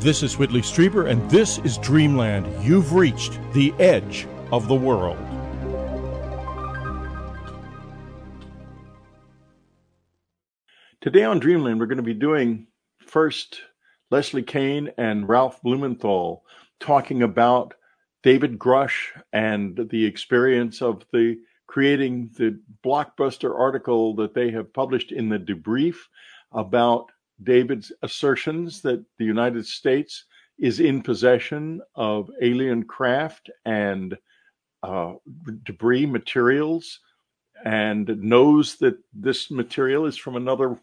This 0.00 0.22
is 0.22 0.38
Whitley 0.38 0.62
Strieber, 0.62 1.10
and 1.10 1.30
this 1.30 1.58
is 1.58 1.76
Dreamland. 1.76 2.64
You've 2.64 2.94
reached 2.94 3.38
the 3.52 3.74
edge 3.78 4.26
of 4.50 4.66
the 4.66 4.74
world. 4.74 5.18
Today 11.02 11.24
on 11.24 11.38
Dreamland, 11.38 11.78
we're 11.78 11.84
going 11.84 11.98
to 11.98 12.02
be 12.02 12.14
doing 12.14 12.68
first 13.06 13.60
Leslie 14.10 14.42
Kean 14.42 14.90
and 14.96 15.28
Ralph 15.28 15.60
Blumenthal 15.60 16.44
talking 16.78 17.22
about 17.22 17.74
David 18.22 18.58
Grush 18.58 19.08
and 19.34 19.86
the 19.90 20.06
experience 20.06 20.80
of 20.80 21.04
the 21.12 21.36
creating 21.66 22.30
the 22.38 22.58
blockbuster 22.82 23.54
article 23.54 24.14
that 24.14 24.32
they 24.32 24.50
have 24.50 24.72
published 24.72 25.12
in 25.12 25.28
the 25.28 25.38
debrief 25.38 25.96
about 26.52 27.10
David's 27.42 27.92
assertions 28.02 28.80
that 28.82 29.04
the 29.18 29.24
United 29.24 29.66
States 29.66 30.24
is 30.58 30.80
in 30.80 31.02
possession 31.02 31.80
of 31.94 32.30
alien 32.42 32.84
craft 32.84 33.50
and 33.64 34.16
uh, 34.82 35.14
debris 35.64 36.06
materials 36.06 37.00
and 37.64 38.08
knows 38.22 38.76
that 38.76 38.98
this 39.12 39.50
material 39.50 40.06
is 40.06 40.16
from 40.16 40.36
another 40.36 40.78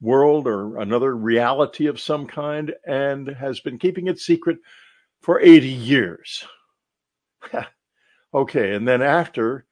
world 0.00 0.46
or 0.46 0.78
another 0.78 1.16
reality 1.16 1.86
of 1.86 2.00
some 2.00 2.26
kind 2.26 2.74
and 2.86 3.28
has 3.28 3.60
been 3.60 3.78
keeping 3.78 4.06
it 4.06 4.18
secret 4.18 4.58
for 5.20 5.40
80 5.40 5.68
years. 5.68 6.46
okay, 8.34 8.74
and 8.74 8.86
then 8.86 9.02
after 9.02 9.66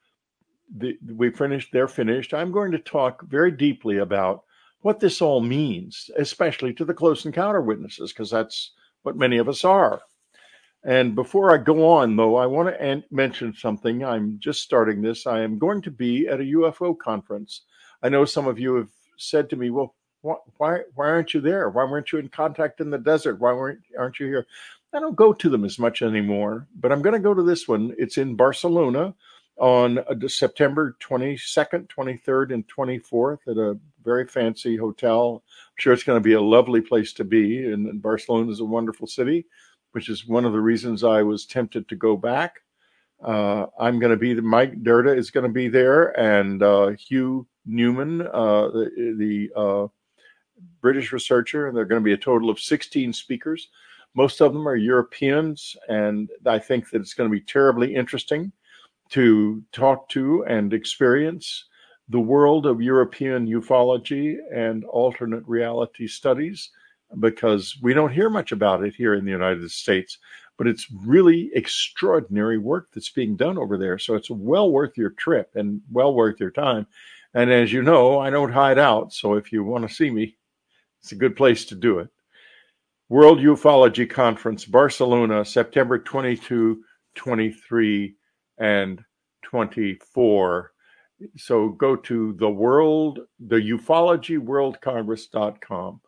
the, 0.76 0.98
we 1.06 1.30
finished, 1.30 1.70
they're 1.72 1.88
finished, 1.88 2.34
I'm 2.34 2.50
going 2.50 2.72
to 2.72 2.78
talk 2.78 3.22
very 3.26 3.52
deeply 3.52 3.98
about 3.98 4.44
what 4.86 5.00
this 5.00 5.20
all 5.20 5.40
means, 5.40 6.10
especially 6.16 6.72
to 6.72 6.84
the 6.84 6.94
close 6.94 7.26
encounter 7.26 7.60
witnesses, 7.60 8.12
because 8.12 8.30
that's 8.30 8.70
what 9.02 9.16
many 9.16 9.36
of 9.36 9.48
us 9.48 9.64
are. 9.64 10.00
And 10.84 11.16
before 11.16 11.52
I 11.52 11.56
go 11.56 11.88
on, 11.88 12.14
though, 12.14 12.36
I 12.36 12.46
want 12.46 12.68
to 12.68 13.02
mention 13.10 13.52
something. 13.52 14.04
I'm 14.04 14.38
just 14.38 14.62
starting 14.62 15.02
this. 15.02 15.26
I 15.26 15.40
am 15.40 15.58
going 15.58 15.82
to 15.82 15.90
be 15.90 16.28
at 16.28 16.38
a 16.38 16.44
UFO 16.44 16.96
conference. 16.96 17.62
I 18.00 18.10
know 18.10 18.24
some 18.24 18.46
of 18.46 18.60
you 18.60 18.76
have 18.76 18.90
said 19.16 19.50
to 19.50 19.56
me, 19.56 19.70
well, 19.70 19.96
why, 20.20 20.36
why, 20.58 20.78
why 20.94 21.06
aren't 21.06 21.34
you 21.34 21.40
there? 21.40 21.68
Why 21.68 21.82
weren't 21.82 22.12
you 22.12 22.20
in 22.20 22.28
contact 22.28 22.80
in 22.80 22.90
the 22.90 22.98
desert? 22.98 23.40
Why 23.40 23.54
weren't, 23.54 23.80
aren't 23.98 24.20
you 24.20 24.26
here? 24.26 24.46
I 24.94 25.00
don't 25.00 25.16
go 25.16 25.32
to 25.32 25.48
them 25.48 25.64
as 25.64 25.80
much 25.80 26.00
anymore, 26.00 26.68
but 26.76 26.92
I'm 26.92 27.02
going 27.02 27.14
to 27.14 27.18
go 27.18 27.34
to 27.34 27.42
this 27.42 27.66
one. 27.66 27.92
It's 27.98 28.18
in 28.18 28.36
Barcelona 28.36 29.16
on 29.58 29.98
uh, 29.98 30.28
September 30.28 30.96
22nd, 31.00 31.88
23rd, 31.88 32.52
and 32.52 32.68
24th 32.68 33.38
at 33.48 33.56
a 33.56 33.78
very 34.04 34.26
fancy 34.26 34.76
hotel. 34.76 35.42
I'm 35.46 35.74
sure 35.78 35.92
it's 35.92 36.04
going 36.04 36.20
to 36.20 36.24
be 36.24 36.34
a 36.34 36.40
lovely 36.40 36.80
place 36.80 37.12
to 37.14 37.24
be. 37.24 37.64
And 37.64 38.00
Barcelona 38.02 38.50
is 38.50 38.60
a 38.60 38.64
wonderful 38.64 39.06
city, 39.06 39.46
which 39.92 40.08
is 40.08 40.26
one 40.26 40.44
of 40.44 40.52
the 40.52 40.60
reasons 40.60 41.04
I 41.04 41.22
was 41.22 41.46
tempted 41.46 41.88
to 41.88 41.96
go 41.96 42.16
back. 42.16 42.60
Uh, 43.24 43.66
I'm 43.80 43.98
going 43.98 44.10
to 44.10 44.16
be 44.16 44.34
Mike 44.34 44.82
Dirda 44.82 45.16
is 45.16 45.30
going 45.30 45.46
to 45.46 45.52
be 45.52 45.68
there, 45.68 46.08
and 46.20 46.62
uh, 46.62 46.88
Hugh 46.88 47.46
Newman, 47.64 48.20
uh, 48.20 48.68
the, 48.68 49.14
the 49.16 49.58
uh, 49.58 49.86
British 50.82 51.12
researcher, 51.12 51.66
and 51.66 51.74
there 51.74 51.84
are 51.84 51.86
going 51.88 52.00
to 52.00 52.04
be 52.04 52.12
a 52.12 52.18
total 52.18 52.50
of 52.50 52.60
16 52.60 53.14
speakers. 53.14 53.68
Most 54.14 54.42
of 54.42 54.52
them 54.52 54.68
are 54.68 54.76
Europeans, 54.76 55.76
and 55.88 56.28
I 56.44 56.58
think 56.58 56.90
that 56.90 57.00
it's 57.00 57.14
going 57.14 57.30
to 57.30 57.34
be 57.34 57.40
terribly 57.40 57.94
interesting 57.94 58.52
to 59.10 59.62
talk 59.72 60.08
to 60.10 60.44
and 60.46 60.72
experience 60.72 61.64
the 62.08 62.20
world 62.20 62.66
of 62.66 62.80
European 62.80 63.46
ufology 63.46 64.36
and 64.54 64.84
alternate 64.84 65.42
reality 65.46 66.06
studies 66.06 66.70
because 67.18 67.76
we 67.82 67.92
don't 67.92 68.12
hear 68.12 68.30
much 68.30 68.52
about 68.52 68.84
it 68.84 68.94
here 68.94 69.14
in 69.14 69.24
the 69.24 69.30
United 69.30 69.70
States. 69.70 70.18
But 70.56 70.66
it's 70.66 70.90
really 71.04 71.50
extraordinary 71.54 72.58
work 72.58 72.88
that's 72.92 73.10
being 73.10 73.36
done 73.36 73.58
over 73.58 73.76
there. 73.76 73.98
So 73.98 74.14
it's 74.14 74.30
well 74.30 74.70
worth 74.70 74.96
your 74.96 75.10
trip 75.10 75.50
and 75.54 75.80
well 75.92 76.14
worth 76.14 76.40
your 76.40 76.50
time. 76.50 76.86
And 77.34 77.50
as 77.50 77.72
you 77.72 77.82
know, 77.82 78.18
I 78.18 78.30
don't 78.30 78.52
hide 78.52 78.78
out. 78.78 79.12
So 79.12 79.34
if 79.34 79.52
you 79.52 79.62
want 79.64 79.86
to 79.86 79.94
see 79.94 80.10
me, 80.10 80.36
it's 81.02 81.12
a 81.12 81.16
good 81.16 81.36
place 81.36 81.66
to 81.66 81.74
do 81.74 81.98
it. 81.98 82.08
World 83.08 83.38
Ufology 83.38 84.08
Conference, 84.08 84.64
Barcelona, 84.64 85.44
September 85.44 85.98
22, 85.98 86.82
23 87.14 88.14
and 88.58 89.02
24. 89.42 90.72
So 91.36 91.70
go 91.70 91.96
to 91.96 92.34
the 92.34 92.50
world, 92.50 93.20
the 93.40 93.56
ufologyworldcongress.com. 93.56 96.00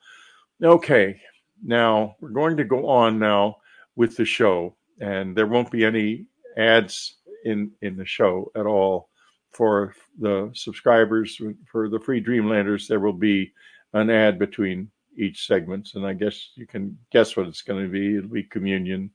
Okay, 0.62 1.20
now 1.64 2.16
we're 2.20 2.28
going 2.30 2.56
to 2.56 2.64
go 2.64 2.88
on 2.88 3.18
now 3.18 3.56
with 3.96 4.16
the 4.16 4.24
show, 4.24 4.76
and 5.00 5.36
there 5.36 5.46
won't 5.46 5.70
be 5.70 5.84
any 5.84 6.26
ads 6.56 7.16
in 7.44 7.70
in 7.82 7.96
the 7.96 8.04
show 8.04 8.50
at 8.56 8.66
all 8.66 9.08
for 9.52 9.94
the 10.18 10.50
subscribers 10.54 11.40
for 11.70 11.88
the 11.88 12.00
free 12.00 12.20
Dreamlanders. 12.20 12.86
There 12.86 13.00
will 13.00 13.12
be 13.12 13.52
an 13.92 14.10
ad 14.10 14.38
between 14.38 14.90
each 15.16 15.46
segments, 15.46 15.94
and 15.94 16.06
I 16.06 16.12
guess 16.12 16.50
you 16.54 16.66
can 16.66 16.96
guess 17.10 17.36
what 17.36 17.46
it's 17.46 17.62
going 17.62 17.84
to 17.84 17.90
be. 17.90 18.16
It'll 18.16 18.30
be 18.30 18.44
communion 18.44 19.10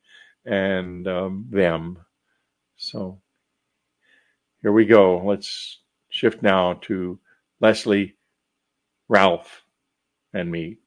and 0.46 1.08
um, 1.08 1.46
them. 1.50 1.98
So 2.78 3.22
here 4.64 4.72
we 4.72 4.86
go. 4.86 5.18
Let's 5.18 5.82
shift 6.08 6.42
now 6.42 6.76
to 6.84 7.20
Leslie, 7.60 8.16
Ralph, 9.10 9.62
and 10.34 10.50
me. 10.50 10.78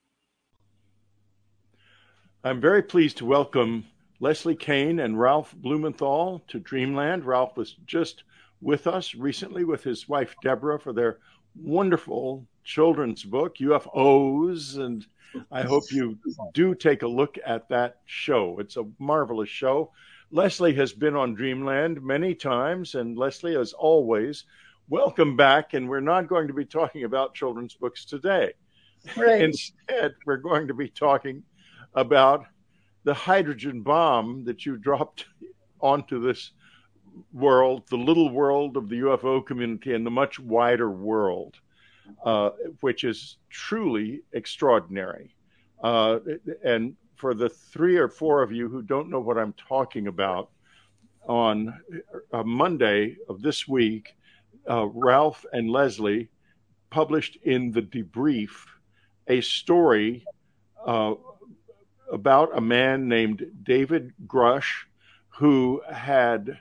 I'm 2.43 2.59
very 2.59 2.83
pleased 2.83 3.19
to 3.19 3.27
welcome 3.27 3.85
Leslie 4.19 4.57
Kean 4.57 5.01
and 5.01 5.21
Ralph 5.21 5.55
Blumenthal 5.55 6.43
to 6.49 6.59
Dreamland. 6.59 7.27
Ralph 7.27 7.59
was 7.59 7.77
just 7.85 8.25
with 8.63 8.87
us 8.87 9.15
recently 9.15 9.65
with 9.65 9.85
his 9.85 10.09
wife 10.09 10.35
Deborah 10.43 10.81
for 10.81 10.95
their 10.95 11.19
wonderful 11.55 12.47
children's 12.65 13.25
book, 13.25 13.59
UFOs. 13.59 14.79
And 14.79 15.07
I 15.53 15.63
hope 15.63 15.85
you 15.91 16.17
do 16.55 16.75
take 16.75 17.03
a 17.03 17.09
look 17.09 17.37
at 17.45 17.69
that 17.69 17.99
show. 18.07 18.59
It's 18.59 18.79
a 18.79 18.87
marvelous 18.99 19.51
show. 19.51 19.93
Leslie 20.31 20.75
has 20.75 20.93
been 20.93 21.15
on 21.15 21.35
Dreamland 21.35 22.03
many 22.03 22.35
times, 22.35 22.95
and 22.95 23.17
Leslie, 23.17 23.57
as 23.57 23.73
always, 23.73 24.45
welcome 24.89 25.37
back. 25.37 25.75
And 25.75 25.89
we're 25.89 26.01
not 26.01 26.27
going 26.27 26.49
to 26.49 26.55
be 26.55 26.65
talking 26.65 27.05
about 27.05 27.35
children's 27.35 27.75
books 27.75 28.05
today. 28.05 28.53
Right. 29.17 29.43
Instead, 29.43 30.15
we're 30.25 30.39
going 30.39 30.67
to 30.67 30.75
be 30.75 30.89
talking 30.89 31.45
about 31.95 32.47
the 33.05 33.15
hydrogen 33.15 33.83
bomb 33.83 34.45
that 34.45 34.67
you 34.67 34.77
dropped 34.77 35.27
onto 35.81 36.21
this 36.21 36.51
world, 37.33 37.85
the 37.89 37.97
little 37.97 38.31
world 38.31 38.77
of 38.77 38.89
the 38.89 39.01
UFO 39.01 39.47
community, 39.47 39.95
and 39.95 40.05
the 40.05 40.11
much 40.11 40.41
wider 40.41 40.91
world, 40.91 41.55
uh, 42.25 42.51
which 42.81 43.05
is 43.05 43.37
truly 43.49 44.23
extraordinary. 44.33 45.37
Uh, 45.83 46.19
and 46.65 46.97
for 47.17 47.35
the 47.35 47.49
three 47.49 47.97
or 47.97 48.09
four 48.09 48.43
of 48.43 48.53
you 48.53 48.69
who 48.69 48.83
don't 48.83 49.11
know 49.11 49.21
what 49.21 49.39
I'm 49.39 49.55
talking 49.55 50.07
about, 50.07 50.51
on 51.27 51.77
a 52.33 52.45
Monday 52.45 53.17
of 53.29 53.43
this 53.43 53.67
week, 53.67 54.15
uh, 54.71 54.87
Ralph 54.87 55.45
and 55.53 55.71
Leslie 55.71 56.29
published 56.91 57.37
in 57.43 57.73
the 57.73 57.83
debrief 57.83 58.67
a 59.27 59.41
story 59.41 60.25
uh, 60.85 61.15
about 62.13 62.57
a 62.57 62.61
man 62.61 63.09
named 63.09 63.45
David 63.65 64.13
Grush 64.27 64.85
who 65.29 65.83
had 65.91 66.61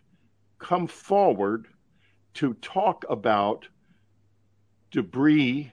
come 0.58 0.88
forward 0.88 1.68
to 2.34 2.54
talk 2.56 3.06
about 3.10 3.68
debris 4.92 5.72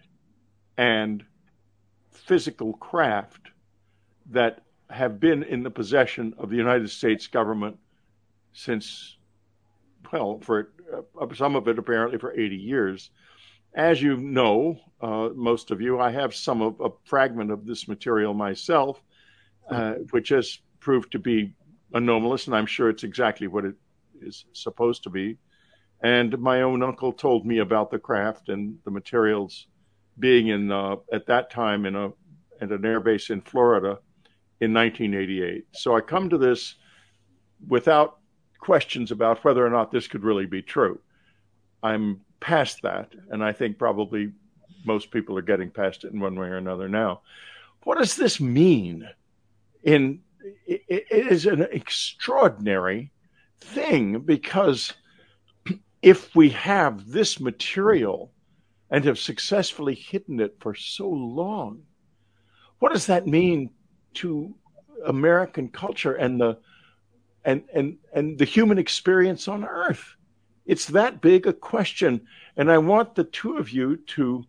and 0.77 1.25
physical 2.11 2.75
craft 2.75 3.49
that 4.27 4.63
have 4.93 5.19
been 5.19 5.43
in 5.43 5.63
the 5.63 5.71
possession 5.71 6.35
of 6.39 6.51
the 6.51 6.57
United 6.57 6.91
States 6.91 7.27
government 7.27 7.79
since, 8.53 9.17
well, 10.13 10.39
for 10.41 10.73
uh, 11.21 11.35
some 11.35 11.57
of 11.57 11.67
it 11.69 11.79
apparently 11.79 12.19
for 12.19 12.39
80 12.39 12.57
years. 12.57 13.11
As 13.75 14.03
you 14.03 14.19
know, 14.19 14.79
uh, 15.01 15.31
most 15.35 15.71
of 15.71 15.81
you, 15.81 15.99
I 15.99 16.11
have 16.11 16.35
some 16.35 16.61
of 16.61 16.81
a 16.81 16.91
fragment 17.05 17.51
of 17.51 17.65
this 17.65 17.89
material 17.89 18.35
myself, 18.35 19.03
uh, 19.71 19.95
which 20.11 20.29
has 20.29 20.59
proved 20.79 21.13
to 21.13 21.19
be 21.19 21.55
anomalous, 21.95 22.47
and 22.47 22.55
I'm 22.55 22.67
sure 22.67 22.91
it's 22.91 23.05
exactly 23.05 23.47
what 23.47 23.65
it 23.65 23.75
is 24.21 24.45
supposed 24.53 25.05
to 25.05 25.11
be. 25.11 25.39
And 26.03 26.39
my 26.39 26.63
own 26.63 26.83
uncle 26.83 27.13
told 27.13 27.47
me 27.47 27.59
about 27.59 27.91
the 27.91 27.99
craft 27.99 28.49
and 28.51 28.79
the 28.85 28.91
materials 28.91 29.69
being 30.19 30.49
in 30.49 30.71
uh, 30.71 30.97
at 31.13 31.27
that 31.27 31.51
time 31.51 31.87
in 31.87 31.97
a 31.97 32.09
at 32.61 32.71
an 32.71 32.83
airbase 32.83 33.31
in 33.31 33.41
Florida 33.41 33.99
in 34.63 34.73
1988. 34.73 35.67
So 35.73 35.97
I 35.97 36.01
come 36.01 36.31
to 36.31 36.39
this 36.39 36.77
without 37.67 38.19
questions 38.61 39.11
about 39.11 39.45
whether 39.45 39.67
or 39.67 39.71
not 39.71 39.91
this 39.91 40.07
could 40.07 40.23
really 40.23 40.47
be 40.47 40.63
true. 40.63 41.01
I'm 41.83 42.21
past 42.39 42.81
that, 42.83 43.13
and 43.31 43.43
I 43.43 43.53
think 43.53 43.77
probably 43.77 44.31
most 44.85 45.11
people 45.11 45.37
are 45.37 45.43
getting 45.43 45.69
past 45.69 46.05
it 46.05 46.13
in 46.13 46.21
one 46.21 46.39
way 46.39 46.47
or 46.47 46.59
another 46.59 46.89
now. 46.89 47.23
What 47.83 47.99
does 47.99 48.15
this 48.15 48.41
mean 48.41 49.09
in 49.83 50.21
it, 50.65 51.07
is 51.11 51.47
an 51.47 51.63
extraordinary 51.73 53.11
thing 53.61 54.21
because 54.21 54.93
if 56.03 56.37
we 56.37 56.51
have 56.51 57.11
this 57.11 57.41
material 57.41 58.31
and 58.91 59.05
have 59.05 59.19
successfully 59.19 59.97
hidden 59.97 60.39
it 60.39 60.55
for 60.61 60.77
so 60.77 61.09
long, 61.09 61.83
what 62.79 62.93
does 62.93 63.07
that 63.07 63.27
mean 63.27 63.71
to 64.15 64.55
American 65.07 65.69
culture 65.69 66.15
and 66.15 66.41
the 66.41 66.59
and 67.45 67.63
and 67.75 67.99
and 68.13 68.39
the 68.39 68.45
human 68.45 68.79
experience 68.79 69.49
on 69.49 69.65
Earth? 69.65 70.17
It's 70.65 70.87
that 70.87 71.21
big 71.21 71.47
a 71.47 71.53
question, 71.53 72.21
and 72.57 72.71
I 72.71 72.79
want 72.79 73.15
the 73.15 73.25
two 73.25 73.57
of 73.57 73.71
you 73.71 73.97
to 73.97 74.45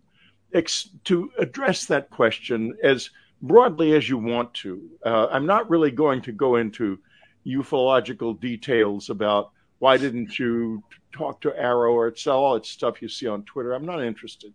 ex- 0.53 0.89
to 1.05 1.31
address 1.39 1.85
that 1.85 2.09
question 2.09 2.77
as 2.83 3.09
broadly 3.41 3.95
as 3.95 4.07
you 4.07 4.17
want 4.17 4.53
to. 4.53 4.81
Uh, 5.05 5.27
I'm 5.31 5.45
not 5.45 5.69
really 5.69 5.91
going 5.91 6.21
to 6.21 6.31
go 6.31 6.55
into 6.57 6.99
ufological 7.45 8.39
details 8.39 9.09
about 9.09 9.51
why 9.79 9.97
didn't 9.97 10.39
you 10.39 10.81
talk 11.11 11.41
to 11.41 11.51
AARO 11.51 11.91
or 11.91 12.07
it's 12.07 12.25
all 12.25 12.53
that 12.53 12.65
stuff 12.65 13.01
you 13.01 13.09
see 13.09 13.27
on 13.27 13.43
Twitter. 13.43 13.73
I'm 13.73 13.85
not 13.85 14.01
interested. 14.01 14.53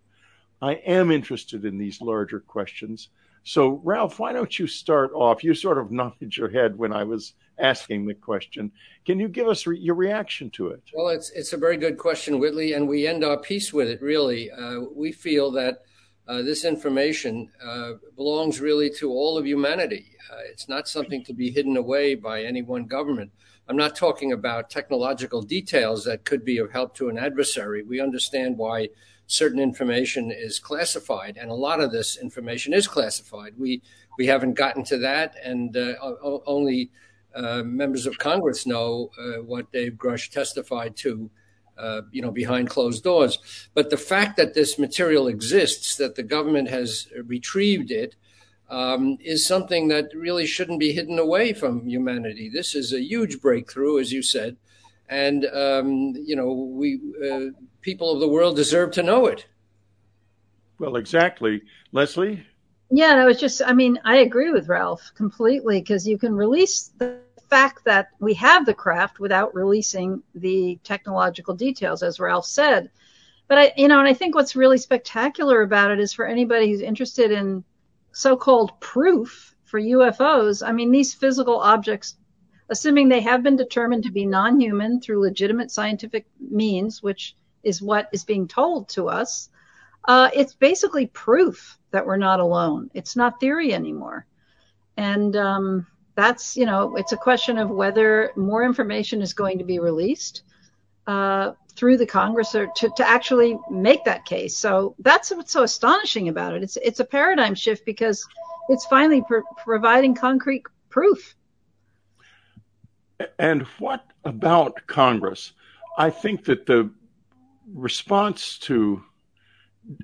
I 0.62 0.74
am 0.74 1.10
interested 1.10 1.64
in 1.64 1.76
these 1.76 2.00
larger 2.00 2.40
questions. 2.40 3.10
So, 3.48 3.80
Ralph, 3.82 4.18
why 4.18 4.34
don't 4.34 4.58
you 4.58 4.66
start 4.66 5.10
off? 5.14 5.42
You 5.42 5.54
sort 5.54 5.78
of 5.78 5.90
nodded 6.00 6.36
your 6.36 6.50
head 6.50 6.76
when 6.76 6.92
I 6.92 7.04
was 7.04 7.32
asking 7.58 8.04
the 8.04 8.12
question. 8.12 8.70
Can 9.06 9.18
you 9.18 9.26
give 9.26 9.48
us 9.48 9.66
re- 9.66 9.78
your 9.78 9.94
reaction 9.94 10.50
to 10.50 10.68
it? 10.68 10.82
Well, 10.92 11.08
it's 11.08 11.30
it's 11.30 11.54
a 11.54 11.56
very 11.56 11.78
good 11.78 11.96
question, 11.96 12.38
Whitley, 12.38 12.74
and 12.74 12.86
we 12.86 13.06
end 13.06 13.24
our 13.24 13.38
piece 13.38 13.72
with 13.72 13.88
it. 13.88 14.02
Really, 14.02 14.50
uh, 14.50 14.80
we 14.94 15.12
feel 15.12 15.50
that 15.52 15.78
uh, 16.28 16.42
this 16.42 16.66
information 16.66 17.50
uh, 17.64 17.92
belongs 18.16 18.60
really 18.60 18.90
to 18.98 19.10
all 19.10 19.38
of 19.38 19.46
humanity. 19.46 20.10
Uh, 20.30 20.40
it's 20.50 20.68
not 20.68 20.86
something 20.86 21.24
to 21.24 21.32
be 21.32 21.50
hidden 21.50 21.78
away 21.78 22.14
by 22.14 22.42
any 22.42 22.60
one 22.60 22.84
government. 22.84 23.32
I'm 23.66 23.78
not 23.78 23.96
talking 23.96 24.30
about 24.30 24.68
technological 24.68 25.40
details 25.40 26.04
that 26.04 26.26
could 26.26 26.44
be 26.44 26.58
of 26.58 26.70
help 26.70 26.94
to 26.96 27.08
an 27.08 27.16
adversary. 27.16 27.82
We 27.82 27.98
understand 27.98 28.58
why 28.58 28.90
certain 29.28 29.60
information 29.60 30.32
is 30.32 30.58
classified, 30.58 31.36
and 31.36 31.50
a 31.50 31.54
lot 31.54 31.80
of 31.80 31.92
this 31.92 32.16
information 32.16 32.74
is 32.74 32.88
classified. 32.88 33.54
We 33.56 33.82
we 34.18 34.26
haven't 34.26 34.54
gotten 34.54 34.82
to 34.84 34.98
that, 34.98 35.36
and 35.44 35.76
uh, 35.76 35.94
only 36.46 36.90
uh, 37.34 37.62
members 37.62 38.06
of 38.06 38.18
Congress 38.18 38.66
know 38.66 39.10
uh, 39.16 39.42
what 39.42 39.70
Dave 39.70 39.92
Grush 39.92 40.30
testified 40.30 40.96
to 40.96 41.30
uh, 41.78 42.02
you 42.10 42.20
know, 42.20 42.32
behind 42.32 42.68
closed 42.68 43.04
doors. 43.04 43.38
But 43.72 43.90
the 43.90 43.96
fact 43.96 44.36
that 44.36 44.54
this 44.54 44.78
material 44.78 45.28
exists, 45.28 45.94
that 45.96 46.16
the 46.16 46.24
government 46.24 46.68
has 46.70 47.06
retrieved 47.24 47.92
it, 47.92 48.16
um, 48.68 49.16
is 49.20 49.46
something 49.46 49.86
that 49.88 50.10
really 50.14 50.44
shouldn't 50.44 50.80
be 50.80 50.92
hidden 50.92 51.18
away 51.18 51.52
from 51.52 51.86
humanity. 51.86 52.50
This 52.52 52.74
is 52.74 52.92
a 52.92 53.00
huge 53.00 53.40
breakthrough, 53.40 54.00
as 54.00 54.12
you 54.12 54.22
said, 54.22 54.56
and 55.08 55.46
um, 55.46 56.14
you 56.16 56.36
know, 56.36 56.52
we 56.52 57.00
uh, 57.30 57.46
people 57.80 58.12
of 58.12 58.20
the 58.20 58.28
world 58.28 58.56
deserve 58.56 58.92
to 58.92 59.02
know 59.02 59.26
it. 59.26 59.46
Well, 60.78 60.96
exactly, 60.96 61.62
Leslie. 61.92 62.44
Yeah, 62.90 63.16
I 63.16 63.24
was 63.24 63.38
just, 63.38 63.60
I 63.64 63.74
mean, 63.74 63.98
I 64.04 64.16
agree 64.18 64.50
with 64.50 64.68
Ralph 64.68 65.10
completely 65.14 65.80
because 65.80 66.06
you 66.06 66.16
can 66.16 66.34
release 66.34 66.90
the 66.98 67.18
fact 67.50 67.84
that 67.84 68.08
we 68.18 68.34
have 68.34 68.64
the 68.64 68.74
craft 68.74 69.20
without 69.20 69.54
releasing 69.54 70.22
the 70.34 70.78
technological 70.84 71.54
details, 71.54 72.02
as 72.02 72.20
Ralph 72.20 72.46
said. 72.46 72.90
But 73.46 73.58
I, 73.58 73.72
you 73.76 73.88
know, 73.88 73.98
and 73.98 74.08
I 74.08 74.14
think 74.14 74.34
what's 74.34 74.56
really 74.56 74.78
spectacular 74.78 75.62
about 75.62 75.90
it 75.90 76.00
is 76.00 76.12
for 76.12 76.26
anybody 76.26 76.70
who's 76.70 76.80
interested 76.80 77.30
in 77.30 77.64
so-called 78.12 78.78
proof 78.80 79.54
for 79.64 79.80
UFOs. 79.80 80.66
I 80.66 80.72
mean, 80.72 80.90
these 80.90 81.14
physical 81.14 81.58
objects, 81.58 82.16
assuming 82.70 83.08
they 83.08 83.20
have 83.20 83.42
been 83.42 83.56
determined 83.56 84.04
to 84.04 84.12
be 84.12 84.26
non-human 84.26 85.00
through 85.00 85.20
legitimate 85.22 85.70
scientific 85.70 86.26
means, 86.40 87.02
which 87.02 87.36
is 87.62 87.82
what 87.82 88.08
is 88.12 88.24
being 88.24 88.46
told 88.46 88.88
to 88.90 89.08
us, 89.08 89.48
uh, 90.06 90.30
it's 90.34 90.54
basically 90.54 91.06
proof 91.06 91.78
that 91.90 92.06
we're 92.06 92.16
not 92.16 92.40
alone. 92.40 92.90
It's 92.94 93.16
not 93.16 93.40
theory 93.40 93.72
anymore. 93.72 94.26
And 94.96 95.36
um, 95.36 95.86
that's 96.14 96.56
you 96.56 96.66
know 96.66 96.96
it's 96.96 97.12
a 97.12 97.16
question 97.16 97.58
of 97.58 97.70
whether 97.70 98.32
more 98.36 98.64
information 98.64 99.22
is 99.22 99.32
going 99.32 99.58
to 99.58 99.64
be 99.64 99.78
released 99.78 100.42
uh, 101.06 101.52
through 101.74 101.96
the 101.96 102.06
Congress 102.06 102.54
or 102.54 102.66
to, 102.76 102.90
to 102.96 103.08
actually 103.08 103.56
make 103.70 104.04
that 104.04 104.24
case. 104.24 104.56
So 104.56 104.96
that's 104.98 105.30
what's 105.30 105.52
so 105.52 105.62
astonishing 105.62 106.28
about 106.28 106.54
it. 106.54 106.62
It's 106.62 106.76
it's 106.78 107.00
a 107.00 107.04
paradigm 107.04 107.54
shift 107.54 107.86
because 107.86 108.26
it's 108.68 108.84
finally 108.86 109.22
providing 109.64 110.14
concrete 110.14 110.64
proof. 110.90 111.36
And 113.38 113.62
what 113.78 114.04
about 114.24 114.86
Congress? 114.86 115.52
I 115.96 116.10
think 116.10 116.44
that 116.44 116.66
the 116.66 116.90
response 117.74 118.58
to 118.58 119.02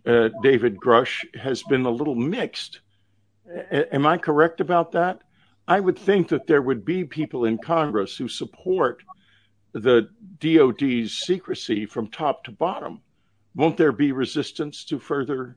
uh, 0.06 0.30
David 0.42 0.76
Grush 0.76 1.24
has 1.36 1.62
been 1.64 1.84
a 1.84 1.90
little 1.90 2.14
mixed. 2.14 2.80
A- 3.46 3.94
am 3.94 4.06
I 4.06 4.18
correct 4.18 4.60
about 4.60 4.92
that? 4.92 5.22
I 5.66 5.80
would 5.80 5.98
think 5.98 6.28
that 6.28 6.46
there 6.46 6.62
would 6.62 6.84
be 6.84 7.04
people 7.04 7.44
in 7.44 7.58
Congress 7.58 8.16
who 8.16 8.28
support 8.28 9.02
the 9.72 10.08
DOD's 10.38 11.18
secrecy 11.18 11.86
from 11.86 12.08
top 12.08 12.44
to 12.44 12.52
bottom. 12.52 13.00
Won't 13.54 13.76
there 13.76 13.92
be 13.92 14.12
resistance 14.12 14.84
to 14.84 14.98
further? 14.98 15.56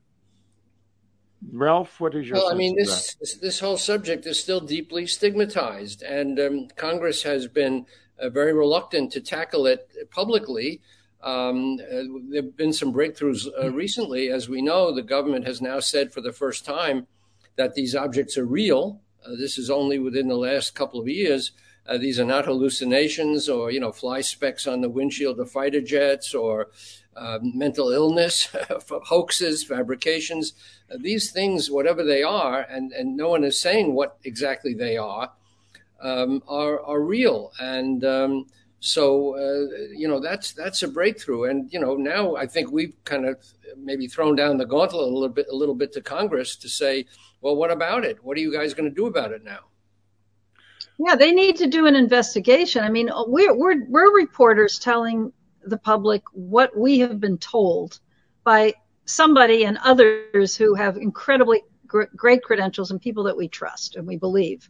Ralph, 1.51 1.99
what 1.99 2.15
is 2.15 2.27
your? 2.27 2.37
Well, 2.37 2.51
I 2.51 2.55
mean, 2.55 2.75
this, 2.75 3.15
this, 3.15 3.35
this 3.35 3.59
whole 3.59 3.77
subject 3.77 4.25
is 4.25 4.39
still 4.39 4.59
deeply 4.59 5.05
stigmatized, 5.05 6.01
and 6.01 6.39
um, 6.39 6.67
Congress 6.75 7.23
has 7.23 7.47
been 7.47 7.85
uh, 8.19 8.29
very 8.29 8.53
reluctant 8.53 9.11
to 9.11 9.21
tackle 9.21 9.67
it 9.67 9.87
publicly. 10.09 10.81
Um, 11.21 11.79
uh, 11.79 12.03
there 12.29 12.43
have 12.43 12.57
been 12.57 12.73
some 12.73 12.93
breakthroughs 12.93 13.47
uh, 13.61 13.71
recently, 13.71 14.29
as 14.29 14.49
we 14.49 14.61
know. 14.61 14.93
The 14.93 15.03
government 15.03 15.45
has 15.45 15.61
now 15.61 15.79
said 15.79 16.11
for 16.11 16.21
the 16.21 16.33
first 16.33 16.65
time 16.65 17.07
that 17.55 17.75
these 17.75 17.95
objects 17.95 18.37
are 18.37 18.45
real 18.45 19.01
uh, 19.27 19.35
this 19.35 19.57
is 19.57 19.69
only 19.69 19.99
within 19.99 20.27
the 20.27 20.37
last 20.37 20.75
couple 20.75 20.99
of 20.99 21.07
years. 21.07 21.51
Uh, 21.87 21.97
these 21.97 22.19
are 22.19 22.25
not 22.25 22.45
hallucinations 22.45 23.47
or 23.47 23.71
you 23.71 23.79
know 23.79 23.91
fly 23.91 24.21
specks 24.21 24.67
on 24.67 24.81
the 24.81 24.89
windshield 24.89 25.39
of 25.39 25.49
fighter 25.49 25.81
jets 25.81 26.33
or 26.33 26.69
uh, 27.15 27.39
mental 27.41 27.89
illness, 27.91 28.55
hoaxes, 29.05 29.63
fabrications. 29.63 30.53
Uh, 30.91 30.97
these 30.99 31.31
things, 31.31 31.71
whatever 31.71 32.03
they 32.03 32.21
are, 32.21 32.61
and, 32.69 32.91
and 32.91 33.17
no 33.17 33.29
one 33.29 33.43
is 33.43 33.59
saying 33.59 33.93
what 33.93 34.17
exactly 34.23 34.73
they 34.73 34.97
are, 34.97 35.31
um, 36.01 36.43
are 36.47 36.79
are 36.81 37.01
real. 37.01 37.51
And 37.59 38.03
um, 38.05 38.45
so 38.79 39.35
uh, 39.35 39.87
you 39.95 40.07
know 40.07 40.19
that's 40.19 40.51
that's 40.51 40.83
a 40.83 40.87
breakthrough. 40.87 41.45
And 41.45 41.71
you 41.71 41.79
know 41.79 41.95
now 41.95 42.35
I 42.35 42.45
think 42.45 42.71
we've 42.71 42.93
kind 43.03 43.25
of 43.25 43.37
maybe 43.77 44.07
thrown 44.07 44.35
down 44.35 44.57
the 44.57 44.65
gauntlet 44.65 45.07
a 45.07 45.13
little 45.13 45.29
bit 45.29 45.47
a 45.51 45.55
little 45.55 45.75
bit 45.75 45.93
to 45.93 46.01
Congress 46.01 46.55
to 46.57 46.69
say 46.69 47.05
well, 47.41 47.55
what 47.55 47.71
about 47.71 48.03
it? 48.03 48.23
What 48.23 48.35
are 48.37 48.41
you 48.41 48.51
guys 48.51 48.73
going 48.73 48.89
to 48.89 48.95
do 48.95 49.05
about 49.05 49.31
it 49.31 49.43
now? 49.43 49.59
Yeah, 50.99 51.15
they 51.15 51.31
need 51.31 51.57
to 51.57 51.67
do 51.67 51.85
an 51.85 51.95
investigation. 51.95 52.83
I 52.83 52.89
mean, 52.89 53.09
we're 53.27 53.53
we're 53.53 53.85
we're 53.87 54.15
reporters 54.15 54.79
telling 54.79 55.31
the 55.63 55.77
public 55.77 56.23
what 56.31 56.75
we 56.75 56.99
have 56.99 57.19
been 57.19 57.37
told 57.37 57.99
by 58.43 58.73
somebody 59.05 59.65
and 59.65 59.77
others 59.83 60.55
who 60.55 60.73
have 60.73 60.97
incredibly 60.97 61.61
gr- 61.85 62.03
great 62.15 62.41
credentials 62.43 62.91
and 62.91 63.01
people 63.01 63.23
that 63.23 63.37
we 63.37 63.47
trust 63.47 63.95
and 63.95 64.07
we 64.07 64.17
believe. 64.17 64.69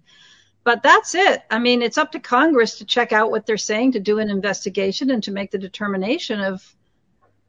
But 0.63 0.83
that's 0.83 1.15
it. 1.15 1.43
I 1.49 1.59
mean, 1.59 1.81
it's 1.81 1.97
up 1.97 2.11
to 2.11 2.19
Congress 2.19 2.77
to 2.79 2.85
check 2.85 3.13
out 3.13 3.31
what 3.31 3.45
they're 3.45 3.57
saying, 3.57 3.93
to 3.93 3.99
do 4.01 4.19
an 4.19 4.29
investigation, 4.29 5.11
and 5.11 5.23
to 5.23 5.31
make 5.31 5.51
the 5.51 5.57
determination 5.57 6.41
of 6.41 6.75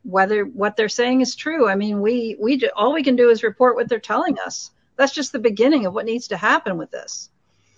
whether 0.05 0.45
what 0.45 0.77
they're 0.77 0.89
saying 0.89 1.21
is 1.21 1.35
true. 1.35 1.69
I 1.69 1.75
mean, 1.75 2.01
we 2.01 2.37
we 2.39 2.61
all 2.77 2.93
we 2.93 3.03
can 3.03 3.17
do 3.17 3.31
is 3.31 3.43
report 3.43 3.75
what 3.75 3.89
they're 3.89 3.99
telling 3.99 4.39
us 4.39 4.71
that's 4.99 5.15
just 5.15 5.33
the 5.33 5.39
beginning 5.39 5.87
of 5.87 5.95
what 5.95 6.05
needs 6.05 6.29
to 6.29 6.37
happen 6.37 6.77
with 6.77 6.91
this. 6.91 7.31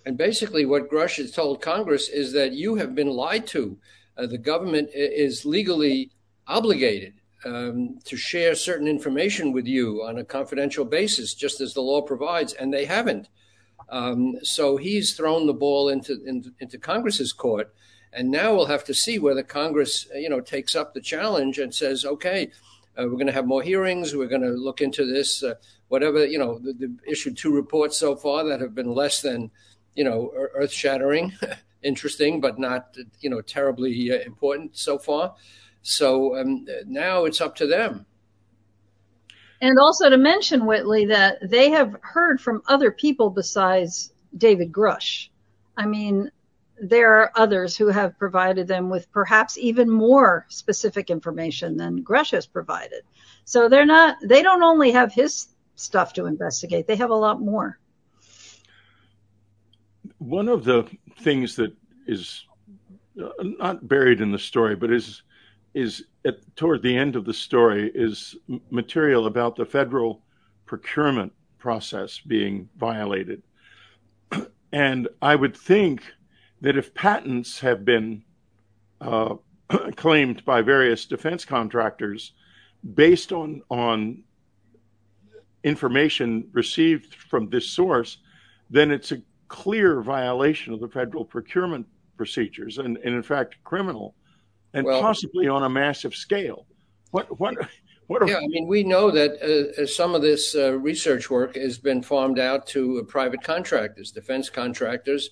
And 0.07 0.17
basically, 0.17 0.65
what 0.65 0.91
Grush 0.91 1.17
has 1.17 1.31
told 1.31 1.61
Congress 1.61 2.09
is 2.09 2.33
that 2.33 2.53
you 2.53 2.77
have 2.77 2.95
been 2.95 3.09
lied 3.11 3.47
to. 3.49 3.79
Uh, 4.17 4.27
the 4.27 4.39
government 4.39 4.91
is 4.95 5.45
legally 5.45 6.11
obligated 6.47 7.15
um, 7.45 7.99
to 8.05 8.17
share 8.17 8.55
certain 8.55 8.89
information 8.89 9.53
with 9.53 9.67
you 9.67 10.03
on 10.03 10.19
a 10.19 10.25
confidential 10.25 10.85
basis, 10.85 11.35
just 11.35 11.61
as 11.61 11.75
the 11.75 11.81
law 11.81 12.03
provides, 12.03 12.53
and 12.55 12.73
they 12.73 12.85
haven't. 12.85 13.29
Um, 13.89 14.37
so 14.43 14.77
he's 14.77 15.15
thrown 15.15 15.47
the 15.47 15.55
ball 15.55 15.89
into, 15.89 16.23
into, 16.25 16.53
into 16.61 16.79
Congress's 16.79 17.33
court, 17.33 17.75
and 18.13 18.31
now 18.31 18.55
we'll 18.55 18.67
have 18.67 18.85
to 18.85 18.95
see 18.95 19.19
whether 19.19 19.43
Congress, 19.43 20.07
you 20.15 20.29
know, 20.29 20.41
takes 20.41 20.75
up 20.75 20.95
the 20.95 21.01
challenge 21.01 21.59
and 21.59 21.75
says, 21.75 22.05
okay, 22.05 22.51
uh, 22.99 23.05
we're 23.05 23.13
going 23.13 23.27
to 23.27 23.33
have 23.33 23.47
more 23.47 23.63
hearings. 23.63 24.15
We're 24.15 24.27
going 24.27 24.43
to 24.43 24.51
look 24.51 24.81
into 24.81 25.07
this. 25.07 25.43
Uh, 25.43 25.55
whatever 25.89 26.25
you 26.25 26.39
know, 26.39 26.59
they've 26.59 26.99
issued 27.07 27.37
two 27.37 27.53
reports 27.53 27.97
so 27.97 28.17
far 28.17 28.45
that 28.45 28.61
have 28.61 28.75
been 28.75 28.93
less 28.95 29.23
than 29.23 29.51
you 29.95 30.05
know 30.05 30.31
earth 30.35 30.73
shattering, 30.73 31.33
interesting, 31.83 32.41
but 32.41 32.59
not 32.59 32.97
you 33.21 33.31
know 33.31 33.41
terribly 33.41 34.13
uh, 34.13 34.21
important 34.21 34.77
so 34.77 34.99
far. 34.99 35.35
So 35.83 36.39
um, 36.39 36.67
now 36.87 37.25
it's 37.25 37.41
up 37.41 37.57
to 37.57 37.67
them. 37.67 38.07
And 39.63 39.79
also 39.79 40.09
to 40.09 40.17
mention, 40.17 40.67
Whitley, 40.67 41.05
that 41.07 41.39
they 41.43 41.71
have 41.71 41.97
heard 42.01 42.41
from 42.41 42.63
other 42.67 42.91
people 42.91 43.29
besides 43.29 44.13
David 44.37 44.73
Grush. 44.73 45.29
I 45.77 45.87
mean, 45.87 46.31
there 46.81 47.13
are 47.15 47.33
others 47.35 47.77
who 47.77 47.89
have 47.89 48.19
provided 48.19 48.67
them 48.67 48.89
with 48.89 49.11
perhaps 49.13 49.59
even 49.59 49.91
more 49.91 50.47
specific 50.49 51.11
information 51.11 51.77
than 51.77 52.03
Grush 52.03 52.31
has 52.31 52.47
provided. 52.47 53.03
So 53.45 53.69
they're 53.69 53.85
not, 53.85 54.17
they 54.23 54.43
don't 54.43 54.63
only 54.63 54.91
have 54.93 55.13
his 55.13 55.49
stuff 55.75 56.13
to 56.15 56.27
investigate, 56.27 56.87
they 56.87 56.97
have 56.97 57.11
a 57.11 57.15
lot 57.15 57.41
more. 57.41 57.79
One 60.21 60.49
of 60.49 60.65
the 60.65 60.85
things 61.21 61.57
that 61.57 61.75
is 62.07 62.45
uh, 63.19 63.31
not 63.41 63.89
buried 63.89 64.21
in 64.21 64.31
the 64.31 64.39
story, 64.39 64.77
but 64.77 64.93
is 64.93 65.23
is 65.73 66.05
at, 66.27 66.37
toward 66.57 66.83
the 66.83 66.95
end 66.95 67.17
of 67.17 67.25
the 67.25 67.33
story 67.33 67.91
is 67.95 68.37
material 68.71 69.27
about 69.27 69.57
the 69.57 69.65
federal 69.65 70.23
procurement 70.67 71.33
process 71.59 72.19
being 72.19 72.69
violated. 72.77 73.43
and 74.73 75.09
I 75.23 75.37
would 75.37 75.57
think 75.57 76.03
that 76.61 76.77
if 76.77 76.93
patents 76.93 77.61
have 77.61 77.87
been 77.87 78.23
uh, 79.01 79.37
claimed 79.97 80.45
by 80.45 80.61
various 80.61 81.07
defense 81.07 81.47
contractors 81.47 82.33
based 82.95 83.33
on 83.33 83.63
on 83.71 84.23
information 85.65 86.47
received 86.53 87.15
from 87.15 87.49
this 87.49 87.67
source, 87.69 88.19
then 88.69 88.91
it's 88.91 89.13
a 89.13 89.23
clear 89.51 90.01
violation 90.01 90.73
of 90.73 90.81
the 90.81 90.89
federal 90.89 91.25
procurement 91.25 91.85
procedures 92.17 92.79
and, 92.79 92.97
and 92.99 93.15
in 93.15 93.23
fact 93.23 93.57
criminal 93.65 94.15
and 94.73 94.87
possibly 94.87 95.49
on 95.49 95.65
a 95.65 95.69
massive 95.69 96.15
scale. 96.15 96.67
What 97.11 97.39
what 97.41 97.57
what? 98.07 98.23
I 98.23 98.47
mean, 98.47 98.67
we 98.67 98.85
know 98.85 99.11
that 99.11 99.43
uh, 99.43 99.87
some 99.87 100.15
of 100.15 100.23
this 100.23 100.55
uh, 100.55 100.79
research 100.79 101.29
work 101.31 101.57
has 101.57 101.79
been 101.79 102.03
farmed 102.03 102.39
out 102.39 102.67
to 102.69 103.05
private 103.09 103.43
contractors, 103.43 104.13
defense 104.13 104.49
contractors, 104.49 105.31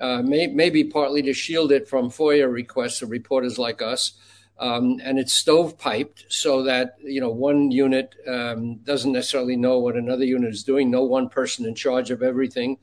uh, 0.00 0.22
may, 0.22 0.46
maybe 0.46 0.84
partly 0.84 1.22
to 1.22 1.34
shield 1.34 1.72
it 1.72 1.88
from 1.88 2.10
FOIA 2.10 2.50
requests 2.50 3.02
of 3.02 3.10
reporters 3.10 3.58
like 3.58 3.82
us. 3.82 4.14
Um, 4.58 5.00
and 5.02 5.18
it's 5.18 5.42
stovepiped 5.42 6.24
so 6.28 6.62
that 6.64 6.96
you 7.02 7.20
know 7.20 7.30
one 7.30 7.70
unit 7.70 8.14
um, 8.26 8.76
doesn't 8.76 9.12
necessarily 9.12 9.56
know 9.56 9.78
what 9.78 9.96
another 9.96 10.24
unit 10.24 10.52
is 10.52 10.64
doing. 10.64 10.90
No 10.90 11.04
one 11.04 11.28
person 11.28 11.66
in 11.66 11.74
charge 11.74 12.10
of 12.10 12.22
everything. 12.22 12.78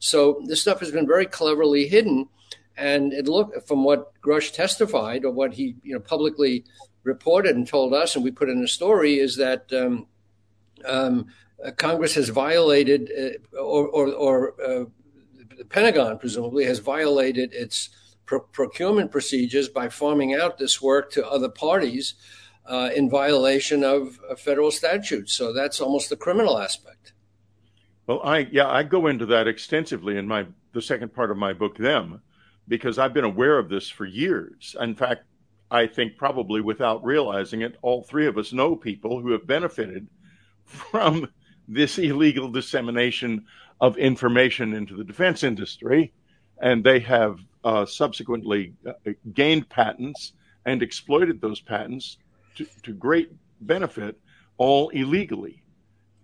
So 0.00 0.42
this 0.46 0.60
stuff 0.60 0.80
has 0.80 0.90
been 0.90 1.06
very 1.06 1.26
cleverly 1.26 1.86
hidden 1.86 2.28
and 2.76 3.12
it 3.12 3.28
looked 3.28 3.68
from 3.68 3.84
what 3.84 4.20
Grush 4.20 4.52
testified 4.52 5.24
or 5.24 5.30
what 5.30 5.54
he 5.54 5.76
you 5.82 5.94
know 5.94 6.00
publicly 6.00 6.64
reported 7.02 7.56
and 7.56 7.66
told 7.66 7.94
us, 7.94 8.14
and 8.14 8.24
we 8.24 8.30
put 8.30 8.48
in 8.48 8.62
a 8.62 8.68
story, 8.68 9.18
is 9.18 9.36
that 9.36 9.72
um, 9.72 10.06
um, 10.84 11.26
uh, 11.64 11.70
Congress 11.72 12.14
has 12.14 12.28
violated, 12.28 13.10
uh, 13.18 13.58
or, 13.58 13.88
or, 13.88 14.12
or 14.12 14.62
uh, 14.62 14.84
the 15.56 15.64
Pentagon 15.64 16.18
presumably 16.18 16.64
has 16.64 16.78
violated 16.78 17.52
its 17.52 17.90
pro- 18.26 18.40
procurement 18.40 19.10
procedures 19.10 19.68
by 19.68 19.88
farming 19.88 20.34
out 20.34 20.58
this 20.58 20.80
work 20.80 21.10
to 21.12 21.26
other 21.26 21.48
parties 21.48 22.14
uh, 22.66 22.90
in 22.94 23.10
violation 23.10 23.82
of, 23.82 24.18
of 24.28 24.40
federal 24.40 24.70
statutes. 24.70 25.32
So 25.32 25.52
that's 25.52 25.80
almost 25.80 26.08
the 26.08 26.16
criminal 26.16 26.58
aspect. 26.58 27.12
Well, 28.10 28.22
I 28.24 28.38
yeah, 28.50 28.68
I 28.68 28.82
go 28.82 29.06
into 29.06 29.24
that 29.26 29.46
extensively 29.46 30.16
in 30.16 30.26
my 30.26 30.44
the 30.72 30.82
second 30.82 31.14
part 31.14 31.30
of 31.30 31.36
my 31.36 31.52
book, 31.52 31.78
them 31.78 32.20
because 32.66 32.98
I've 32.98 33.14
been 33.14 33.22
aware 33.22 33.56
of 33.56 33.68
this 33.68 33.88
for 33.88 34.04
years. 34.04 34.74
In 34.80 34.96
fact, 34.96 35.26
I 35.70 35.86
think 35.86 36.16
probably 36.16 36.60
without 36.60 37.04
realizing 37.04 37.60
it, 37.60 37.76
all 37.82 38.02
three 38.02 38.26
of 38.26 38.36
us 38.36 38.52
know 38.52 38.74
people 38.74 39.20
who 39.20 39.30
have 39.30 39.46
benefited 39.46 40.08
from 40.64 41.28
this 41.68 41.98
illegal 41.98 42.50
dissemination 42.50 43.44
of 43.80 43.96
information 43.96 44.74
into 44.74 44.96
the 44.96 45.04
defense 45.04 45.44
industry. 45.44 46.12
And 46.60 46.82
they 46.82 46.98
have 46.98 47.38
uh, 47.62 47.86
subsequently 47.86 48.74
uh, 48.88 49.12
gained 49.34 49.68
patents 49.68 50.32
and 50.66 50.82
exploited 50.82 51.40
those 51.40 51.60
patents 51.60 52.18
to, 52.56 52.66
to 52.82 52.92
great 52.92 53.30
benefit, 53.60 54.18
all 54.56 54.88
illegally. 54.88 55.62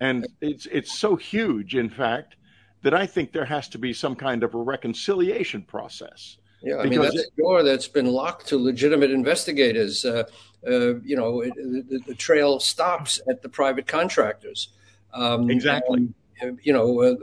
And 0.01 0.27
it's, 0.41 0.67
it's 0.67 0.99
so 0.99 1.17
huge, 1.17 1.75
in 1.75 1.89
fact, 1.89 2.37
that 2.83 2.95
I 2.95 3.07
think 3.07 3.33
there 3.33 3.45
has 3.45 3.69
to 3.71 3.79
be 3.79 3.93
some 3.93 4.15
kind 4.15 4.43
of 4.43 4.55
a 4.55 4.59
reconciliation 4.59 5.63
process. 5.63 6.37
Yeah, 6.63 6.79
I 6.79 6.87
mean 6.87 7.01
that's 7.01 7.15
a 7.15 7.31
door 7.37 7.63
that's 7.63 7.89
been 7.89 8.07
locked 8.07 8.49
to 8.49 8.59
legitimate 8.59 9.11
investigators. 9.11 10.05
Uh, 10.05 10.25
uh, 10.67 10.99
you 11.01 11.17
know, 11.17 11.43
it, 11.43 11.55
the, 11.55 12.01
the, 12.07 12.15
trail 12.15 12.59
stops 12.59 13.21
at 13.29 13.43
the 13.43 13.49
private 13.49 13.87
contractors. 13.87 14.69
Um, 15.13 15.51
exactly. 15.51 16.09
And, 16.41 16.59
you 16.63 16.73
know, 16.73 17.03
uh, 17.03 17.15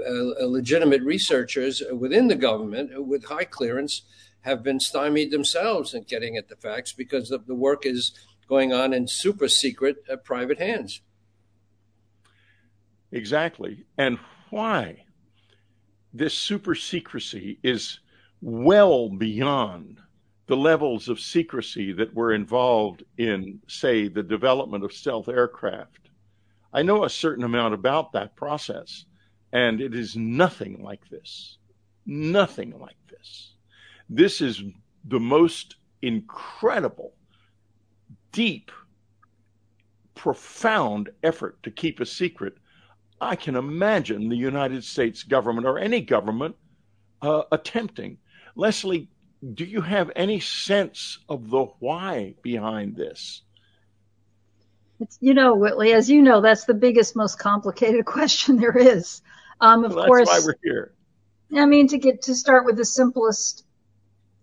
uh 0.41 0.45
legitimate 0.45 1.03
researchers 1.03 1.83
within 1.91 2.27
the 2.27 2.35
government 2.35 2.91
with 3.05 3.25
high 3.25 3.43
clearance 3.43 4.03
have 4.41 4.63
been 4.63 4.79
stymied 4.79 5.31
themselves 5.31 5.93
in 5.93 6.03
getting 6.03 6.37
at 6.37 6.47
the 6.47 6.55
facts 6.55 6.93
because 6.93 7.29
the, 7.29 7.39
the 7.39 7.55
work 7.55 7.85
is 7.85 8.11
going 8.47 8.73
on 8.73 8.93
in 8.93 9.07
super 9.07 9.47
secret 9.47 9.97
uh, 10.11 10.15
private 10.17 10.59
hands. 10.59 11.01
Exactly. 13.13 13.85
And 13.97 14.19
why? 14.49 15.05
this 16.13 16.33
super 16.33 16.75
secrecy 16.75 17.59
is 17.63 17.99
well 18.41 19.09
beyond 19.09 19.99
the 20.45 20.55
levels 20.55 21.09
of 21.09 21.19
secrecy 21.19 21.91
that 21.93 22.13
were 22.13 22.33
involved 22.33 23.03
in, 23.17 23.59
say, 23.67 24.07
the 24.07 24.21
development 24.21 24.83
of 24.83 24.93
stealth 24.93 25.27
aircraft. 25.27 26.09
I 26.73 26.83
know 26.83 27.03
a 27.03 27.09
certain 27.09 27.43
amount 27.43 27.73
about 27.73 28.11
that 28.11 28.35
process, 28.35 29.05
and 29.51 29.81
it 29.81 29.95
is 29.95 30.15
nothing 30.15 30.83
like 30.83 31.09
this. 31.09 31.57
Nothing 32.05 32.77
like 32.79 32.97
this. 33.09 33.53
This 34.09 34.41
is 34.41 34.61
the 35.05 35.19
most 35.19 35.77
incredible, 36.01 37.13
deep, 38.31 38.71
profound 40.13 41.09
effort 41.23 41.63
to 41.63 41.71
keep 41.71 41.99
a 41.99 42.05
secret 42.05 42.57
I 43.23 43.35
can 43.35 43.55
imagine 43.55 44.29
the 44.29 44.35
United 44.35 44.83
States 44.83 45.23
government 45.23 45.65
or 45.65 45.79
any 45.79 46.01
government 46.01 46.55
uh, 47.21 47.43
attempting. 47.51 48.17
Leslie, 48.55 49.09
do 49.53 49.65
you 49.65 49.81
have 49.81 50.11
any 50.15 50.39
sense 50.39 51.19
of 51.27 51.49
the 51.49 51.65
why 51.79 52.35
behind 52.41 52.95
this? 52.95 53.41
It's, 54.99 55.17
you 55.19 55.33
know, 55.33 55.55
Whitley, 55.55 55.93
as 55.93 56.09
you 56.09 56.21
know, 56.21 56.39
that's 56.41 56.65
the 56.65 56.73
biggest, 56.73 57.15
most 57.15 57.39
complicated 57.39 58.05
question 58.17 58.57
there 58.57 58.77
is. 58.77 59.21
Um, 59.59 59.83
of 59.83 59.95
well, 59.95 60.05
course, 60.05 60.27
why 60.27 60.41
we're 60.43 60.55
here. 60.63 60.93
I 61.55 61.65
mean, 61.65 61.87
to 61.89 61.97
get 61.97 62.23
to 62.23 62.35
start 62.35 62.65
with 62.65 62.77
the 62.77 62.85
simplest 62.85 63.62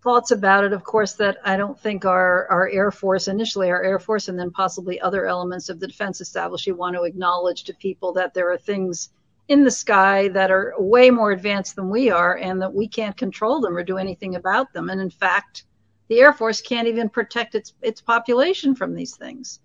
thoughts 0.02 0.30
about 0.30 0.64
it, 0.64 0.73
of 0.73 0.85
course, 0.85 1.12
that 1.14 1.38
I 1.45 1.57
don't 1.57 1.78
think 1.78 2.04
our, 2.04 2.47
our 2.49 2.69
Air 2.69 2.90
Force, 2.90 3.28
initially 3.28 3.71
our 3.71 3.83
Air 3.83 3.99
Force, 3.99 4.28
and 4.28 4.38
then 4.38 4.50
possibly 4.50 5.00
other 5.00 5.26
elements 5.26 5.69
of 5.69 5.78
the 5.78 5.87
defense 5.87 6.21
establishment 6.21 6.78
want 6.78 6.97
to 6.97 7.02
acknowledge 7.02 7.64
to 7.64 7.75
people 7.75 8.12
that 8.14 8.33
there 8.33 8.50
are 8.50 8.59
things 8.59 9.11
in 9.49 9.64
the 9.64 9.71
sky 9.71 10.28
that 10.28 10.50
are 10.50 10.75
way 10.78 11.11
more 11.11 11.33
advanced 11.33 11.76
than 11.76 11.90
we 11.90 12.09
are 12.09 12.37
and 12.37 12.62
that 12.62 12.73
we 12.73 12.87
can't 12.87 13.16
control 13.16 13.61
them 13.61 13.76
or 13.76 13.83
do 13.83 13.99
anything 13.99 14.37
about 14.37 14.73
them. 14.73 14.88
And 14.88 15.00
in 15.00 15.11
fact, 15.11 15.64
the 16.09 16.21
Air 16.21 16.33
Force 16.33 16.61
can't 16.61 16.88
even 16.88 17.09
protect 17.09 17.54
its 17.54 17.75
its 17.83 18.00
population 18.00 18.75
from 18.75 18.95
these 18.95 19.16
things. 19.16 19.61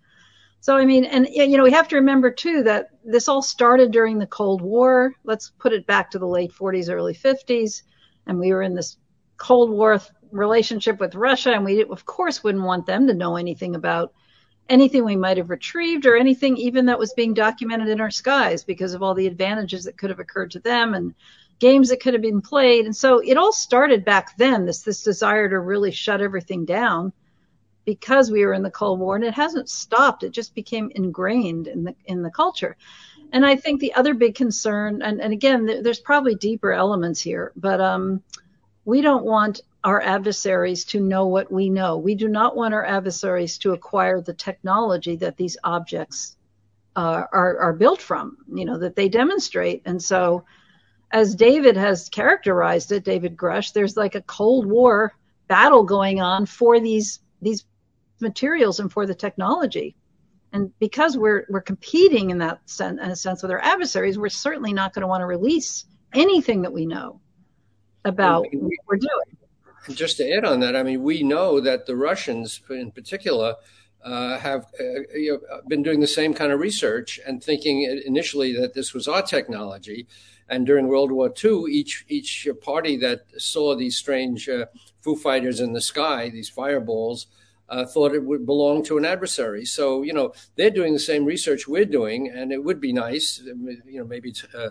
So 0.60 0.76
I 0.76 0.86
mean, 0.86 1.06
and 1.06 1.28
you 1.30 1.56
know, 1.58 1.64
we 1.64 1.72
have 1.72 1.88
to 1.90 1.96
remember 1.96 2.32
too 2.32 2.64
that 2.64 2.90
this 3.04 3.30
all 3.30 3.44
started 3.44 3.92
during 3.92 4.18
the 4.18 4.28
Cold 4.28 4.62
War. 4.62 5.14
Let's 5.24 5.52
put 5.60 5.74
it 5.74 5.86
back 5.86 6.10
to 6.12 6.20
the 6.20 6.28
late 6.28 6.52
40s, 6.52 6.92
early 6.92 7.14
50s, 7.14 7.84
and 8.26 8.40
we 8.40 8.52
were 8.52 8.64
in 8.64 8.74
this 8.74 8.98
Cold 9.38 9.70
War 9.70 10.00
relationship 10.32 11.00
with 11.00 11.16
Russia, 11.16 11.52
and 11.52 11.66
we 11.66 11.84
of 11.84 12.06
course 12.06 12.44
wouldn't 12.44 12.64
want 12.64 12.86
them 12.86 13.08
to 13.08 13.14
know 13.14 13.36
anything 13.36 13.76
about 13.76 14.14
anything 14.68 15.06
we 15.06 15.16
might 15.16 15.38
have 15.38 15.50
retrieved 15.50 16.06
or 16.06 16.16
anything 16.16 16.58
even 16.58 16.88
that 16.88 16.98
was 17.00 17.14
being 17.14 17.34
documented 17.34 17.88
in 17.88 18.02
our 18.02 18.10
skies 18.10 18.64
because 18.64 18.94
of 18.94 19.04
all 19.04 19.14
the 19.14 19.28
advantages 19.28 19.84
that 19.84 19.98
could 19.98 20.10
have 20.10 20.20
occurred 20.20 20.50
to 20.52 20.60
them 20.60 20.96
and 20.96 21.14
games 21.60 21.90
that 21.90 22.02
could 22.02 22.14
have 22.14 22.22
been 22.22 22.42
played. 22.42 22.86
And 22.86 22.96
so 22.96 23.20
it 23.20 23.38
all 23.38 23.54
started 23.54 24.04
back 24.04 24.36
then, 24.38 24.66
this 24.66 24.82
this 24.82 25.04
desire 25.04 25.50
to 25.50 25.60
really 25.60 25.92
shut 25.92 26.22
everything 26.22 26.66
down 26.66 27.14
because 27.86 28.32
we 28.32 28.44
were 28.46 28.54
in 28.54 28.64
the 28.64 28.72
Cold 28.72 29.00
War 29.00 29.16
and 29.16 29.24
it 29.24 29.34
hasn't 29.34 29.70
stopped. 29.70 30.24
It 30.24 30.32
just 30.32 30.56
became 30.56 30.92
ingrained 30.96 31.68
in 31.68 31.84
the 31.84 31.96
in 32.06 32.24
the 32.24 32.32
culture. 32.32 32.76
And 33.32 33.46
I 33.46 33.56
think 33.56 33.80
the 33.80 33.94
other 33.96 34.14
big 34.14 34.36
concern, 34.36 35.02
and, 35.02 35.20
and 35.20 35.34
again, 35.34 35.66
there's 35.66 36.00
probably 36.00 36.36
deeper 36.36 36.72
elements 36.72 37.20
here, 37.20 37.52
but 37.56 37.82
um, 37.82 38.24
we 38.86 39.02
don't 39.02 39.26
want 39.26 39.62
our 39.84 40.02
adversaries 40.02 40.86
to 40.86 41.00
know 41.00 41.28
what 41.28 41.52
we 41.52 41.70
know. 41.70 41.98
We 41.98 42.16
do 42.16 42.28
not 42.28 42.56
want 42.56 42.74
our 42.74 42.86
adversaries 42.86 43.58
to 43.60 43.74
acquire 43.74 44.22
the 44.22 44.34
technology 44.34 45.16
that 45.18 45.38
these 45.38 45.58
objects 45.64 46.38
uh, 46.96 47.26
are, 47.32 47.60
are 47.60 47.74
built 47.74 48.02
from, 48.02 48.38
you 48.52 48.66
know, 48.66 48.80
that 48.80 48.96
they 48.96 49.10
demonstrate. 49.10 49.82
And 49.86 50.02
so, 50.02 50.46
as 51.12 51.36
David 51.36 51.78
has 51.78 52.10
characterized 52.10 52.92
it, 52.92 53.04
David 53.04 53.38
Grush, 53.38 53.74
there's 53.74 53.96
like 53.96 54.16
a 54.16 54.22
Cold 54.22 54.66
War 54.66 55.14
battle 55.48 55.84
going 55.84 56.20
on 56.20 56.46
for 56.46 56.80
these 56.80 57.20
these 57.42 57.66
materials 58.20 58.80
and 58.80 58.92
for 58.92 59.06
the 59.06 59.14
technology. 59.14 59.96
And 60.52 60.72
because 60.80 61.18
we're 61.18 61.46
we're 61.50 61.62
competing 61.62 62.32
in 62.32 62.38
that 62.40 62.68
sense, 62.70 63.00
in 63.02 63.12
a 63.12 63.16
sense 63.16 63.42
with 63.42 63.52
our 63.52 63.60
adversaries, 63.60 64.18
we're 64.18 64.30
certainly 64.30 64.74
not 64.74 64.94
going 64.94 65.02
to 65.02 65.08
want 65.08 65.22
to 65.22 65.26
release 65.26 65.86
anything 66.14 66.62
that 66.64 66.74
we 66.74 66.86
know. 66.86 67.20
About 68.06 68.46
what 68.54 68.72
we're 68.88 68.98
doing. 68.98 69.96
Just 69.96 70.18
to 70.18 70.32
add 70.32 70.46
on 70.46 70.62
that, 70.62 70.76
I 70.76 70.84
mean, 70.84 71.04
we 71.04 71.22
know 71.22 71.60
that 71.60 71.86
the 71.86 71.96
Russians, 71.96 72.62
in 72.70 72.92
particular, 72.92 73.56
uh, 74.04 74.38
have 74.40 74.66
uh, 74.80 75.02
you 75.14 75.34
know, 75.34 75.62
been 75.68 75.84
doing 75.84 76.00
the 76.00 76.08
same 76.08 76.34
kind 76.34 76.52
of 76.52 76.60
research 76.60 77.20
and 77.26 77.44
thinking 77.44 77.82
initially 78.06 78.54
that 78.54 78.74
this 78.74 78.94
was 78.94 79.08
our 79.08 79.22
technology. 79.22 80.08
And 80.48 80.66
during 80.66 80.88
World 80.88 81.12
War 81.12 81.34
II, 81.44 81.66
each 81.72 82.06
each 82.08 82.48
party 82.62 82.98
that 82.98 83.26
saw 83.38 83.76
these 83.76 83.98
strange 83.98 84.48
uh, 84.48 84.68
Foo 85.02 85.16
Fighters 85.16 85.60
in 85.60 85.74
the 85.74 85.82
sky, 85.82 86.30
these 86.30 86.50
fireballs, 86.50 87.26
uh, 87.68 87.86
thought 87.86 88.14
it 88.14 88.24
would 88.24 88.46
belong 88.46 88.84
to 88.84 88.98
an 89.00 89.06
adversary. 89.06 89.66
So 89.66 90.04
you 90.04 90.14
know 90.14 90.34
they're 90.56 90.70
doing 90.70 90.94
the 90.94 91.00
same 91.00 91.26
research 91.26 91.68
we're 91.68 91.86
doing, 91.86 92.30
and 92.30 92.52
it 92.52 92.64
would 92.64 92.80
be 92.80 92.94
nice, 92.94 93.42
you 93.44 94.00
know, 94.00 94.06
maybe 94.06 94.32
to, 94.34 94.48
uh, 94.56 94.70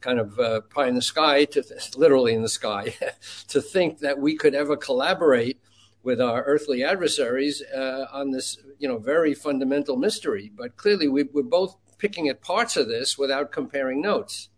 kind 0.00 0.18
of 0.18 0.38
uh, 0.38 0.60
pie 0.62 0.88
in 0.88 0.94
the 0.94 1.02
sky, 1.02 1.44
to 1.46 1.62
literally 1.96 2.34
in 2.34 2.42
the 2.42 2.48
sky, 2.48 2.94
to 3.48 3.60
think 3.60 3.98
that 4.00 4.18
we 4.18 4.36
could 4.36 4.54
ever 4.54 4.76
collaborate 4.76 5.60
with 6.02 6.20
our 6.20 6.42
earthly 6.44 6.82
adversaries 6.82 7.62
uh, 7.74 8.06
on 8.12 8.30
this, 8.30 8.58
you 8.78 8.88
know, 8.88 8.98
very 8.98 9.34
fundamental 9.34 9.96
mystery. 9.96 10.50
But 10.56 10.76
clearly, 10.76 11.08
we, 11.08 11.24
we're 11.24 11.42
both 11.42 11.76
picking 11.98 12.28
at 12.28 12.40
parts 12.40 12.76
of 12.76 12.88
this 12.88 13.18
without 13.18 13.52
comparing 13.52 14.00
notes. 14.00 14.48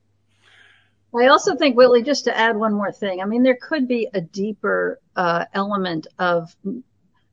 I 1.15 1.27
also 1.27 1.55
think, 1.57 1.77
Whitley, 1.77 2.03
just 2.03 2.25
to 2.25 2.37
add 2.37 2.57
one 2.57 2.73
more 2.73 2.93
thing. 2.93 3.21
I 3.21 3.27
mean, 3.27 3.43
there 3.43 3.59
could 3.61 3.87
be 3.87 4.09
a 4.15 4.21
deeper 4.21 4.99
uh, 5.15 5.45
element 5.53 6.07
of, 6.19 6.57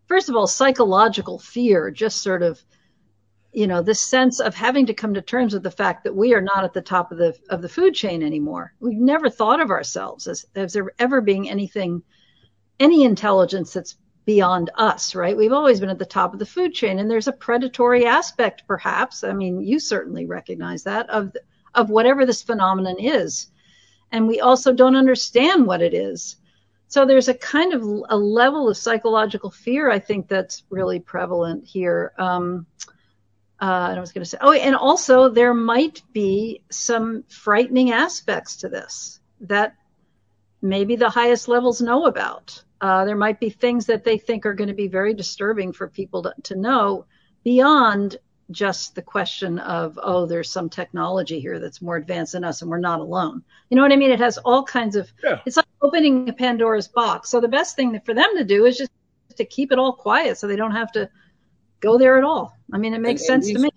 first 0.08 0.28
of 0.28 0.36
all, 0.36 0.48
psychological 0.48 1.40
fear, 1.40 1.90
just 1.90 2.22
sort 2.22 2.42
of, 2.42 2.62
you 3.52 3.66
know, 3.66 3.82
this 3.82 4.00
sense 4.00 4.40
of 4.40 4.54
having 4.54 4.86
to 4.86 4.94
come 4.94 5.14
to 5.14 5.22
terms 5.22 5.54
with 5.54 5.64
the 5.64 5.72
fact 5.72 6.04
that 6.04 6.16
we 6.16 6.34
are 6.34 6.42
not 6.42 6.64
at 6.64 6.74
the 6.74 6.82
top 6.82 7.12
of 7.12 7.18
the 7.18 7.36
of 7.50 7.62
the 7.62 7.70
food 7.70 7.96
chain 7.96 8.22
anymore. 8.22 8.74
We've 8.80 8.98
never 8.98 9.30
thought 9.30 9.60
of 9.60 9.72
ourselves 9.72 10.28
as 10.28 10.46
as 10.56 10.74
there 10.74 10.92
ever 11.00 11.22
being 11.22 11.50
anything 11.50 12.04
any 12.80 13.04
intelligence 13.04 13.74
that's 13.74 13.98
beyond 14.26 14.70
us, 14.76 15.16
right? 15.16 15.36
We've 15.36 15.52
always 15.52 15.80
been 15.80 15.90
at 15.90 15.98
the 15.98 16.06
top 16.06 16.34
of 16.34 16.40
the 16.40 16.46
food 16.46 16.74
chain, 16.74 17.00
and 17.00 17.10
there's 17.10 17.28
a 17.28 17.34
predatory 17.34 18.06
aspect, 18.06 18.64
perhaps. 18.68 19.24
I 19.24 19.34
mean, 19.34 19.62
you 19.62 19.80
certainly 19.80 20.26
recognize 20.26 20.84
that 20.84 21.10
of 21.10 21.36
of 21.74 21.90
whatever 21.90 22.26
this 22.26 22.44
phenomenon 22.44 22.98
is, 23.00 23.48
and 24.12 24.28
we 24.28 24.40
also 24.40 24.74
don't 24.74 24.96
understand 24.96 25.66
what 25.66 25.82
it 25.82 25.96
is. 25.96 26.36
So 26.88 27.06
there's 27.06 27.28
a 27.28 27.36
kind 27.36 27.74
of 27.74 27.84
a 28.10 28.18
level 28.18 28.70
of 28.70 28.78
psychological 28.78 29.52
fear, 29.52 29.92
I 29.92 30.00
think, 30.00 30.28
that's 30.28 30.64
really 30.70 31.00
prevalent 31.00 31.66
here. 31.66 32.14
Um, 32.18 32.66
uh, 33.62 33.94
I 33.96 34.00
was 34.00 34.12
going 34.12 34.24
to 34.24 34.30
say, 34.30 34.38
oh, 34.42 34.54
and 34.54 34.76
also 34.76 35.30
there 35.30 35.54
might 35.54 36.02
be 36.14 36.62
some 36.70 37.24
frightening 37.28 37.92
aspects 37.92 38.56
to 38.58 38.70
this 38.70 39.20
that 39.42 39.76
maybe 40.62 40.96
the 40.96 41.10
highest 41.10 41.48
levels 41.48 41.82
know 41.82 42.06
about. 42.06 42.64
Uh, 42.82 43.04
there 43.04 43.16
might 43.16 43.40
be 43.40 43.50
things 43.50 43.86
that 43.88 44.04
they 44.06 44.18
think 44.18 44.46
are 44.46 44.54
going 44.54 44.70
to 44.70 44.74
be 44.74 44.88
very 44.88 45.14
disturbing 45.14 45.74
for 45.74 45.88
people 45.88 46.24
to, 46.24 46.34
to 46.44 46.56
know 46.56 47.06
beyond 47.44 48.18
just 48.52 48.96
the 48.96 49.02
question 49.02 49.60
of, 49.60 50.00
oh, 50.02 50.26
there's 50.26 50.50
some 50.50 50.70
technology 50.70 51.40
here 51.40 51.60
that's 51.60 51.82
more 51.82 51.98
advanced 51.98 52.34
than 52.34 52.44
us 52.44 52.62
and 52.62 52.72
we're 52.72 52.80
not 52.80 53.00
alone. 53.00 53.44
You 53.70 53.76
know 53.76 53.84
what 53.84 53.92
I 53.92 53.98
mean? 53.98 54.12
It 54.12 54.20
has 54.20 54.38
all 54.40 54.64
kinds 54.64 54.96
of, 54.96 55.12
yeah. 55.24 55.42
it's 55.46 55.58
like 55.58 55.66
opening 55.82 56.30
a 56.30 56.34
Pandora's 56.34 56.88
box. 56.88 57.30
So 57.30 57.40
the 57.40 57.48
best 57.48 57.76
thing 57.76 58.00
for 58.06 58.14
them 58.14 58.38
to 58.38 58.44
do 58.44 58.66
is 58.66 58.78
just 58.78 58.92
to 59.36 59.46
keep 59.46 59.72
it 59.72 59.80
all 59.80 59.94
quiet 59.94 60.38
so 60.38 60.48
they 60.48 60.56
don't 60.56 60.72
have 60.72 60.92
to 60.94 61.10
go 61.80 61.98
there 61.98 62.18
at 62.18 62.24
all. 62.24 62.58
I 62.72 62.78
mean, 62.78 62.94
it 62.94 63.02
makes 63.02 63.24
and, 63.24 63.36
and 63.36 63.44
sense 63.44 63.48
these, 63.48 63.56
to 63.56 63.62
me. 63.64 63.70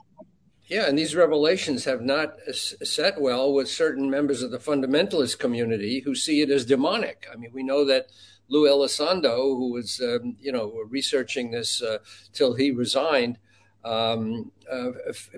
Yeah, 0.66 0.88
and 0.88 0.98
these 0.98 1.14
revelations 1.14 1.84
have 1.84 2.00
not 2.00 2.36
set 2.54 3.20
well 3.20 3.52
with 3.52 3.68
certain 3.68 4.08
members 4.08 4.42
of 4.42 4.50
the 4.50 4.58
fundamentalist 4.58 5.38
community 5.38 6.00
who 6.00 6.14
see 6.14 6.40
it 6.40 6.50
as 6.50 6.64
demonic. 6.64 7.26
I 7.32 7.36
mean, 7.36 7.50
we 7.52 7.62
know 7.62 7.84
that 7.84 8.06
Lou 8.48 8.66
Elizondo, 8.68 9.36
who 9.56 9.72
was 9.72 10.00
um, 10.00 10.36
you 10.40 10.52
know 10.52 10.82
researching 10.88 11.50
this 11.50 11.82
uh, 11.82 11.98
till 12.32 12.54
he 12.54 12.70
resigned, 12.70 13.38
um, 13.84 14.52
uh, 14.70 14.90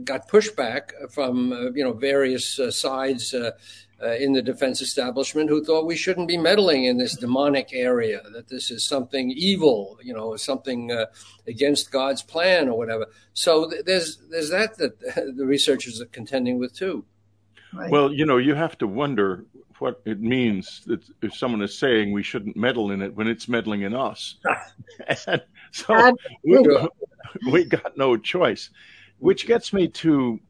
got 0.04 0.28
pushback 0.28 0.90
from 1.10 1.52
uh, 1.52 1.70
you 1.72 1.84
know 1.84 1.92
various 1.92 2.58
uh, 2.58 2.70
sides 2.70 3.34
uh, 3.34 3.52
Uh, 4.04 4.12
in 4.12 4.32
the 4.32 4.42
defense 4.42 4.82
establishment 4.82 5.48
who 5.48 5.64
thought 5.64 5.86
we 5.86 5.96
shouldn't 5.96 6.28
be 6.28 6.36
meddling 6.36 6.84
in 6.84 6.98
this 6.98 7.16
demonic 7.16 7.70
area, 7.72 8.20
that 8.32 8.48
this 8.48 8.70
is 8.70 8.84
something 8.84 9.30
evil, 9.30 9.98
you 10.02 10.12
know, 10.12 10.36
something 10.36 10.92
uh, 10.92 11.06
against 11.46 11.90
God's 11.90 12.22
plan 12.22 12.68
or 12.68 12.76
whatever. 12.76 13.06
So 13.32 13.70
th- 13.70 13.84
there's 13.86 14.18
there's 14.30 14.50
that 14.50 14.76
that 14.76 15.00
the 15.36 15.46
researchers 15.46 16.00
are 16.00 16.06
contending 16.06 16.58
with 16.58 16.74
too. 16.74 17.04
Right. 17.72 17.90
Well, 17.90 18.12
you 18.12 18.26
know, 18.26 18.36
you 18.36 18.54
have 18.54 18.76
to 18.78 18.86
wonder 18.86 19.46
what 19.78 20.02
it 20.04 20.20
means 20.20 20.82
that 20.86 21.02
if 21.22 21.34
someone 21.34 21.62
is 21.62 21.76
saying 21.76 22.12
we 22.12 22.22
shouldn't 22.22 22.56
meddle 22.56 22.90
in 22.90 23.02
it 23.02 23.14
when 23.14 23.26
it's 23.26 23.48
meddling 23.48 23.82
in 23.82 23.94
us. 23.94 24.36
and 25.26 25.42
so 25.72 26.16
we, 26.44 26.88
we 27.50 27.64
got 27.64 27.96
no 27.96 28.16
choice, 28.16 28.70
which 29.18 29.46
gets 29.46 29.72
me 29.72 29.88
to 29.88 30.40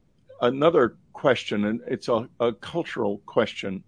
another 0.41 0.97
question, 1.15 1.65
and 1.65 1.81
it's 1.87 2.09
a, 2.09 2.29
a 2.41 2.53
cultural 2.53 3.23
question. 3.25 3.83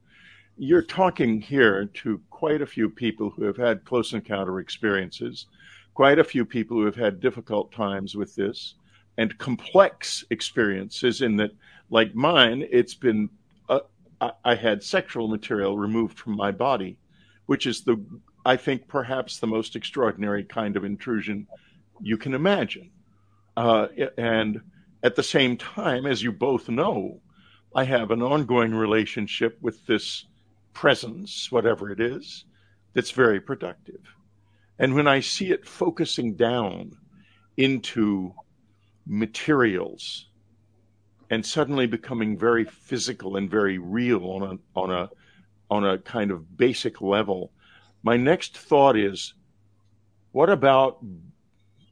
You're 0.57 0.83
talking 0.83 1.43
here 1.43 1.85
to 1.95 2.21
quite 2.31 2.63
a 2.63 2.67
few 2.67 2.89
people 2.89 3.29
who 3.29 3.45
have 3.45 3.59
had 3.59 3.85
close 3.85 4.15
encounter 4.15 4.59
experiences, 4.59 5.47
quite 5.93 6.19
a 6.19 6.25
few 6.25 6.47
people 6.47 6.79
who 6.79 6.87
have 6.87 6.97
had 6.97 7.21
difficult 7.21 7.73
times 7.73 8.15
with 8.15 8.35
this, 8.35 8.77
and 9.19 9.37
complex 9.37 10.25
experiences 10.31 11.21
in 11.21 11.37
that, 11.37 11.51
like 11.91 12.15
mine, 12.15 12.67
it's 12.71 12.95
been 12.95 13.29
I 14.45 14.55
had 14.55 14.83
sexual 14.83 15.29
material 15.29 15.77
removed 15.77 16.19
from 16.19 16.37
my 16.37 16.51
body, 16.51 16.97
which 17.47 17.67
is 17.67 17.83
the, 17.83 18.03
I 18.45 18.57
think, 18.57 18.89
perhaps 18.89 19.39
the 19.39 19.47
most 19.47 19.77
extraordinary 19.77 20.45
kind 20.45 20.77
of 20.77 20.85
intrusion 20.85 21.47
you 22.01 22.17
can 22.17 22.35
imagine. 22.35 22.91
Uh, 23.57 23.89
and 24.17 24.61
at 25.03 25.17
the 25.17 25.23
same 25.23 25.57
time, 25.57 26.07
as 26.07 26.23
you 26.23 26.33
both 26.33 26.69
know, 26.69 27.21
I 27.75 27.85
have 27.85 28.11
an 28.11 28.23
ongoing 28.23 28.75
relationship 28.75 29.59
with 29.61 29.85
this 29.87 30.27
presence, 30.73 31.51
whatever 31.53 31.91
it 31.91 32.01
is, 32.01 32.45
that's 32.95 33.11
very 33.11 33.41
productive. 33.41 34.01
And 34.79 34.95
when 34.95 35.07
I 35.07 35.21
see 35.21 35.51
it 35.51 35.67
focusing 35.67 36.35
down 36.35 36.93
into 37.57 38.35
materials 39.07 40.29
and 41.31 41.45
suddenly 41.45 41.87
becoming 41.87 42.39
very 42.39 42.65
physical 42.65 43.37
and 43.37 43.51
very 43.51 43.79
real 43.79 44.25
on 44.27 44.43
a 44.43 44.79
on 44.79 44.91
a 44.93 45.11
on 45.71 45.85
a 45.85 45.99
kind 45.99 46.31
of 46.31 46.57
basic 46.57 47.01
level. 47.01 47.53
My 48.03 48.17
next 48.17 48.57
thought 48.57 48.97
is 48.97 49.35
what 50.33 50.51
about 50.51 51.05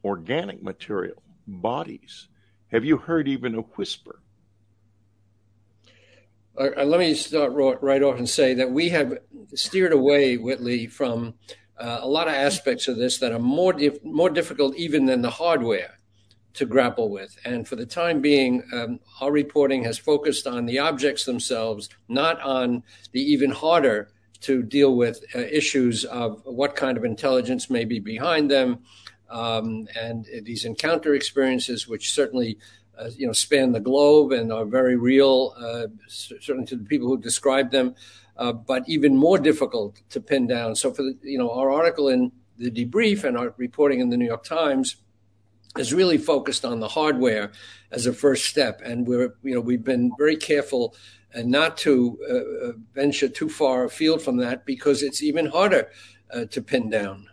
organic 0.03 0.61
material, 0.61 1.21
bodies? 1.47 2.27
Have 2.71 2.85
you 2.85 2.97
heard 2.97 3.27
even 3.27 3.55
a 3.55 3.61
whisper? 3.61 4.21
Uh, 6.57 6.69
uh 6.77 6.85
let 6.85 6.99
me 6.99 7.13
start 7.13 7.53
right 7.53 8.03
off 8.03 8.17
and 8.17 8.29
say 8.29 8.53
that 8.53 8.71
we 8.71 8.89
have 8.89 9.17
steered 9.53 9.93
away, 9.93 10.37
Whitley, 10.37 10.87
from 10.87 11.35
uh, 11.77 11.99
a 12.01 12.07
lot 12.07 12.27
of 12.27 12.33
aspects 12.33 12.87
of 12.87 12.97
this 12.97 13.17
that 13.19 13.31
are 13.31 13.39
more 13.39 13.73
dif- 13.73 14.03
more 14.03 14.29
difficult 14.29 14.75
even 14.75 15.05
than 15.05 15.21
the 15.21 15.29
hardware 15.29 15.99
to 16.53 16.65
grapple 16.65 17.09
with. 17.09 17.37
And 17.45 17.67
for 17.67 17.75
the 17.75 17.85
time 17.85 18.21
being, 18.21 18.63
um, 18.73 18.99
our 19.19 19.31
reporting 19.31 19.83
has 19.83 19.97
focused 19.97 20.47
on 20.47 20.65
the 20.65 20.79
objects 20.79 21.25
themselves, 21.25 21.89
not 22.07 22.39
on 22.41 22.83
the 23.11 23.21
even 23.21 23.51
harder 23.51 24.09
to 24.41 24.63
deal 24.63 24.95
with 24.95 25.23
uh, 25.35 25.39
issues 25.39 26.05
of 26.05 26.41
what 26.45 26.75
kind 26.75 26.97
of 26.97 27.03
intelligence 27.03 27.69
may 27.69 27.83
be 27.83 27.99
behind 27.99 28.49
them, 28.49 28.79
um, 29.29 29.87
and 29.99 30.27
these 30.43 30.65
encounter 30.65 31.15
experiences, 31.15 31.87
which 31.87 32.13
certainly 32.13 32.57
uh, 32.97 33.09
you 33.15 33.27
know 33.27 33.33
span 33.33 33.71
the 33.71 33.79
globe 33.79 34.31
and 34.31 34.51
are 34.51 34.65
very 34.65 34.95
real, 34.95 35.53
uh, 35.57 35.87
certainly 36.07 36.65
to 36.67 36.75
the 36.75 36.85
people 36.85 37.07
who 37.07 37.17
describe 37.17 37.71
them, 37.71 37.95
uh, 38.37 38.53
but 38.53 38.83
even 38.87 39.15
more 39.15 39.37
difficult 39.37 40.01
to 40.09 40.21
pin 40.21 40.47
down. 40.47 40.75
So 40.75 40.93
for 40.93 41.03
the, 41.03 41.17
you 41.23 41.37
know 41.37 41.51
our 41.51 41.71
article 41.71 42.09
in 42.09 42.31
the 42.57 42.71
debrief 42.71 43.23
and 43.23 43.37
our 43.37 43.53
reporting 43.57 43.99
in 43.99 44.09
the 44.09 44.17
New 44.17 44.25
York 44.27 44.43
Times 44.43 44.97
is 45.77 45.93
really 45.93 46.17
focused 46.17 46.63
on 46.63 46.79
the 46.79 46.87
hardware 46.87 47.51
as 47.91 48.05
a 48.05 48.13
first 48.13 48.45
step, 48.45 48.81
and 48.83 49.07
we're 49.07 49.35
you 49.43 49.53
know 49.53 49.61
we've 49.61 49.83
been 49.83 50.11
very 50.17 50.37
careful 50.37 50.95
and 51.35 51.51
not 51.51 51.75
to 51.75 52.17
uh, 52.29 52.67
uh, 52.67 52.71
venture 52.93 53.27
too 53.27 53.49
far 53.49 53.83
afield 53.83 54.21
from 54.21 54.37
that 54.37 54.65
because 54.65 55.03
it's 55.03 55.21
even 55.21 55.45
harder 55.47 55.89
uh, 56.33 56.45
to 56.45 56.61
pin 56.61 56.89
down. 56.89 57.27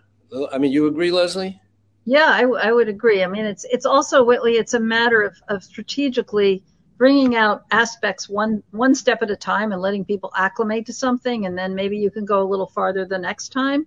I 0.50 0.58
mean, 0.58 0.72
you 0.72 0.86
agree, 0.86 1.12
Leslie? 1.12 1.60
Yeah, 2.04 2.26
I, 2.26 2.42
I 2.42 2.72
would 2.72 2.88
agree. 2.88 3.22
I 3.22 3.28
mean, 3.28 3.44
it's 3.44 3.64
it's 3.64 3.86
also 3.86 4.24
Whitley. 4.24 4.54
It's 4.56 4.74
a 4.74 4.80
matter 4.80 5.22
of, 5.22 5.36
of 5.48 5.62
strategically 5.62 6.64
bringing 6.98 7.36
out 7.36 7.64
aspects 7.70 8.28
one 8.28 8.62
one 8.70 8.94
step 8.94 9.22
at 9.22 9.30
a 9.30 9.36
time 9.36 9.72
and 9.72 9.80
letting 9.80 10.04
people 10.04 10.32
acclimate 10.36 10.86
to 10.86 10.92
something, 10.92 11.46
and 11.46 11.56
then 11.56 11.74
maybe 11.74 11.98
you 11.98 12.10
can 12.10 12.24
go 12.24 12.42
a 12.42 12.48
little 12.50 12.66
farther 12.66 13.04
the 13.04 13.18
next 13.18 13.50
time. 13.50 13.86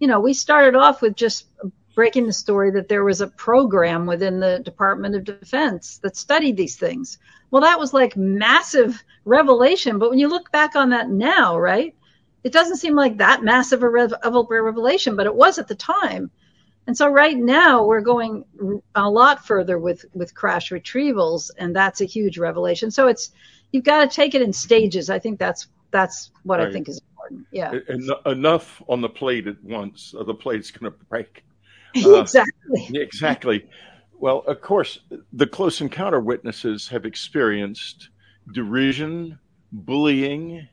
You 0.00 0.08
know, 0.08 0.20
we 0.20 0.34
started 0.34 0.74
off 0.74 1.02
with 1.02 1.14
just 1.14 1.46
breaking 1.94 2.26
the 2.26 2.32
story 2.32 2.70
that 2.72 2.88
there 2.88 3.04
was 3.04 3.20
a 3.20 3.28
program 3.28 4.06
within 4.06 4.40
the 4.40 4.60
Department 4.64 5.14
of 5.14 5.24
Defense 5.24 5.98
that 5.98 6.16
studied 6.16 6.56
these 6.56 6.76
things. 6.76 7.18
Well, 7.50 7.62
that 7.62 7.78
was 7.78 7.94
like 7.94 8.16
massive 8.16 9.02
revelation. 9.24 9.98
But 9.98 10.10
when 10.10 10.18
you 10.18 10.28
look 10.28 10.50
back 10.52 10.76
on 10.76 10.90
that 10.90 11.08
now, 11.08 11.58
right, 11.58 11.94
it 12.44 12.52
doesn't 12.52 12.76
seem 12.76 12.94
like 12.94 13.16
that 13.18 13.42
massive 13.42 13.82
a, 13.82 13.88
rev- 13.88 14.14
a 14.22 14.30
revelation, 14.30 15.16
but 15.16 15.26
it 15.26 15.34
was 15.34 15.58
at 15.58 15.68
the 15.68 15.74
time. 15.74 16.30
And 16.86 16.96
so 16.96 17.08
right 17.08 17.36
now 17.36 17.84
we're 17.84 18.00
going 18.00 18.44
a 18.94 19.10
lot 19.10 19.44
further 19.44 19.78
with 19.78 20.04
with 20.14 20.34
crash 20.34 20.70
retrievals, 20.70 21.50
and 21.58 21.74
that's 21.74 22.00
a 22.00 22.04
huge 22.04 22.38
revelation. 22.38 22.90
So 22.90 23.08
it's 23.08 23.30
you've 23.72 23.84
got 23.84 24.08
to 24.08 24.14
take 24.14 24.34
it 24.34 24.42
in 24.42 24.52
stages. 24.52 25.10
I 25.10 25.18
think 25.18 25.38
that's 25.38 25.66
that's 25.90 26.30
what 26.44 26.58
right. 26.58 26.68
I 26.68 26.72
think 26.72 26.88
is 26.88 27.00
important. 27.10 27.46
Yeah, 27.50 27.72
en- 27.88 28.32
enough 28.32 28.82
on 28.88 29.00
the 29.00 29.08
plate 29.08 29.46
at 29.46 29.62
once, 29.64 30.14
or 30.16 30.24
the 30.24 30.34
plate's 30.34 30.70
going 30.70 30.92
to 30.92 30.98
break. 31.08 31.42
Uh, 32.04 32.20
exactly. 32.20 32.90
Exactly. 32.92 33.66
Well, 34.18 34.40
of 34.46 34.60
course, 34.60 34.98
the 35.32 35.46
close 35.46 35.80
encounter 35.80 36.20
witnesses 36.20 36.88
have 36.88 37.06
experienced 37.06 38.10
derision, 38.52 39.38
bullying, 39.72 40.68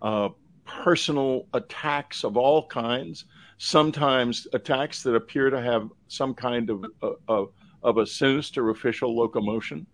uh, 0.00 0.28
personal 0.64 1.46
attacks 1.52 2.22
of 2.22 2.36
all 2.36 2.66
kinds, 2.68 3.24
sometimes 3.58 4.46
attacks 4.52 5.02
that 5.02 5.14
appear 5.14 5.50
to 5.50 5.60
have 5.60 5.90
some 6.06 6.34
kind 6.34 6.70
of, 6.70 6.84
of, 7.28 7.50
of 7.82 7.98
a 7.98 8.06
sinister 8.06 8.70
official 8.70 9.16
locomotion. 9.16 9.86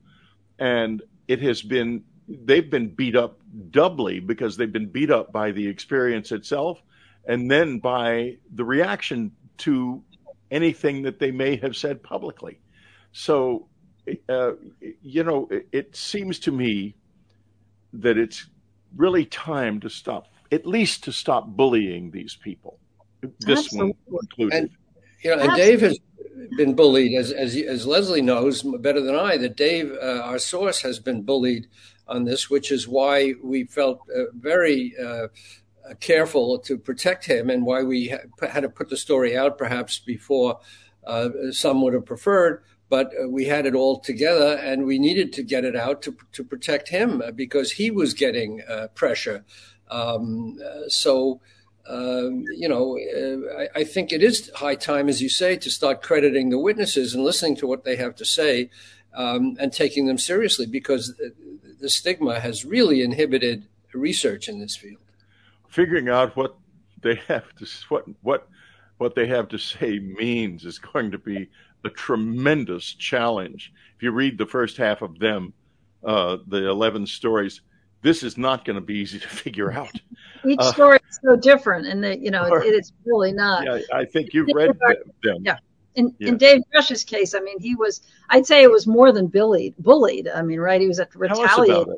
And 0.58 1.02
it 1.26 1.40
has 1.40 1.62
been, 1.62 2.04
they've 2.28 2.68
been 2.68 2.88
beat 2.88 3.16
up 3.16 3.40
doubly 3.70 4.20
because 4.20 4.56
they've 4.56 4.72
been 4.72 4.90
beat 4.90 5.10
up 5.10 5.32
by 5.32 5.50
the 5.50 5.66
experience 5.66 6.30
itself 6.30 6.80
and 7.26 7.50
then 7.50 7.78
by 7.78 8.36
the 8.54 8.64
reaction 8.64 9.32
to 9.56 10.02
anything 10.50 11.02
that 11.02 11.18
they 11.18 11.30
may 11.30 11.56
have 11.56 11.74
said 11.74 12.02
publicly. 12.02 12.60
So, 13.12 13.68
uh, 14.28 14.52
you 15.02 15.24
know, 15.24 15.48
it, 15.50 15.68
it 15.72 15.96
seems 15.96 16.38
to 16.40 16.52
me 16.52 16.96
that 17.94 18.18
it's 18.18 18.46
really 18.94 19.24
time 19.24 19.80
to 19.80 19.88
stop, 19.88 20.26
at 20.52 20.66
least 20.66 21.04
to 21.04 21.12
stop 21.12 21.46
bullying 21.46 22.10
these 22.10 22.36
people. 22.36 22.78
This 23.40 23.60
Absolutely. 23.60 23.96
one 24.06 24.20
included. 24.22 24.56
And, 24.56 24.70
you 25.22 25.34
know, 25.34 25.42
and 25.42 25.56
Dave 25.56 25.80
has 25.80 25.98
been 26.56 26.74
bullied, 26.74 27.18
as, 27.18 27.32
as, 27.32 27.56
as 27.56 27.86
Leslie 27.86 28.22
knows 28.22 28.62
better 28.62 29.00
than 29.00 29.14
I, 29.14 29.36
that 29.38 29.56
Dave, 29.56 29.92
uh, 29.92 30.22
our 30.24 30.38
source, 30.38 30.82
has 30.82 30.98
been 30.98 31.22
bullied 31.22 31.66
on 32.06 32.24
this, 32.24 32.50
which 32.50 32.70
is 32.70 32.86
why 32.86 33.34
we 33.42 33.64
felt 33.64 34.00
uh, 34.14 34.24
very 34.34 34.94
uh, 35.02 35.28
careful 36.00 36.58
to 36.58 36.76
protect 36.76 37.24
him 37.26 37.48
and 37.48 37.64
why 37.64 37.82
we 37.82 38.08
had 38.08 38.62
to 38.62 38.68
put 38.68 38.90
the 38.90 38.96
story 38.96 39.36
out 39.36 39.58
perhaps 39.58 39.98
before 39.98 40.60
uh, 41.06 41.28
some 41.50 41.82
would 41.82 41.94
have 41.94 42.06
preferred 42.06 42.62
but 42.88 43.12
uh, 43.20 43.28
we 43.28 43.46
had 43.46 43.66
it 43.66 43.74
all 43.74 43.98
together 43.98 44.56
and 44.62 44.84
we 44.84 44.98
needed 44.98 45.32
to 45.32 45.42
get 45.42 45.64
it 45.64 45.76
out 45.76 46.02
to, 46.02 46.16
to 46.32 46.44
protect 46.44 46.88
him 46.88 47.20
uh, 47.20 47.30
because 47.30 47.72
he 47.72 47.90
was 47.90 48.14
getting 48.14 48.62
uh, 48.68 48.88
pressure. 48.94 49.44
Um, 49.90 50.58
uh, 50.64 50.88
so, 50.88 51.40
um, 51.86 52.44
you 52.56 52.68
know, 52.68 52.98
uh, 52.98 53.62
I, 53.62 53.80
I, 53.80 53.84
think 53.84 54.10
it 54.10 54.22
is 54.22 54.50
high 54.54 54.74
time, 54.74 55.08
as 55.08 55.20
you 55.20 55.28
say, 55.28 55.56
to 55.56 55.70
start 55.70 56.00
crediting 56.00 56.48
the 56.48 56.58
witnesses 56.58 57.14
and 57.14 57.22
listening 57.22 57.56
to 57.56 57.66
what 57.66 57.84
they 57.84 57.96
have 57.96 58.16
to 58.16 58.24
say 58.24 58.70
um, 59.14 59.56
and 59.60 59.70
taking 59.70 60.06
them 60.06 60.16
seriously 60.16 60.64
because 60.64 61.14
the 61.80 61.90
stigma 61.90 62.40
has 62.40 62.64
really 62.64 63.02
inhibited 63.02 63.66
research 63.92 64.48
in 64.48 64.60
this 64.60 64.76
field. 64.76 65.00
Figuring 65.68 66.08
out 66.08 66.36
what 66.36 66.56
they 67.02 67.16
have 67.28 67.54
to 67.56 67.66
what 67.88 68.04
what 68.22 68.48
what 68.98 69.14
they 69.14 69.26
have 69.26 69.48
to 69.48 69.58
say 69.58 69.98
means 69.98 70.64
is 70.64 70.78
going 70.78 71.10
to 71.10 71.18
be 71.18 71.48
a 71.84 71.90
tremendous 71.90 72.94
challenge. 72.94 73.72
If 73.96 74.02
you 74.02 74.10
read 74.12 74.38
the 74.38 74.46
first 74.46 74.76
half 74.76 75.02
of 75.02 75.18
them, 75.18 75.52
uh, 76.02 76.38
the 76.46 76.68
11 76.68 77.06
stories, 77.06 77.60
this 78.04 78.22
is 78.22 78.38
not 78.38 78.64
going 78.64 78.76
to 78.76 78.82
be 78.82 78.94
easy 78.94 79.18
to 79.18 79.28
figure 79.42 79.72
out. 79.72 79.90
Each 80.46 80.60
uh, 80.60 80.72
story 80.72 81.00
is 81.10 81.18
so 81.24 81.34
different, 81.34 81.86
and 81.86 82.04
that 82.04 82.20
you 82.20 82.30
know 82.30 82.44
it, 82.44 82.66
it 82.66 82.74
is 82.74 82.92
really 83.04 83.32
not. 83.32 83.64
Yeah, 83.64 83.80
I 83.92 84.04
think 84.04 84.32
you've 84.32 84.48
read 84.54 84.78
them. 84.78 85.40
Yeah. 85.42 85.56
In, 85.96 86.12
yeah. 86.18 86.28
in 86.28 86.38
Dave 86.38 86.62
Grush's 86.72 87.04
case, 87.04 87.36
I 87.36 87.40
mean, 87.40 87.60
he 87.60 87.76
was, 87.76 88.00
I'd 88.28 88.44
say 88.44 88.64
it 88.64 88.70
was 88.70 88.84
more 88.84 89.12
than 89.12 89.28
bullied, 89.28 89.76
bullied. 89.78 90.26
I 90.26 90.42
mean, 90.42 90.58
right. 90.58 90.80
He 90.80 90.88
was 90.88 90.98
at 90.98 91.14
retaliated. 91.14 91.94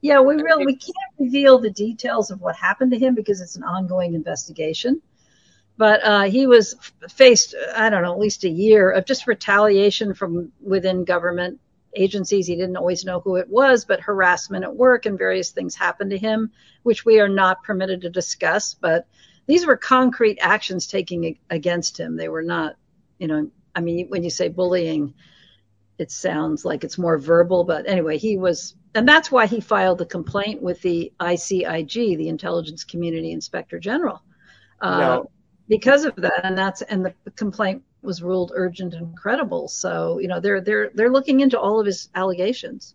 Yeah, 0.00 0.20
we 0.20 0.36
really, 0.36 0.64
we 0.64 0.76
can't 0.76 0.94
reveal 1.18 1.58
the 1.58 1.70
details 1.70 2.30
of 2.30 2.40
what 2.40 2.54
happened 2.54 2.92
to 2.92 2.98
him 2.98 3.16
because 3.16 3.40
it's 3.40 3.56
an 3.56 3.64
ongoing 3.64 4.14
investigation 4.14 5.02
but 5.76 6.04
uh, 6.04 6.22
he 6.24 6.48
was 6.48 6.74
faced, 7.08 7.54
I 7.74 7.88
don't 7.88 8.02
know, 8.02 8.12
at 8.12 8.18
least 8.18 8.42
a 8.42 8.48
year 8.48 8.90
of 8.90 9.06
just 9.06 9.28
retaliation 9.28 10.12
from 10.12 10.50
within 10.60 11.04
government 11.04 11.60
agencies. 11.94 12.46
He 12.46 12.56
didn't 12.56 12.76
always 12.76 13.04
know 13.04 13.20
who 13.20 13.36
it 13.36 13.48
was, 13.48 13.84
but 13.84 14.00
harassment 14.00 14.64
at 14.64 14.74
work 14.74 15.06
and 15.06 15.18
various 15.18 15.50
things 15.50 15.74
happened 15.74 16.10
to 16.10 16.18
him, 16.18 16.50
which 16.82 17.04
we 17.04 17.20
are 17.20 17.28
not 17.28 17.62
permitted 17.62 18.00
to 18.02 18.10
discuss. 18.10 18.74
But 18.74 19.06
these 19.46 19.66
were 19.66 19.76
concrete 19.76 20.38
actions 20.40 20.86
taken 20.86 21.36
against 21.50 21.98
him. 21.98 22.16
They 22.16 22.28
were 22.28 22.42
not, 22.42 22.76
you 23.18 23.26
know, 23.26 23.50
I 23.74 23.80
mean, 23.80 24.08
when 24.08 24.22
you 24.22 24.30
say 24.30 24.48
bullying, 24.48 25.14
it 25.98 26.10
sounds 26.10 26.64
like 26.64 26.84
it's 26.84 26.98
more 26.98 27.18
verbal, 27.18 27.64
but 27.64 27.88
anyway, 27.88 28.18
he 28.18 28.36
was, 28.36 28.76
and 28.94 29.08
that's 29.08 29.32
why 29.32 29.46
he 29.46 29.60
filed 29.60 29.98
the 29.98 30.06
complaint 30.06 30.62
with 30.62 30.80
the 30.82 31.12
ICIG, 31.20 32.16
the 32.16 32.28
Intelligence 32.28 32.84
Community 32.84 33.32
Inspector 33.32 33.78
General. 33.80 34.22
Uh, 34.80 34.98
now, 34.98 35.30
because 35.68 36.04
of 36.04 36.14
that 36.16 36.44
and 36.44 36.56
that's 36.56 36.82
and 36.82 37.04
the 37.04 37.30
complaint 37.32 37.82
was 38.02 38.22
ruled 38.22 38.52
urgent 38.54 38.94
and 38.94 39.16
credible 39.16 39.68
so 39.68 40.18
you 40.18 40.28
know 40.28 40.40
they're 40.40 40.60
they're 40.60 40.90
they're 40.94 41.12
looking 41.12 41.40
into 41.40 41.58
all 41.58 41.80
of 41.80 41.86
his 41.86 42.08
allegations 42.14 42.94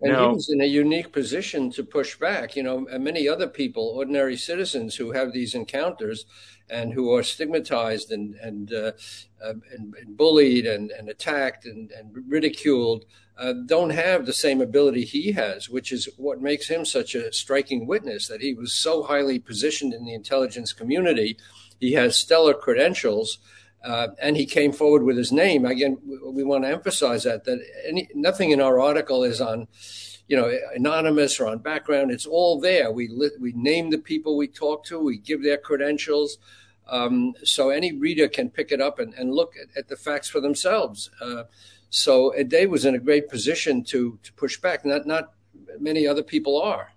and 0.00 0.16
he 0.16 0.26
was 0.34 0.50
in 0.50 0.60
a 0.60 0.66
unique 0.66 1.12
position 1.12 1.70
to 1.70 1.82
push 1.82 2.16
back 2.18 2.56
you 2.56 2.62
know 2.62 2.80
many 2.98 3.28
other 3.28 3.46
people 3.46 3.94
ordinary 3.96 4.36
citizens 4.36 4.96
who 4.96 5.12
have 5.12 5.32
these 5.32 5.54
encounters 5.54 6.26
and 6.68 6.92
who 6.92 7.14
are 7.14 7.22
stigmatized 7.22 8.10
and 8.10 8.34
and 8.36 8.72
uh, 8.72 8.92
uh, 9.44 9.54
and, 9.72 9.94
and, 9.94 10.16
bullied 10.16 10.66
and, 10.66 10.90
and 10.90 11.08
attacked 11.08 11.66
and, 11.66 11.90
and 11.92 12.14
ridiculed 12.28 13.04
uh, 13.38 13.52
don't 13.66 13.90
have 13.90 14.26
the 14.26 14.32
same 14.32 14.60
ability 14.60 15.04
he 15.04 15.32
has, 15.32 15.68
which 15.68 15.90
is 15.90 16.08
what 16.16 16.40
makes 16.40 16.68
him 16.68 16.84
such 16.84 17.14
a 17.14 17.32
striking 17.32 17.86
witness. 17.86 18.28
That 18.28 18.42
he 18.42 18.54
was 18.54 18.74
so 18.74 19.02
highly 19.02 19.38
positioned 19.38 19.94
in 19.94 20.04
the 20.04 20.14
intelligence 20.14 20.72
community 20.72 21.38
he 21.80 21.94
has 21.94 22.14
stellar 22.14 22.54
credentials, 22.54 23.38
uh, 23.84 24.08
and 24.20 24.36
he 24.36 24.46
came 24.46 24.72
forward 24.72 25.02
with 25.02 25.16
his 25.16 25.32
name. 25.32 25.64
Again, 25.64 25.98
we 26.24 26.44
want 26.44 26.64
to 26.64 26.70
emphasize 26.70 27.24
that 27.24 27.44
that 27.44 27.60
any, 27.86 28.08
nothing 28.14 28.50
in 28.50 28.60
our 28.60 28.80
article 28.80 29.24
is 29.24 29.40
on, 29.40 29.66
you 30.28 30.36
know, 30.36 30.56
anonymous 30.74 31.40
or 31.40 31.48
on 31.48 31.58
background. 31.58 32.10
It's 32.10 32.26
all 32.26 32.60
there. 32.60 32.92
We 32.92 33.08
li- 33.08 33.36
we 33.40 33.52
name 33.52 33.90
the 33.90 33.98
people 33.98 34.36
we 34.36 34.48
talk 34.48 34.84
to. 34.86 35.00
We 35.00 35.18
give 35.18 35.42
their 35.42 35.58
credentials. 35.58 36.38
Um, 36.88 37.34
so 37.44 37.70
any 37.70 37.92
reader 37.92 38.28
can 38.28 38.50
pick 38.50 38.72
it 38.72 38.80
up 38.80 38.98
and, 38.98 39.14
and 39.14 39.32
look 39.32 39.54
at, 39.60 39.76
at, 39.76 39.88
the 39.88 39.96
facts 39.96 40.28
for 40.28 40.40
themselves. 40.40 41.10
Uh, 41.20 41.44
so 41.90 42.32
Dave 42.48 42.70
was 42.70 42.84
in 42.84 42.94
a 42.94 42.98
great 42.98 43.28
position 43.28 43.84
to 43.84 44.18
to 44.22 44.32
push 44.34 44.58
back. 44.60 44.84
Not 44.84 45.06
not 45.06 45.32
many 45.80 46.06
other 46.06 46.22
people 46.22 46.60
are. 46.60 46.92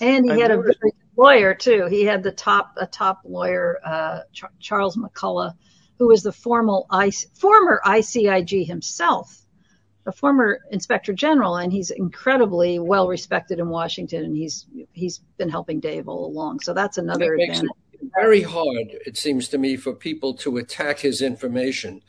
And 0.00 0.30
he 0.30 0.40
had 0.40 0.50
a 0.50 0.60
very 0.60 0.92
lawyer 1.16 1.54
too. 1.54 1.86
He 1.86 2.04
had 2.04 2.22
the 2.22 2.32
top 2.32 2.74
a 2.76 2.86
top 2.86 3.20
lawyer, 3.24 3.78
uh, 3.84 4.20
Ch- 4.32 4.44
Charles 4.60 4.96
McCullough, 4.96 5.54
who 5.98 6.08
was 6.08 6.22
the 6.22 6.32
formal 6.32 6.86
I, 6.90 7.10
former 7.10 7.80
ICIG 7.84 8.66
himself, 8.66 9.42
a 10.06 10.12
former 10.12 10.60
inspector 10.70 11.12
general, 11.12 11.56
and 11.56 11.72
he's 11.72 11.90
incredibly 11.90 12.78
well 12.78 13.08
respected 13.08 13.58
in 13.58 13.68
Washington, 13.68 14.24
and 14.24 14.36
he's 14.36 14.66
he's 14.92 15.18
been 15.38 15.48
helping 15.48 15.80
Dave 15.80 16.08
all 16.08 16.26
along. 16.26 16.60
So 16.60 16.72
that's 16.74 16.98
another 16.98 17.36
that 17.36 17.42
advantage. 17.42 17.70
very 18.14 18.42
hard, 18.42 18.88
it 19.06 19.16
seems 19.16 19.48
to 19.48 19.58
me, 19.58 19.76
for 19.76 19.92
people 19.94 20.34
to 20.34 20.58
attack 20.58 21.00
his 21.00 21.22
information. 21.22 22.02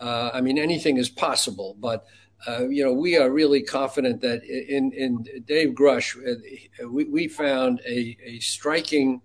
Uh, 0.00 0.30
I 0.32 0.40
mean, 0.40 0.58
anything 0.58 0.98
is 0.98 1.08
possible, 1.08 1.76
but 1.78 2.06
uh, 2.46 2.68
you 2.68 2.84
know, 2.84 2.92
we 2.92 3.16
are 3.16 3.30
really 3.30 3.62
confident 3.62 4.20
that 4.20 4.44
in, 4.44 4.92
in 4.92 5.24
Dave 5.46 5.70
Grush, 5.70 6.16
uh, 6.16 6.88
we, 6.88 7.04
we 7.04 7.28
found 7.28 7.80
a, 7.86 8.16
a 8.22 8.38
striking 8.40 9.22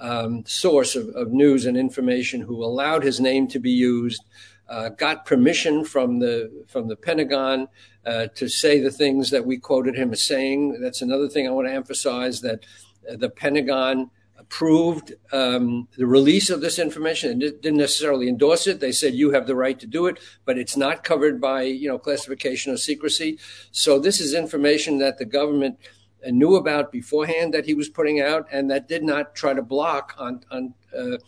um, 0.00 0.44
source 0.46 0.96
of, 0.96 1.08
of, 1.10 1.32
news 1.32 1.66
and 1.66 1.76
information 1.76 2.40
who 2.40 2.64
allowed 2.64 3.04
his 3.04 3.20
name 3.20 3.46
to 3.48 3.58
be 3.58 3.70
used, 3.70 4.24
uh, 4.68 4.88
got 4.88 5.24
permission 5.24 5.84
from 5.84 6.18
the 6.18 6.64
from 6.66 6.88
the 6.88 6.96
Pentagon 6.96 7.68
uh, 8.06 8.26
to 8.34 8.48
say 8.48 8.80
the 8.80 8.90
things 8.90 9.30
that 9.30 9.46
we 9.46 9.56
quoted 9.56 9.94
him 9.94 10.12
as 10.12 10.22
saying. 10.22 10.80
That's 10.80 11.02
another 11.02 11.28
thing 11.28 11.46
I 11.46 11.50
want 11.50 11.68
to 11.68 11.74
emphasize 11.74 12.40
that 12.40 12.64
the 13.08 13.30
Pentagon 13.30 14.10
approved 14.38 15.14
um, 15.32 15.88
the 15.96 16.06
release 16.06 16.50
of 16.50 16.60
this 16.60 16.78
information 16.78 17.30
and 17.30 17.40
didn't 17.40 17.76
necessarily 17.76 18.28
endorse 18.28 18.66
it. 18.66 18.78
They 18.78 18.92
said 18.92 19.14
you 19.14 19.30
have 19.30 19.46
the 19.46 19.56
right 19.56 19.78
to 19.80 19.86
do 19.86 20.06
it, 20.06 20.18
but 20.44 20.58
it's 20.58 20.76
not 20.76 21.02
covered 21.02 21.40
by 21.40 21.62
you 21.62 21.88
know 21.88 21.98
classification 21.98 22.72
or 22.72 22.76
secrecy. 22.76 23.38
So 23.70 23.98
this 23.98 24.20
is 24.20 24.34
information 24.34 24.98
that 24.98 25.18
the 25.18 25.24
government 25.24 25.78
uh, 25.80 25.86
knew 26.30 26.56
about 26.56 26.92
beforehand 26.92 27.54
that 27.54 27.66
he 27.66 27.74
was 27.74 27.88
putting 27.88 28.20
out, 28.20 28.46
and 28.50 28.70
that 28.70 28.88
did 28.88 29.02
not 29.02 29.34
try 29.34 29.54
to 29.54 29.62
block 29.62 30.14
on 30.18 30.44
on. 30.50 30.74
Uh, 30.96 31.18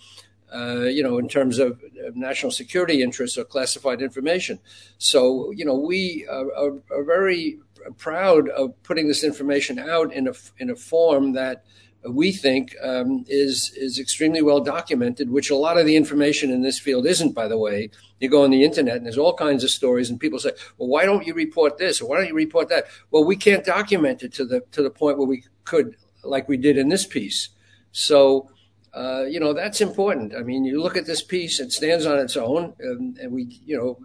uh, 0.54 0.85
you 0.85 1.02
know, 1.02 1.18
in 1.18 1.28
terms 1.28 1.59
of 1.59 1.82
national 2.14 2.52
security 2.52 3.02
interests 3.02 3.37
or 3.37 3.44
classified 3.44 4.00
information. 4.00 4.61
So, 4.96 5.50
you 5.50 5.64
know, 5.64 5.74
we 5.74 6.24
are, 6.30 6.46
are, 6.54 6.72
are 6.92 7.02
very 7.02 7.59
proud 7.98 8.48
of 8.50 8.80
putting 8.85 9.09
this 9.09 9.24
information 9.24 9.78
out 9.78 10.12
in 10.12 10.28
a 10.28 10.32
in 10.59 10.70
a 10.70 10.76
form 10.76 11.32
that 11.32 11.64
we 12.09 12.32
think 12.32 12.74
um, 12.82 13.24
is 13.28 13.72
is 13.76 13.98
extremely 13.98 14.42
well 14.42 14.61
documented, 14.61 15.30
which 15.30 15.50
a 15.50 15.56
lot 15.56 15.78
of 15.78 15.87
the 15.87 15.96
information 15.96 16.50
in 16.50 16.62
this 16.62 16.78
field 16.78 17.06
isn't. 17.06 17.35
By 17.35 17.48
the 17.48 17.59
way, 17.59 17.90
you 18.20 18.29
go 18.29 18.44
on 18.44 18.50
the 18.50 18.64
internet 18.64 18.96
and 18.96 19.05
there's 19.05 19.18
all 19.18 19.35
kinds 19.35 19.62
of 19.64 19.70
stories, 19.70 20.11
and 20.11 20.18
people 20.18 20.38
say, 20.38 20.52
"Well, 20.79 20.88
why 20.88 21.05
don't 21.05 21.26
you 21.26 21.35
report 21.35 21.79
this 21.79 22.00
or 22.00 22.09
why 22.09 22.16
don't 22.16 22.29
you 22.29 22.35
report 22.35 22.68
that?" 22.68 22.87
Well, 23.11 23.24
we 23.24 23.37
can't 23.37 23.64
document 23.64 24.22
it 24.22 24.33
to 24.35 24.44
the 24.44 24.62
to 24.72 24.83
the 24.83 24.90
point 24.90 25.18
where 25.18 25.26
we 25.26 25.44
could, 25.64 25.96
like 26.22 26.48
we 26.48 26.57
did 26.57 26.76
in 26.76 26.88
this 26.88 27.07
piece. 27.07 27.50
So. 27.92 28.50
Uh, 28.94 29.26
you 29.29 29.38
know 29.38 29.52
that's 29.52 29.83
important. 29.83 30.35
I 30.35 30.40
mean, 30.40 30.64
you 30.64 30.83
look 30.83 30.96
at 30.96 31.05
this 31.05 31.20
piece; 31.20 31.61
it 31.61 31.70
stands 31.70 32.07
on 32.07 32.18
its 32.18 32.35
own, 32.35 32.72
and, 32.79 33.18
and 33.18 33.31
we, 33.31 33.61
you 33.62 33.76
know, 33.76 33.98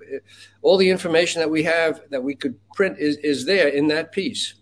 all 0.63 0.75
the 0.75 0.89
information 0.89 1.39
that 1.39 1.49
we 1.49 1.63
have 1.63 2.01
that 2.09 2.21
we 2.21 2.35
could 2.35 2.59
print 2.73 2.99
is, 2.99 3.15
is 3.23 3.45
there 3.45 3.69
in 3.69 3.87
that 3.87 4.11
piece. 4.11 4.55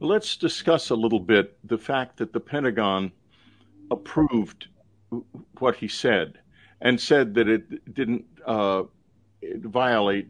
Let's 0.00 0.36
discuss 0.36 0.90
a 0.90 0.94
little 0.94 1.20
bit 1.20 1.56
the 1.64 1.78
fact 1.78 2.18
that 2.18 2.34
the 2.34 2.40
Pentagon 2.40 3.10
approved 3.90 4.66
what 5.60 5.76
he 5.76 5.88
said 5.88 6.38
and 6.86 7.00
said 7.00 7.34
that 7.34 7.48
it 7.48 7.94
didn't 7.94 8.24
uh, 8.46 8.84
violate 9.56 10.28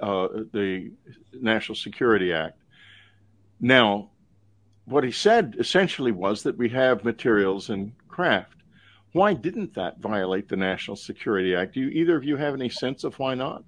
uh, 0.00 0.28
the 0.54 0.90
National 1.34 1.76
Security 1.76 2.32
Act. 2.32 2.58
Now, 3.60 4.08
what 4.86 5.04
he 5.04 5.12
said 5.12 5.56
essentially 5.58 6.12
was 6.12 6.42
that 6.44 6.56
we 6.56 6.70
have 6.70 7.04
materials 7.04 7.68
and 7.68 7.92
craft. 8.08 8.56
Why 9.12 9.34
didn't 9.34 9.74
that 9.74 9.98
violate 9.98 10.48
the 10.48 10.56
National 10.56 10.96
Security 10.96 11.54
Act? 11.54 11.74
Do 11.74 11.80
either 11.80 12.16
of 12.16 12.24
you 12.24 12.38
have 12.38 12.54
any 12.54 12.70
sense 12.70 13.04
of 13.04 13.18
why 13.18 13.34
not? 13.34 13.64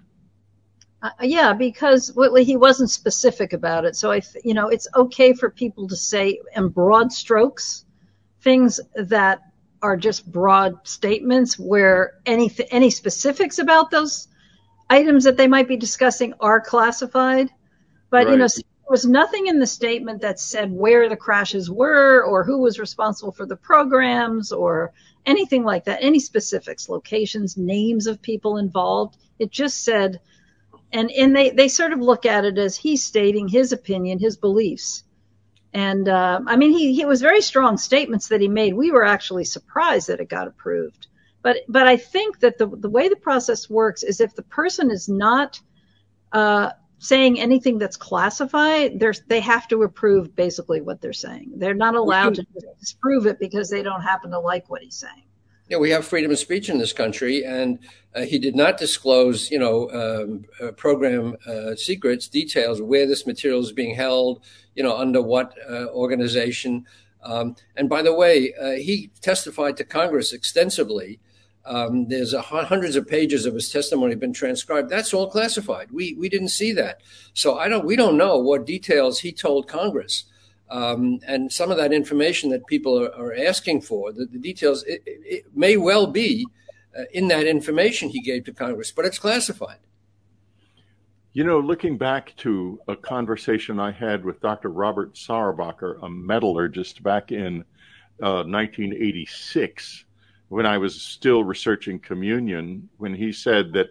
Uh, 1.03 1.11
yeah, 1.21 1.53
because 1.53 2.11
he 2.39 2.57
wasn't 2.57 2.89
specific 2.89 3.53
about 3.53 3.85
it. 3.85 3.95
So 3.95 4.11
I, 4.11 4.21
you 4.43 4.55
know, 4.55 4.67
it's 4.67 4.87
okay 4.95 5.33
for 5.33 5.51
people 5.51 5.87
to 5.89 5.95
say 5.95 6.39
in 6.55 6.69
broad 6.69 7.11
strokes 7.11 7.85
things 8.41 8.79
that 8.95 9.50
are 9.81 9.97
just 9.97 10.31
broad 10.31 10.75
statements 10.83 11.57
where 11.57 12.19
any 12.25 12.51
any 12.71 12.89
specifics 12.89 13.59
about 13.59 13.91
those 13.91 14.27
items 14.89 15.23
that 15.23 15.37
they 15.37 15.47
might 15.47 15.67
be 15.67 15.77
discussing 15.77 16.33
are 16.39 16.61
classified. 16.61 17.49
But 18.09 18.25
right. 18.25 18.31
you 18.31 18.37
know, 18.37 18.47
there 18.47 18.63
was 18.89 19.05
nothing 19.05 19.47
in 19.47 19.59
the 19.59 19.67
statement 19.67 20.21
that 20.21 20.39
said 20.39 20.71
where 20.71 21.07
the 21.09 21.15
crashes 21.15 21.69
were 21.69 22.23
or 22.23 22.43
who 22.43 22.59
was 22.59 22.79
responsible 22.79 23.31
for 23.31 23.45
the 23.45 23.55
programs 23.55 24.51
or 24.51 24.91
anything 25.25 25.63
like 25.63 25.85
that. 25.85 25.99
Any 26.01 26.19
specifics, 26.19 26.89
locations, 26.89 27.57
names 27.57 28.07
of 28.07 28.21
people 28.21 28.57
involved. 28.57 29.17
It 29.39 29.51
just 29.51 29.83
said 29.83 30.19
and 30.93 31.11
and 31.11 31.35
they 31.35 31.49
they 31.51 31.67
sort 31.67 31.93
of 31.93 31.99
look 31.99 32.25
at 32.25 32.45
it 32.45 32.57
as 32.57 32.75
he's 32.75 33.03
stating 33.03 33.47
his 33.47 33.71
opinion, 33.71 34.19
his 34.19 34.37
beliefs. 34.37 35.03
And 35.73 36.09
uh, 36.09 36.41
I 36.47 36.55
mean, 36.57 36.71
he 36.71 36.93
he 36.93 37.05
was 37.05 37.21
very 37.21 37.41
strong 37.41 37.77
statements 37.77 38.27
that 38.27 38.41
he 38.41 38.47
made. 38.47 38.73
We 38.73 38.91
were 38.91 39.05
actually 39.05 39.45
surprised 39.45 40.07
that 40.07 40.19
it 40.19 40.29
got 40.29 40.47
approved. 40.47 41.07
But 41.41 41.57
but 41.67 41.87
I 41.87 41.97
think 41.97 42.39
that 42.39 42.57
the 42.57 42.67
the 42.67 42.89
way 42.89 43.07
the 43.07 43.15
process 43.15 43.69
works 43.69 44.03
is 44.03 44.19
if 44.19 44.35
the 44.35 44.43
person 44.43 44.91
is 44.91 45.07
not 45.07 45.59
uh, 46.33 46.71
saying 46.99 47.39
anything 47.39 47.77
that's 47.77 47.97
classified, 47.97 48.99
they 48.99 49.11
they 49.27 49.39
have 49.39 49.67
to 49.69 49.83
approve 49.83 50.35
basically 50.35 50.81
what 50.81 50.99
they're 50.99 51.13
saying. 51.13 51.53
They're 51.55 51.73
not 51.73 51.95
allowed 51.95 52.35
to 52.35 52.45
disprove 52.79 53.25
it 53.25 53.39
because 53.39 53.69
they 53.69 53.81
don't 53.81 54.01
happen 54.01 54.31
to 54.31 54.39
like 54.39 54.69
what 54.69 54.81
he's 54.81 54.97
saying 54.97 55.23
yeah, 55.71 55.77
we 55.77 55.89
have 55.91 56.05
freedom 56.05 56.31
of 56.31 56.37
speech 56.37 56.67
in 56.67 56.79
this 56.79 56.91
country, 56.91 57.45
and 57.45 57.79
uh, 58.13 58.23
he 58.23 58.37
did 58.37 58.57
not 58.57 58.77
disclose, 58.77 59.49
you 59.49 59.57
know, 59.57 59.89
um, 59.91 60.43
uh, 60.61 60.73
program 60.73 61.37
uh, 61.47 61.75
secrets, 61.75 62.27
details 62.27 62.81
where 62.81 63.07
this 63.07 63.25
material 63.25 63.61
is 63.61 63.71
being 63.71 63.95
held, 63.95 64.43
you 64.75 64.83
know, 64.83 64.97
under 64.97 65.21
what 65.21 65.55
uh, 65.69 65.85
organization. 65.93 66.85
Um, 67.23 67.55
and 67.77 67.87
by 67.87 68.01
the 68.01 68.13
way, 68.13 68.53
uh, 68.53 68.71
he 68.71 69.11
testified 69.21 69.77
to 69.77 69.85
Congress 69.85 70.33
extensively. 70.33 71.21
Um, 71.63 72.09
there's 72.09 72.33
hundreds 72.35 72.97
of 72.97 73.07
pages 73.07 73.45
of 73.45 73.53
his 73.53 73.71
testimony 73.71 74.15
been 74.15 74.33
transcribed. 74.33 74.89
That's 74.89 75.13
all 75.13 75.29
classified. 75.29 75.91
We 75.91 76.15
we 76.15 76.27
didn't 76.27 76.49
see 76.49 76.73
that, 76.73 76.99
so 77.33 77.57
I 77.57 77.69
don't. 77.69 77.85
We 77.85 77.95
don't 77.95 78.17
know 78.17 78.37
what 78.37 78.65
details 78.65 79.19
he 79.19 79.31
told 79.31 79.69
Congress. 79.69 80.25
Um, 80.71 81.19
and 81.27 81.51
some 81.51 81.69
of 81.69 81.75
that 81.77 81.91
information 81.91 82.49
that 82.51 82.65
people 82.65 82.97
are, 82.97 83.13
are 83.13 83.35
asking 83.35 83.81
for, 83.81 84.13
the, 84.13 84.25
the 84.25 84.39
details, 84.39 84.83
it, 84.83 85.03
it, 85.05 85.45
may 85.53 85.75
well 85.75 86.07
be 86.07 86.47
uh, 86.97 87.03
in 87.11 87.27
that 87.27 87.45
information 87.45 88.07
he 88.07 88.21
gave 88.21 88.45
to 88.45 88.53
Congress, 88.53 88.89
but 88.89 89.03
it's 89.03 89.19
classified. 89.19 89.79
You 91.33 91.43
know, 91.43 91.59
looking 91.59 91.97
back 91.97 92.33
to 92.37 92.79
a 92.87 92.95
conversation 92.95 93.81
I 93.81 93.91
had 93.91 94.23
with 94.23 94.39
Dr. 94.39 94.69
Robert 94.69 95.13
Sauerbacher, 95.15 96.01
a 96.03 96.09
metallurgist, 96.09 97.03
back 97.03 97.33
in 97.33 97.65
uh, 98.23 98.47
1986, 98.47 100.05
when 100.47 100.65
I 100.65 100.77
was 100.77 101.01
still 101.01 101.43
researching 101.43 101.99
communion, 101.99 102.87
when 102.97 103.13
he 103.13 103.33
said 103.33 103.73
that 103.73 103.89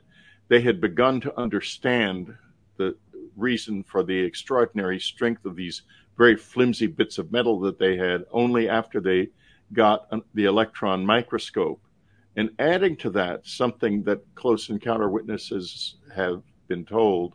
they 0.48 0.62
had 0.62 0.80
begun 0.80 1.20
to 1.20 1.38
understand 1.38 2.34
the 2.78 2.96
reason 3.36 3.82
for 3.82 4.02
the 4.02 4.18
extraordinary 4.18 4.98
strength 4.98 5.44
of 5.44 5.56
these 5.56 5.82
very 6.20 6.36
flimsy 6.36 6.86
bits 6.86 7.16
of 7.16 7.32
metal 7.32 7.58
that 7.60 7.78
they 7.78 7.96
had 7.96 8.26
only 8.30 8.68
after 8.68 9.00
they 9.00 9.26
got 9.72 10.06
the 10.34 10.44
electron 10.44 11.06
microscope. 11.06 11.80
And 12.36 12.50
adding 12.58 12.94
to 12.96 13.10
that, 13.12 13.46
something 13.46 14.02
that 14.02 14.20
close 14.34 14.68
encounter 14.68 15.08
witnesses 15.08 15.96
have 16.14 16.42
been 16.68 16.84
told, 16.84 17.32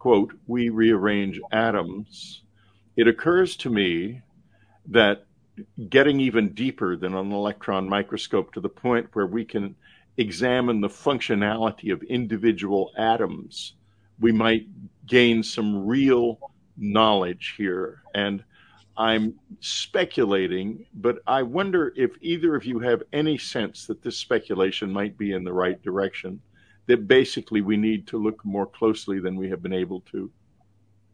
quote, 0.00 0.32
we 0.48 0.70
rearrange 0.70 1.40
atoms. 1.52 2.42
It 2.96 3.06
occurs 3.06 3.56
to 3.58 3.70
me 3.70 4.22
that 4.88 5.24
getting 5.88 6.18
even 6.18 6.52
deeper 6.52 6.96
than 6.96 7.14
an 7.14 7.30
electron 7.30 7.88
microscope 7.88 8.52
to 8.54 8.60
the 8.60 8.68
point 8.68 9.06
where 9.12 9.28
we 9.28 9.44
can 9.44 9.76
examine 10.16 10.80
the 10.80 10.88
functionality 10.88 11.92
of 11.92 12.02
individual 12.02 12.90
atoms, 12.98 13.74
we 14.18 14.32
might 14.32 14.66
gain 15.06 15.44
some 15.44 15.86
real 15.86 16.40
knowledge 16.76 17.54
here. 17.56 18.02
And 18.14 18.44
I'm 18.96 19.34
speculating, 19.60 20.86
but 20.94 21.18
I 21.26 21.42
wonder 21.42 21.92
if 21.96 22.12
either 22.20 22.54
of 22.54 22.64
you 22.64 22.78
have 22.78 23.02
any 23.12 23.36
sense 23.36 23.86
that 23.86 24.02
this 24.02 24.16
speculation 24.16 24.90
might 24.90 25.18
be 25.18 25.32
in 25.32 25.44
the 25.44 25.52
right 25.52 25.82
direction, 25.82 26.40
that 26.86 27.08
basically 27.08 27.60
we 27.60 27.76
need 27.76 28.06
to 28.08 28.16
look 28.16 28.44
more 28.44 28.66
closely 28.66 29.18
than 29.18 29.36
we 29.36 29.50
have 29.50 29.62
been 29.62 29.72
able 29.72 30.00
to 30.12 30.30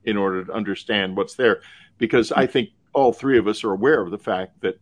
in 0.04 0.16
order 0.16 0.44
to 0.44 0.52
understand 0.52 1.16
what's 1.16 1.34
there. 1.34 1.62
Because 1.98 2.30
I 2.32 2.46
think 2.46 2.70
all 2.92 3.12
three 3.12 3.38
of 3.38 3.48
us 3.48 3.64
are 3.64 3.72
aware 3.72 4.00
of 4.00 4.10
the 4.10 4.18
fact 4.18 4.60
that 4.60 4.78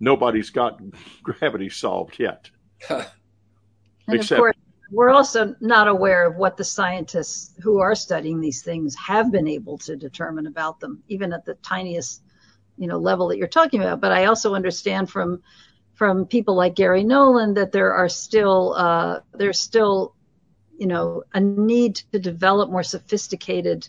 nobody's 0.00 0.50
got 0.50 0.80
gravity 1.22 1.70
solved 1.70 2.18
yet. 2.18 2.50
except 4.08 4.38
course, 4.38 4.56
we're 4.90 5.10
also 5.10 5.54
not 5.60 5.88
aware 5.88 6.26
of 6.26 6.36
what 6.36 6.56
the 6.56 6.64
scientists 6.64 7.54
who 7.62 7.78
are 7.78 7.94
studying 7.94 8.40
these 8.40 8.62
things 8.62 8.94
have 8.94 9.32
been 9.32 9.48
able 9.48 9.78
to 9.78 9.96
determine 9.96 10.46
about 10.46 10.80
them, 10.80 11.02
even 11.08 11.32
at 11.32 11.44
the 11.44 11.54
tiniest, 11.54 12.22
you 12.76 12.86
know, 12.86 12.98
level 12.98 13.28
that 13.28 13.38
you're 13.38 13.48
talking 13.48 13.80
about. 13.80 14.00
But 14.00 14.12
I 14.12 14.26
also 14.26 14.54
understand 14.54 15.10
from 15.10 15.42
from 15.94 16.26
people 16.26 16.56
like 16.56 16.74
Gary 16.74 17.04
Nolan 17.04 17.54
that 17.54 17.72
there 17.72 17.94
are 17.94 18.08
still 18.08 18.74
uh, 18.74 19.20
there's 19.32 19.60
still, 19.60 20.14
you 20.76 20.86
know, 20.86 21.22
a 21.32 21.40
need 21.40 21.96
to 22.12 22.18
develop 22.18 22.70
more 22.70 22.82
sophisticated 22.82 23.88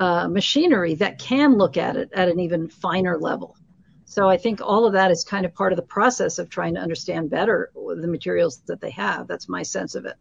uh, 0.00 0.28
machinery 0.28 0.94
that 0.94 1.18
can 1.18 1.56
look 1.56 1.76
at 1.76 1.96
it 1.96 2.10
at 2.12 2.28
an 2.28 2.40
even 2.40 2.68
finer 2.68 3.18
level. 3.18 3.56
So 4.10 4.28
I 4.28 4.38
think 4.38 4.60
all 4.60 4.86
of 4.86 4.92
that 4.94 5.12
is 5.12 5.22
kind 5.22 5.46
of 5.46 5.54
part 5.54 5.72
of 5.72 5.76
the 5.76 5.84
process 5.84 6.40
of 6.40 6.50
trying 6.50 6.74
to 6.74 6.80
understand 6.80 7.30
better 7.30 7.70
the 7.74 8.08
materials 8.08 8.60
that 8.66 8.80
they 8.80 8.90
have. 8.90 9.28
That's 9.28 9.48
my 9.48 9.62
sense 9.62 9.94
of 9.94 10.04
it. 10.04 10.16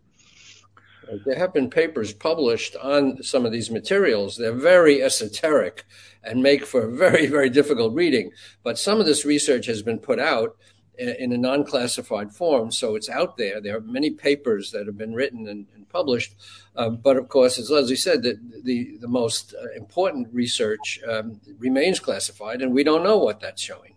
There 1.26 1.40
have 1.40 1.56
been 1.56 1.72
papers 1.72 2.14
published 2.14 2.76
on 2.76 3.24
some 3.24 3.48
of 3.48 3.52
these 3.52 3.72
materials. 3.72 4.38
They're 4.38 4.54
very 4.54 5.02
esoteric 5.02 5.86
and 6.24 6.44
make 6.44 6.68
for 6.68 6.88
very, 6.88 7.26
very 7.26 7.50
difficult 7.50 7.96
reading. 7.96 8.30
But 8.62 8.78
some 8.78 9.00
of 9.00 9.08
this 9.08 9.26
research 9.26 9.66
has 9.66 9.82
been 9.82 9.98
put 9.98 10.20
out 10.20 10.56
in 11.00 11.32
a 11.32 11.38
non-classified 11.38 12.32
form, 12.32 12.72
so 12.72 12.96
it's 12.96 13.10
out 13.10 13.38
there. 13.38 13.60
There 13.60 13.78
are 13.78 13.82
many 13.82 14.12
papers 14.12 14.70
that 14.72 14.86
have 14.86 14.98
been 14.98 15.16
written 15.16 15.48
and, 15.48 15.66
and 15.74 15.90
published, 15.90 16.36
um, 16.80 16.96
but 16.96 17.18
of 17.18 17.28
course, 17.28 17.60
as 17.60 17.70
Leslie 17.70 17.98
said, 17.98 18.24
the 18.24 18.40
the, 18.64 18.98
the 19.02 19.08
most 19.08 19.54
uh, 19.54 19.70
important 19.76 20.30
research 20.32 20.98
um, 21.06 21.42
remains 21.58 22.00
classified, 22.00 22.62
and 22.62 22.74
we 22.74 22.86
don't 22.86 23.04
know 23.04 23.18
what 23.18 23.42
that's 23.42 23.62
showing. 23.62 23.96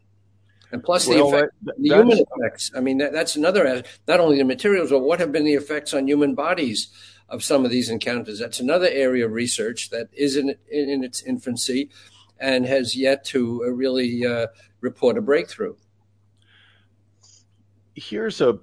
And 0.72 0.82
plus 0.82 1.06
well, 1.06 1.30
the, 1.30 1.36
effect, 1.36 1.52
the 1.62 1.88
human 1.88 2.18
effects. 2.18 2.72
I 2.74 2.80
mean, 2.80 2.98
that, 2.98 3.12
that's 3.12 3.36
another. 3.36 3.84
Not 4.08 4.18
only 4.18 4.36
the 4.36 4.44
materials, 4.44 4.90
but 4.90 4.98
what 4.98 5.20
have 5.20 5.30
been 5.30 5.44
the 5.44 5.54
effects 5.54 5.94
on 5.94 6.08
human 6.08 6.34
bodies 6.34 6.88
of 7.28 7.44
some 7.44 7.64
of 7.64 7.70
these 7.70 7.88
encounters? 7.88 8.40
That's 8.40 8.58
another 8.58 8.88
area 8.88 9.26
of 9.26 9.32
research 9.32 9.90
that 9.90 10.08
is 10.12 10.36
in 10.36 10.56
in, 10.68 10.88
in 10.88 11.04
its 11.04 11.22
infancy, 11.22 11.88
and 12.40 12.66
has 12.66 12.96
yet 12.96 13.24
to 13.26 13.62
uh, 13.64 13.68
really 13.70 14.26
uh, 14.26 14.48
report 14.80 15.16
a 15.16 15.22
breakthrough 15.22 15.76
here's 17.94 18.40
a, 18.40 18.58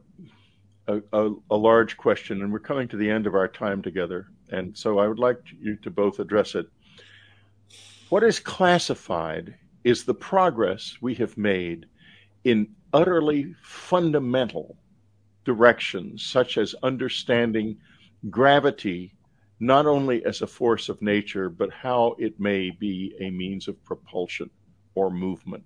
a, 1.14 1.32
a 1.50 1.56
large 1.56 1.98
question, 1.98 2.42
and 2.42 2.52
we're 2.52 2.60
coming 2.60 2.88
to 2.90 2.98
the 2.98 3.10
end 3.10 3.28
of 3.28 3.36
our 3.36 3.48
time 3.48 3.82
together, 3.82 4.28
and 4.52 4.78
so 4.78 5.00
I 5.00 5.08
would 5.08 5.20
like 5.20 5.40
you 5.62 5.76
to 5.78 5.90
both 5.90 6.20
address 6.20 6.56
it. 6.56 6.68
What 8.10 8.24
is 8.24 8.40
classified 8.40 9.56
is 9.84 10.04
the 10.04 10.14
progress 10.14 10.98
we 11.02 11.16
have 11.16 11.38
made 11.38 11.86
in 12.44 12.76
utterly 12.94 13.56
fundamental 13.62 14.78
directions, 15.46 16.26
such 16.26 16.58
as 16.58 16.76
understanding 16.84 17.78
gravity 18.30 19.14
not 19.60 19.86
only 19.86 20.24
as 20.26 20.42
a 20.42 20.48
force 20.48 20.88
of 20.90 21.02
nature, 21.02 21.50
but 21.50 21.72
how 21.72 22.16
it 22.18 22.40
may 22.40 22.70
be 22.70 23.14
a 23.20 23.30
means 23.30 23.68
of 23.68 23.84
propulsion 23.84 24.50
or 24.96 25.10
movement. 25.10 25.66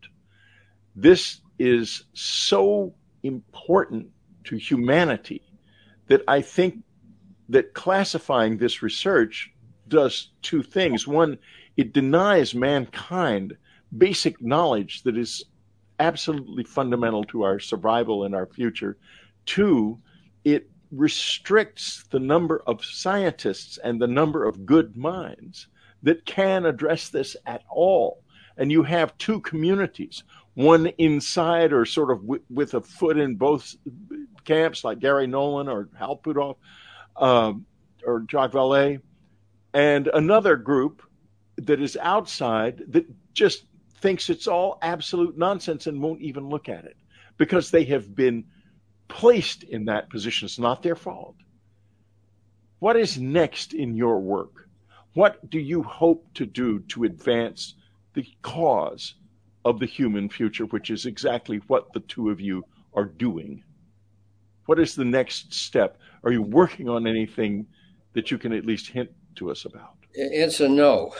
This 0.95 1.41
is 1.59 2.05
so 2.13 2.93
important 3.21 4.07
to 4.45 4.58
humanity 4.58 5.41
that 6.08 6.21
I 6.27 6.41
think 6.41 6.84
that 7.49 7.73
classifying 7.73 8.58
this 8.58 8.82
research 8.82 9.51
does 9.88 10.29
two 10.41 10.63
things. 10.63 11.08
One, 11.08 11.38
it 11.77 11.93
denies 11.93 12.56
mankind 12.56 13.58
basic 13.97 14.41
knowledge 14.41 15.03
that 15.03 15.17
is 15.17 15.43
absolutely 15.99 16.63
fundamental 16.63 17.23
to 17.25 17.43
our 17.43 17.60
survival 17.60 18.23
and 18.23 18.34
our 18.34 18.47
future. 18.47 18.97
Two, 19.45 19.99
it 20.43 20.69
restricts 20.91 22.06
the 22.12 22.19
number 22.19 22.62
of 22.67 22.84
scientists 22.84 23.77
and 23.84 24.01
the 24.01 24.08
number 24.08 24.45
of 24.45 24.65
good 24.65 24.95
minds 24.95 25.67
that 26.03 26.25
can 26.25 26.65
address 26.65 27.10
this 27.10 27.36
at 27.45 27.63
all. 27.69 28.23
And 28.58 28.71
you 28.71 28.84
have 28.84 29.17
two 29.17 29.39
communities, 29.41 30.23
one 30.53 30.88
inside 30.97 31.73
or 31.73 31.86
sort 31.86 32.12
of 32.12 32.21
w- 32.21 32.43
with 32.49 32.75
a 32.75 32.82
foot 32.82 33.17
in 33.17 33.36
both 33.36 33.75
camps, 34.43 34.84
like 34.84 34.99
Garry 34.99 35.27
Nolan 35.27 35.67
or 35.67 35.89
Hal 35.97 36.17
Puthoff 36.17 36.58
um, 37.15 37.65
or 38.06 38.25
Jacques 38.29 38.51
Vallée, 38.51 39.01
and 39.73 40.08
another 40.13 40.56
group 40.56 41.01
that 41.58 41.82
is 41.82 41.97
outside 41.97 42.84
that 42.89 43.06
just 43.34 43.65
thinks 43.95 44.29
it's 44.29 44.47
all 44.47 44.77
absolute 44.82 45.38
nonsense 45.38 45.88
and 45.88 46.01
won't 46.01 46.21
even 46.21 46.49
look 46.49 46.69
at 46.69 46.86
it 46.86 46.97
because 47.38 47.71
they 47.71 47.84
have 47.86 48.13
been 48.15 48.43
placed 49.08 49.63
in 49.63 49.86
that 49.86 50.10
position. 50.10 50.45
It's 50.45 50.60
not 50.60 50.84
their 50.84 50.95
fault. 50.95 51.36
What 52.79 52.97
is 52.97 53.17
next 53.17 53.73
in 53.73 53.95
your 53.95 54.19
work? 54.19 54.67
What 55.13 55.49
do 55.49 55.60
you 55.60 55.84
hope 55.84 56.27
to 56.34 56.45
do 56.45 56.79
to 56.89 57.03
advance 57.03 57.75
the 58.13 58.27
cause 58.41 59.15
of 59.63 59.79
the 59.79 59.86
human 59.86 60.27
future, 60.27 60.65
which 60.65 60.89
is 60.89 61.06
exactly 61.06 61.62
what 61.67 61.93
the 61.93 62.01
two 62.01 62.29
of 62.29 62.41
you 62.41 62.65
are 62.93 63.06
doing? 63.06 63.63
What 64.65 64.80
is 64.80 64.95
the 64.95 65.06
next 65.06 65.54
step? 65.54 65.97
Are 66.23 66.32
you 66.32 66.41
working 66.41 66.89
on 66.89 67.06
anything 67.06 67.67
that 68.13 68.32
you 68.32 68.38
can 68.38 68.54
at 68.54 68.65
least 68.65 68.88
hint 68.88 69.10
to 69.36 69.52
us 69.52 69.65
about? 69.65 69.95
Answer 70.15 70.69
no, 70.69 71.15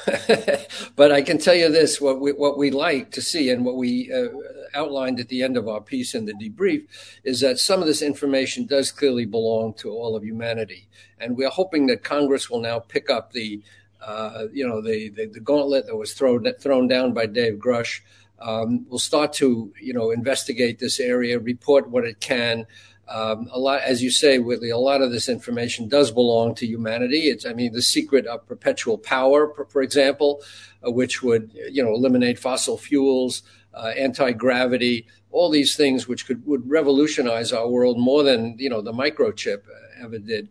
but 0.96 1.12
I 1.12 1.24
can 1.24 1.40
tell 1.40 1.56
you 1.56 1.72
this: 1.72 2.00
what 2.00 2.22
we 2.22 2.32
what 2.32 2.60
we 2.60 2.70
like 2.70 3.10
to 3.14 3.24
see, 3.24 3.50
and 3.50 3.66
what 3.66 3.76
we 3.76 4.14
uh, 4.14 4.28
outlined 4.76 5.20
at 5.20 5.30
the 5.30 5.42
end 5.42 5.58
of 5.58 5.68
our 5.68 5.82
piece 5.82 6.14
in 6.14 6.26
the 6.26 6.34
debrief, 6.34 6.86
is 7.24 7.40
that 7.40 7.58
some 7.58 7.82
of 7.82 7.88
this 7.88 8.04
information 8.04 8.68
does 8.68 8.92
clearly 8.92 9.26
belong 9.26 9.74
to 9.76 9.90
all 9.90 10.16
of 10.16 10.24
humanity, 10.24 10.88
and 11.20 11.36
we're 11.36 11.50
hoping 11.50 11.88
that 11.88 12.04
Congress 12.04 12.52
will 12.52 12.62
now 12.62 12.78
pick 12.78 13.10
up 13.10 13.32
the, 13.32 13.64
uh, 14.00 14.46
you 14.54 14.68
know, 14.68 14.80
the, 14.80 15.10
the, 15.10 15.26
the 15.26 15.40
gauntlet 15.40 15.88
that 15.88 15.96
was 15.96 16.14
thrown 16.14 16.46
thrown 16.60 16.88
down 16.88 17.14
by 17.14 17.26
Dave 17.26 17.56
Grush. 17.56 18.02
Um, 18.38 18.86
will 18.90 19.00
start 19.00 19.34
to 19.34 19.74
you 19.82 19.94
know 19.94 20.12
investigate 20.12 20.78
this 20.78 21.00
area, 21.00 21.40
report 21.40 21.90
what 21.90 22.06
it 22.06 22.20
can. 22.20 22.68
Um, 23.08 23.50
a 23.52 23.60
lot, 23.60 23.82
as 23.82 24.02
you 24.02 24.10
say, 24.12 24.40
Whitley, 24.40 24.70
a 24.70 24.78
lot 24.78 25.02
of 25.02 25.12
this 25.12 25.28
information 25.28 25.90
does 25.90 26.10
belong 26.10 26.56
to 26.56 26.66
humanity. 26.66 27.24
It's, 27.24 27.46
I 27.46 27.54
mean, 27.54 27.74
the 27.74 27.82
secret 27.82 28.26
of 28.26 28.48
perpetual 28.48 28.98
power, 28.98 29.54
for, 29.54 29.66
for 29.66 29.82
example, 29.82 30.42
uh, 30.86 30.92
which 30.92 31.22
would, 31.22 31.52
you 31.70 31.84
know, 31.84 31.94
eliminate 31.94 32.40
fossil 32.40 32.78
fuels, 32.78 33.44
uh, 33.74 33.92
anti-gravity, 33.98 35.06
all 35.32 35.50
these 35.50 35.76
things 35.76 36.08
which 36.08 36.26
could 36.28 36.46
would 36.46 36.70
revolutionize 36.70 37.52
our 37.52 37.68
world 37.68 38.00
more 38.00 38.24
than 38.24 38.56
you 38.60 38.70
know 38.70 38.82
the 38.82 38.94
microchip 38.94 39.64
ever 40.00 40.20
did. 40.20 40.48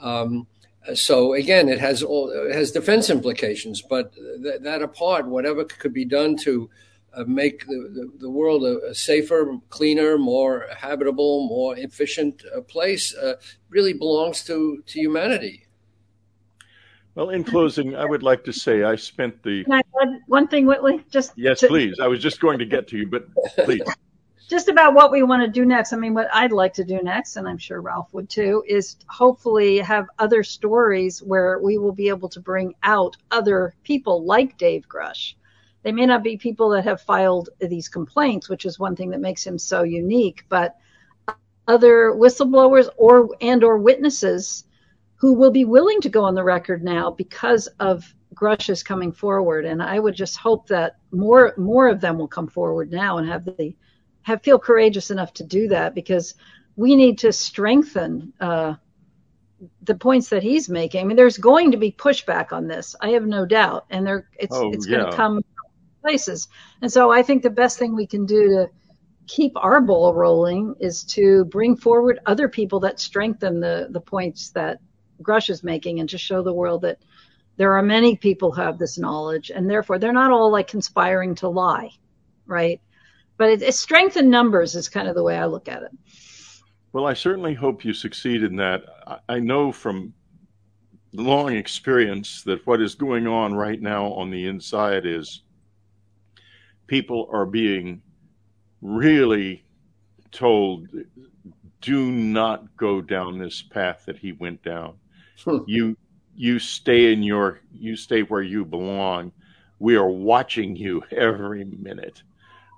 Um, 0.00 0.46
so 0.94 1.32
again, 1.32 1.68
it 1.68 1.78
has 1.78 2.02
all 2.02 2.30
it 2.30 2.54
has 2.54 2.72
defense 2.72 3.08
implications, 3.08 3.80
but 3.80 4.12
th- 4.14 4.60
that 4.60 4.82
apart, 4.82 5.26
whatever 5.26 5.64
could 5.64 5.94
be 5.94 6.04
done 6.04 6.36
to 6.38 6.68
uh, 6.68 6.74
make 7.26 7.66
the, 7.66 7.90
the, 7.92 8.12
the, 8.18 8.30
world 8.30 8.64
a, 8.64 8.90
a, 8.90 8.94
safer, 8.94 9.58
cleaner, 9.68 10.18
more 10.18 10.66
habitable, 10.76 11.46
more 11.48 11.76
efficient 11.76 12.42
uh, 12.56 12.60
place 12.62 13.14
uh, 13.14 13.34
really 13.68 13.92
belongs 13.92 14.42
to, 14.44 14.82
to 14.86 14.98
humanity. 14.98 15.66
Well, 17.14 17.30
in 17.30 17.44
closing, 17.44 17.94
I 17.94 18.04
would 18.04 18.24
like 18.24 18.42
to 18.44 18.52
say 18.52 18.82
I 18.82 18.96
spent 18.96 19.40
the. 19.44 19.62
Can 19.64 19.74
I 19.74 19.82
add 20.02 20.20
one 20.26 20.48
thing, 20.48 20.66
Whitley? 20.66 21.04
Just 21.10 21.32
yes, 21.36 21.60
to... 21.60 21.68
please. 21.68 22.00
I 22.00 22.08
was 22.08 22.20
just 22.20 22.40
going 22.40 22.58
to 22.58 22.66
get 22.66 22.88
to 22.88 22.96
you, 22.96 23.06
but 23.06 23.26
please. 23.64 23.82
just 24.48 24.68
about 24.68 24.94
what 24.94 25.12
we 25.12 25.22
want 25.22 25.42
to 25.42 25.48
do 25.48 25.64
next. 25.64 25.92
I 25.92 25.96
mean, 25.96 26.12
what 26.12 26.28
I'd 26.34 26.50
like 26.50 26.74
to 26.74 26.84
do 26.84 27.00
next, 27.02 27.36
and 27.36 27.48
I'm 27.48 27.58
sure 27.58 27.80
Ralph 27.80 28.12
would 28.12 28.28
too, 28.28 28.64
is 28.66 28.96
hopefully 29.08 29.78
have 29.78 30.06
other 30.18 30.42
stories 30.42 31.22
where 31.22 31.60
we 31.60 31.78
will 31.78 31.92
be 31.92 32.08
able 32.08 32.28
to 32.30 32.40
bring 32.40 32.74
out 32.82 33.16
other 33.30 33.74
people 33.84 34.24
like 34.24 34.58
Dave 34.58 34.88
Grush 34.88 35.34
they 35.84 35.92
may 35.92 36.06
not 36.06 36.22
be 36.22 36.36
people 36.36 36.70
that 36.70 36.84
have 36.84 37.02
filed 37.02 37.50
these 37.60 37.88
complaints, 37.88 38.48
which 38.48 38.64
is 38.64 38.78
one 38.78 38.96
thing 38.96 39.10
that 39.10 39.20
makes 39.20 39.46
him 39.46 39.58
so 39.58 39.82
unique, 39.82 40.44
but 40.48 40.76
other 41.68 42.12
whistleblowers 42.12 42.88
or 42.96 43.28
and 43.40 43.62
or 43.62 43.78
witnesses 43.78 44.64
who 45.14 45.34
will 45.34 45.50
be 45.50 45.64
willing 45.64 46.00
to 46.00 46.08
go 46.08 46.24
on 46.24 46.34
the 46.34 46.42
record 46.42 46.82
now 46.82 47.10
because 47.10 47.66
of 47.80 48.14
Grush's 48.34 48.82
coming 48.82 49.12
forward. 49.12 49.66
And 49.66 49.82
I 49.82 49.98
would 49.98 50.14
just 50.14 50.38
hope 50.38 50.66
that 50.68 50.96
more 51.12 51.54
more 51.58 51.88
of 51.88 52.00
them 52.00 52.18
will 52.18 52.28
come 52.28 52.48
forward 52.48 52.90
now 52.90 53.18
and 53.18 53.28
have 53.28 53.44
the 53.44 53.76
have 54.22 54.42
feel 54.42 54.58
courageous 54.58 55.10
enough 55.10 55.34
to 55.34 55.44
do 55.44 55.68
that 55.68 55.94
because 55.94 56.34
we 56.76 56.96
need 56.96 57.18
to 57.18 57.30
strengthen 57.30 58.32
uh, 58.40 58.74
the 59.82 59.94
points 59.94 60.30
that 60.30 60.42
he's 60.42 60.70
making. 60.70 61.02
I 61.02 61.04
mean, 61.04 61.16
there's 61.16 61.38
going 61.38 61.70
to 61.72 61.76
be 61.76 61.92
pushback 61.92 62.52
on 62.52 62.66
this. 62.66 62.96
I 63.02 63.10
have 63.10 63.26
no 63.26 63.44
doubt, 63.44 63.84
and 63.90 64.06
there 64.06 64.28
it's 64.38 64.56
oh, 64.56 64.70
it's 64.72 64.86
yeah. 64.86 64.98
going 64.98 65.10
to 65.10 65.16
come 65.16 65.44
places. 66.04 66.48
And 66.82 66.92
so 66.92 67.10
I 67.10 67.22
think 67.22 67.42
the 67.42 67.50
best 67.50 67.78
thing 67.78 67.94
we 67.94 68.06
can 68.06 68.26
do 68.26 68.48
to 68.50 68.66
keep 69.26 69.52
our 69.56 69.80
ball 69.80 70.12
rolling 70.12 70.74
is 70.78 71.02
to 71.04 71.46
bring 71.46 71.76
forward 71.76 72.18
other 72.26 72.46
people 72.46 72.78
that 72.80 73.00
strengthen 73.00 73.58
the 73.58 73.88
the 73.90 74.00
points 74.00 74.50
that 74.50 74.80
Grush 75.22 75.48
is 75.48 75.64
making 75.64 76.00
and 76.00 76.08
to 76.10 76.18
show 76.18 76.42
the 76.42 76.52
world 76.52 76.82
that 76.82 76.98
there 77.56 77.72
are 77.72 77.82
many 77.82 78.16
people 78.16 78.52
who 78.52 78.60
have 78.60 78.78
this 78.78 78.98
knowledge 78.98 79.50
and 79.50 79.70
therefore 79.70 79.98
they're 79.98 80.12
not 80.12 80.30
all 80.30 80.52
like 80.52 80.66
conspiring 80.66 81.34
to 81.36 81.48
lie, 81.48 81.88
right? 82.44 82.80
But 83.38 83.48
it, 83.48 83.62
it's 83.62 83.80
strength 83.80 84.18
in 84.18 84.28
numbers 84.28 84.74
is 84.74 84.90
kind 84.90 85.08
of 85.08 85.14
the 85.14 85.22
way 85.22 85.38
I 85.38 85.46
look 85.46 85.68
at 85.68 85.82
it. 85.84 85.92
Well, 86.92 87.06
I 87.06 87.14
certainly 87.14 87.54
hope 87.54 87.84
you 87.84 87.94
succeed 87.94 88.42
in 88.42 88.56
that. 88.56 88.82
I 89.28 89.38
know 89.38 89.72
from 89.72 90.12
long 91.14 91.56
experience 91.56 92.42
that 92.42 92.66
what 92.66 92.82
is 92.82 92.94
going 92.94 93.26
on 93.26 93.54
right 93.54 93.80
now 93.80 94.12
on 94.12 94.30
the 94.30 94.46
inside 94.46 95.06
is 95.06 95.42
people 96.86 97.28
are 97.32 97.46
being 97.46 98.02
really 98.82 99.64
told 100.30 100.88
do 101.80 102.10
not 102.10 102.76
go 102.76 103.00
down 103.00 103.38
this 103.38 103.62
path 103.62 104.04
that 104.06 104.18
he 104.18 104.32
went 104.32 104.62
down. 104.62 104.94
Hmm. 105.44 105.58
you 105.66 105.96
you 106.36 106.58
stay 106.58 107.12
in 107.12 107.22
your 107.22 107.60
you 107.72 107.96
stay 107.96 108.22
where 108.22 108.42
you 108.42 108.64
belong. 108.64 109.32
We 109.78 109.96
are 109.96 110.08
watching 110.08 110.76
you 110.76 111.02
every 111.10 111.64
minute. 111.64 112.22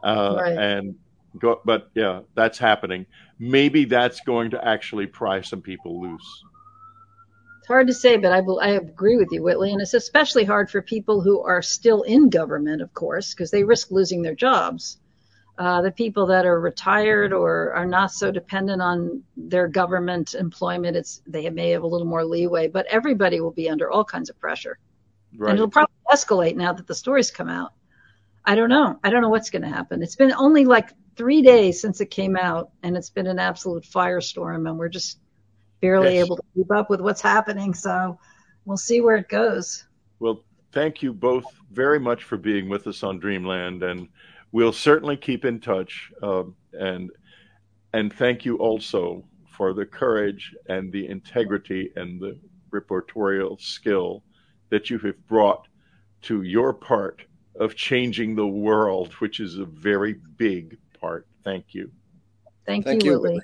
Uh, 0.02 0.36
right. 0.38 0.58
and 0.58 0.94
go 1.38 1.60
but 1.64 1.90
yeah 1.94 2.20
that's 2.34 2.58
happening. 2.58 3.06
Maybe 3.38 3.84
that's 3.84 4.20
going 4.20 4.50
to 4.50 4.64
actually 4.66 5.06
pry 5.06 5.40
some 5.40 5.60
people 5.60 6.00
loose 6.00 6.44
it's 7.66 7.72
hard 7.72 7.88
to 7.88 7.94
say, 7.94 8.16
but 8.16 8.30
I, 8.30 8.38
I 8.62 8.74
agree 8.74 9.16
with 9.16 9.26
you, 9.32 9.42
Whitley. 9.42 9.72
And 9.72 9.80
it's 9.80 9.92
especially 9.92 10.44
hard 10.44 10.70
for 10.70 10.80
people 10.80 11.20
who 11.20 11.40
are 11.40 11.60
still 11.60 12.02
in 12.02 12.30
government, 12.30 12.80
of 12.80 12.94
course, 12.94 13.34
because 13.34 13.50
they 13.50 13.64
risk 13.64 13.90
losing 13.90 14.22
their 14.22 14.36
jobs. 14.36 14.98
Uh, 15.58 15.82
the 15.82 15.90
people 15.90 16.26
that 16.26 16.46
are 16.46 16.60
retired 16.60 17.32
or 17.32 17.72
are 17.72 17.84
not 17.84 18.12
so 18.12 18.30
dependent 18.30 18.80
on 18.80 19.20
their 19.36 19.66
government 19.66 20.34
employment, 20.34 20.96
it's 20.96 21.22
they 21.26 21.50
may 21.50 21.70
have 21.70 21.82
a 21.82 21.86
little 21.88 22.06
more 22.06 22.24
leeway, 22.24 22.68
but 22.68 22.86
everybody 22.86 23.40
will 23.40 23.50
be 23.50 23.68
under 23.68 23.90
all 23.90 24.04
kinds 24.04 24.30
of 24.30 24.38
pressure, 24.38 24.78
right. 25.36 25.50
and 25.50 25.58
it'll 25.58 25.68
probably 25.68 25.92
escalate 26.12 26.54
now 26.54 26.72
that 26.72 26.86
the 26.86 26.94
stories 26.94 27.32
come 27.32 27.48
out. 27.48 27.72
I 28.44 28.54
don't 28.54 28.68
know. 28.68 29.00
I 29.02 29.10
don't 29.10 29.22
know 29.22 29.28
what's 29.28 29.50
going 29.50 29.62
to 29.62 29.68
happen. 29.68 30.04
It's 30.04 30.14
been 30.14 30.32
only 30.34 30.66
like 30.66 30.90
three 31.16 31.42
days 31.42 31.80
since 31.80 32.00
it 32.00 32.12
came 32.12 32.36
out, 32.36 32.70
and 32.84 32.96
it's 32.96 33.10
been 33.10 33.26
an 33.26 33.40
absolute 33.40 33.82
firestorm, 33.82 34.68
and 34.68 34.78
we're 34.78 34.88
just 34.88 35.18
barely 35.86 36.14
yes. 36.14 36.24
able 36.24 36.36
to 36.36 36.42
keep 36.54 36.70
up 36.72 36.90
with 36.90 37.00
what's 37.00 37.20
happening. 37.20 37.72
So 37.74 38.18
we'll 38.64 38.76
see 38.76 39.00
where 39.00 39.16
it 39.16 39.28
goes. 39.28 39.86
Well, 40.18 40.44
thank 40.72 41.02
you 41.02 41.12
both 41.12 41.44
very 41.72 42.00
much 42.00 42.24
for 42.24 42.36
being 42.36 42.68
with 42.68 42.86
us 42.86 43.02
on 43.02 43.18
Dreamland, 43.18 43.82
and 43.82 44.08
we'll 44.52 44.72
certainly 44.72 45.16
keep 45.16 45.44
in 45.44 45.60
touch. 45.60 46.10
Um, 46.22 46.56
and 46.72 47.10
and 47.92 48.12
thank 48.12 48.44
you 48.44 48.56
also 48.56 49.24
for 49.56 49.72
the 49.72 49.86
courage 49.86 50.54
and 50.68 50.92
the 50.92 51.06
integrity 51.08 51.92
and 51.96 52.20
the 52.20 52.38
reportorial 52.70 53.58
skill 53.60 54.22
that 54.70 54.90
you 54.90 54.98
have 54.98 55.26
brought 55.28 55.68
to 56.22 56.42
your 56.42 56.74
part 56.74 57.22
of 57.58 57.74
changing 57.74 58.34
the 58.34 58.46
world, 58.46 59.14
which 59.14 59.40
is 59.40 59.56
a 59.58 59.64
very 59.64 60.16
big 60.36 60.76
part. 61.00 61.26
Thank 61.42 61.66
you. 61.72 61.90
Thank, 62.66 62.84
Thank 62.84 63.04
you, 63.04 63.12
Whitley. 63.12 63.40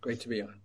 Great 0.00 0.20
to 0.20 0.28
be 0.28 0.42
on. 0.42 0.57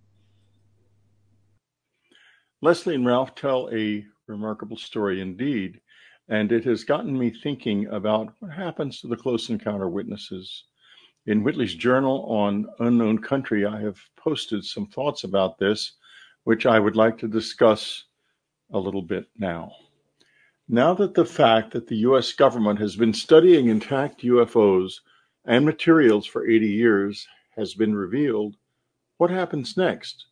Leslie 2.64 2.96
and 2.96 3.06
Ralph 3.06 3.36
tell 3.36 3.70
a 3.74 4.06
remarkable 4.26 4.78
story 4.78 5.20
indeed, 5.20 5.82
and 6.30 6.50
it 6.50 6.64
has 6.64 6.86
gotten 6.86 7.20
me 7.20 7.30
thinking 7.30 7.88
about 7.88 8.34
what 8.40 8.54
happens 8.54 9.02
to 9.02 9.08
the 9.08 9.18
close 9.18 9.50
encounter 9.50 9.90
witnesses. 9.90 10.64
In 11.26 11.44
Whitley's 11.44 11.76
journal 11.76 12.24
on 12.24 12.70
unknown 12.80 13.22
country, 13.22 13.66
I 13.66 13.82
have 13.82 14.00
posted 14.16 14.64
some 14.64 14.86
thoughts 14.86 15.26
about 15.26 15.58
this, 15.58 15.96
which 16.46 16.66
I 16.66 16.80
would 16.80 16.96
like 16.96 17.18
to 17.18 17.28
discuss 17.28 18.06
a 18.72 18.80
little 18.80 19.02
bit 19.02 19.26
now. 19.38 19.74
Now 20.70 20.94
that 20.94 21.16
the 21.16 21.26
fact 21.26 21.72
that 21.72 21.88
the 21.88 21.98
US 21.98 22.32
government 22.32 22.80
has 22.80 22.96
been 22.96 23.14
studying 23.14 23.68
intact 23.68 24.22
UFOs 24.22 25.02
and 25.44 25.66
materials 25.66 26.26
for 26.26 26.48
80 26.48 26.66
years 26.66 27.28
has 27.58 27.74
been 27.74 27.94
revealed, 27.94 28.56
what 29.18 29.32
happens 29.32 29.76
next? 29.76 30.28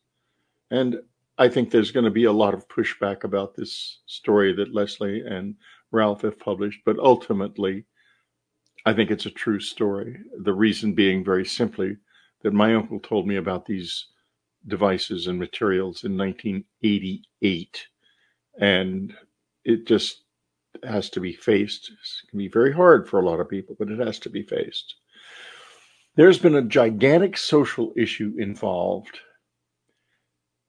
And 0.70 1.02
I 1.42 1.48
think 1.48 1.72
there's 1.72 1.90
going 1.90 2.04
to 2.04 2.10
be 2.12 2.26
a 2.26 2.32
lot 2.32 2.54
of 2.54 2.68
pushback 2.68 3.24
about 3.24 3.56
this 3.56 3.98
story 4.06 4.52
that 4.54 4.72
Leslie 4.72 5.22
and 5.22 5.56
Ralph 5.90 6.22
have 6.22 6.38
published, 6.38 6.82
but 6.86 7.00
ultimately, 7.00 7.84
I 8.86 8.92
think 8.92 9.10
it's 9.10 9.26
a 9.26 9.30
true 9.30 9.58
story. 9.58 10.18
The 10.44 10.52
reason 10.52 10.94
being 10.94 11.24
very 11.24 11.44
simply 11.44 11.96
that 12.42 12.52
my 12.52 12.76
uncle 12.76 13.00
told 13.00 13.26
me 13.26 13.38
about 13.38 13.66
these 13.66 14.06
devices 14.68 15.26
and 15.26 15.36
materials 15.36 16.04
in 16.04 16.16
1988. 16.16 17.88
And 18.60 19.12
it 19.64 19.84
just 19.84 20.22
has 20.84 21.10
to 21.10 21.18
be 21.18 21.32
faced. 21.32 21.90
It 21.90 22.30
can 22.30 22.38
be 22.38 22.46
very 22.46 22.72
hard 22.72 23.08
for 23.08 23.18
a 23.18 23.26
lot 23.26 23.40
of 23.40 23.48
people, 23.48 23.74
but 23.76 23.90
it 23.90 23.98
has 23.98 24.20
to 24.20 24.30
be 24.30 24.44
faced. 24.44 24.94
There's 26.14 26.38
been 26.38 26.54
a 26.54 26.62
gigantic 26.62 27.36
social 27.36 27.92
issue 27.96 28.32
involved. 28.38 29.18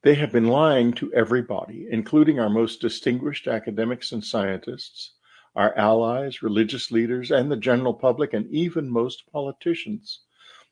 They 0.04 0.16
have 0.16 0.34
been 0.34 0.48
lying 0.48 0.92
to 0.96 1.14
everybody, 1.14 1.88
including 1.90 2.38
our 2.38 2.50
most 2.50 2.82
distinguished 2.82 3.48
academics 3.48 4.12
and 4.12 4.24
scientists, 4.24 5.14
our 5.56 5.74
allies, 5.78 6.44
religious 6.44 6.92
leaders, 6.92 7.32
and 7.32 7.50
the 7.50 7.56
general 7.56 7.94
public, 7.94 8.34
and 8.34 8.46
even 8.52 8.90
most 8.90 9.24
politicians. 9.32 10.20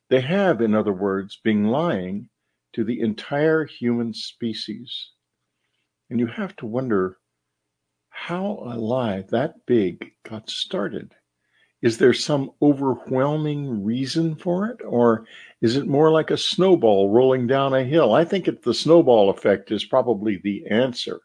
They 0.09 0.19
have, 0.19 0.59
in 0.59 0.75
other 0.75 0.91
words, 0.91 1.39
been 1.41 1.67
lying 1.67 2.27
to 2.73 2.83
the 2.83 2.99
entire 2.99 3.63
human 3.63 4.13
species. 4.13 5.11
And 6.09 6.19
you 6.19 6.27
have 6.27 6.53
to 6.57 6.65
wonder 6.65 7.17
how 8.09 8.59
a 8.65 8.75
lie 8.75 9.21
that 9.29 9.65
big 9.65 10.11
got 10.23 10.49
started. 10.49 11.15
Is 11.81 11.97
there 11.97 12.13
some 12.13 12.51
overwhelming 12.61 13.83
reason 13.83 14.35
for 14.35 14.67
it? 14.67 14.81
Or 14.85 15.25
is 15.61 15.75
it 15.75 15.87
more 15.87 16.11
like 16.11 16.29
a 16.29 16.37
snowball 16.37 17.09
rolling 17.09 17.47
down 17.47 17.73
a 17.73 17.83
hill? 17.83 18.13
I 18.13 18.23
think 18.23 18.47
it, 18.47 18.61
the 18.61 18.73
snowball 18.73 19.31
effect 19.31 19.71
is 19.71 19.83
probably 19.83 20.37
the 20.37 20.65
answer. 20.67 21.21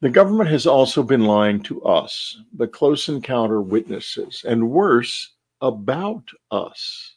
The 0.00 0.10
government 0.10 0.50
has 0.50 0.66
also 0.66 1.02
been 1.02 1.24
lying 1.24 1.62
to 1.64 1.82
us, 1.82 2.38
the 2.54 2.68
close 2.68 3.08
encounter 3.08 3.60
witnesses, 3.60 4.44
and 4.46 4.70
worse, 4.70 5.34
about 5.60 6.28
us. 6.50 7.16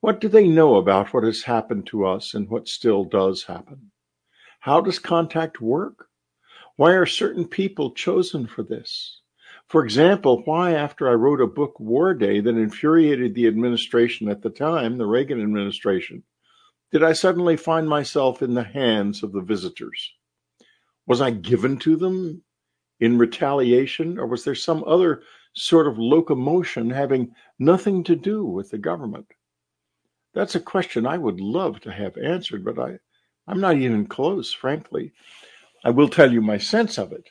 What 0.00 0.20
do 0.20 0.28
they 0.28 0.46
know 0.46 0.76
about 0.76 1.12
what 1.12 1.24
has 1.24 1.42
happened 1.42 1.86
to 1.88 2.06
us 2.06 2.34
and 2.34 2.48
what 2.48 2.68
still 2.68 3.04
does 3.04 3.44
happen? 3.44 3.90
How 4.60 4.80
does 4.80 4.98
contact 4.98 5.60
work? 5.60 6.06
Why 6.76 6.92
are 6.92 7.06
certain 7.06 7.46
people 7.46 7.90
chosen 7.92 8.46
for 8.46 8.62
this? 8.62 9.20
For 9.68 9.84
example, 9.84 10.42
why, 10.46 10.72
after 10.72 11.10
I 11.10 11.12
wrote 11.12 11.42
a 11.42 11.46
book, 11.46 11.78
Warday, 11.78 12.40
that 12.40 12.56
infuriated 12.56 13.34
the 13.34 13.46
administration 13.46 14.28
at 14.30 14.40
the 14.40 14.48
time, 14.48 14.96
the 14.96 15.06
Reagan 15.06 15.42
administration, 15.42 16.22
did 16.90 17.02
I 17.02 17.12
suddenly 17.12 17.58
find 17.58 17.86
myself 17.86 18.40
in 18.40 18.54
the 18.54 18.62
hands 18.62 19.22
of 19.22 19.32
the 19.32 19.42
visitors? 19.42 20.14
Was 21.06 21.20
I 21.20 21.32
given 21.32 21.78
to 21.80 21.96
them 21.96 22.42
in 22.98 23.18
retaliation, 23.18 24.18
or 24.18 24.26
was 24.26 24.42
there 24.42 24.54
some 24.54 24.84
other 24.84 25.22
sort 25.52 25.86
of 25.86 25.98
locomotion 25.98 26.88
having 26.88 27.34
nothing 27.58 28.02
to 28.04 28.16
do 28.16 28.46
with 28.46 28.70
the 28.70 28.78
government? 28.78 29.26
That's 30.32 30.54
a 30.54 30.60
question 30.60 31.06
I 31.06 31.18
would 31.18 31.40
love 31.40 31.80
to 31.80 31.92
have 31.92 32.16
answered, 32.16 32.64
but 32.64 32.78
I, 32.78 32.98
I'm 33.46 33.60
not 33.60 33.76
even 33.76 34.06
close, 34.06 34.50
frankly. 34.50 35.12
I 35.84 35.90
will 35.90 36.08
tell 36.08 36.32
you 36.32 36.40
my 36.40 36.56
sense 36.56 36.96
of 36.96 37.12
it 37.12 37.28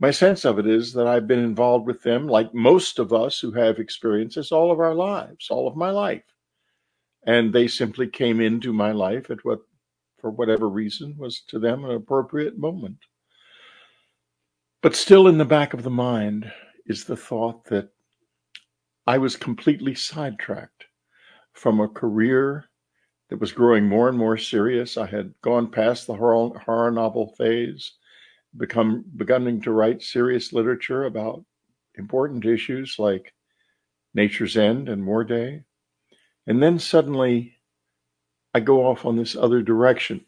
my 0.00 0.10
sense 0.12 0.44
of 0.44 0.58
it 0.58 0.66
is 0.66 0.92
that 0.92 1.08
I've 1.08 1.26
been 1.26 1.40
involved 1.40 1.86
with 1.86 2.02
them, 2.02 2.28
like 2.28 2.54
most 2.54 2.98
of 2.98 3.12
us 3.12 3.40
who 3.40 3.52
have 3.52 3.78
experiences, 3.78 4.52
all 4.52 4.70
of 4.70 4.78
our 4.78 4.94
lives, 4.94 5.48
all 5.50 5.66
of 5.66 5.76
my 5.76 5.90
life. 5.90 6.22
And 7.26 7.52
they 7.52 7.66
simply 7.66 8.06
came 8.06 8.40
into 8.40 8.72
my 8.72 8.92
life 8.92 9.28
at 9.30 9.44
what, 9.44 9.60
for 10.20 10.30
whatever 10.30 10.68
reason, 10.68 11.16
was 11.18 11.40
to 11.48 11.58
them 11.58 11.84
an 11.84 11.90
appropriate 11.90 12.58
moment. 12.58 12.98
But 14.82 14.94
still 14.94 15.26
in 15.26 15.38
the 15.38 15.44
back 15.44 15.74
of 15.74 15.82
the 15.82 15.90
mind 15.90 16.52
is 16.86 17.04
the 17.04 17.16
thought 17.16 17.64
that 17.64 17.90
I 19.06 19.18
was 19.18 19.36
completely 19.36 19.96
sidetracked 19.96 20.84
from 21.52 21.80
a 21.80 21.88
career 21.88 22.66
that 23.30 23.40
was 23.40 23.52
growing 23.52 23.86
more 23.86 24.08
and 24.08 24.16
more 24.16 24.36
serious. 24.36 24.96
I 24.96 25.06
had 25.06 25.34
gone 25.42 25.70
past 25.70 26.06
the 26.06 26.14
horror, 26.14 26.56
horror 26.60 26.92
novel 26.92 27.34
phase 27.36 27.94
become 28.56 29.04
beginning 29.16 29.60
to 29.62 29.72
write 29.72 30.02
serious 30.02 30.52
literature 30.52 31.04
about 31.04 31.44
important 31.96 32.44
issues 32.44 32.96
like 32.98 33.32
Nature's 34.14 34.56
End 34.56 34.88
and 34.88 35.04
Warday. 35.04 35.62
And 36.46 36.62
then 36.62 36.78
suddenly 36.78 37.54
I 38.54 38.60
go 38.60 38.86
off 38.86 39.04
on 39.04 39.16
this 39.16 39.36
other 39.36 39.62
direction 39.62 40.24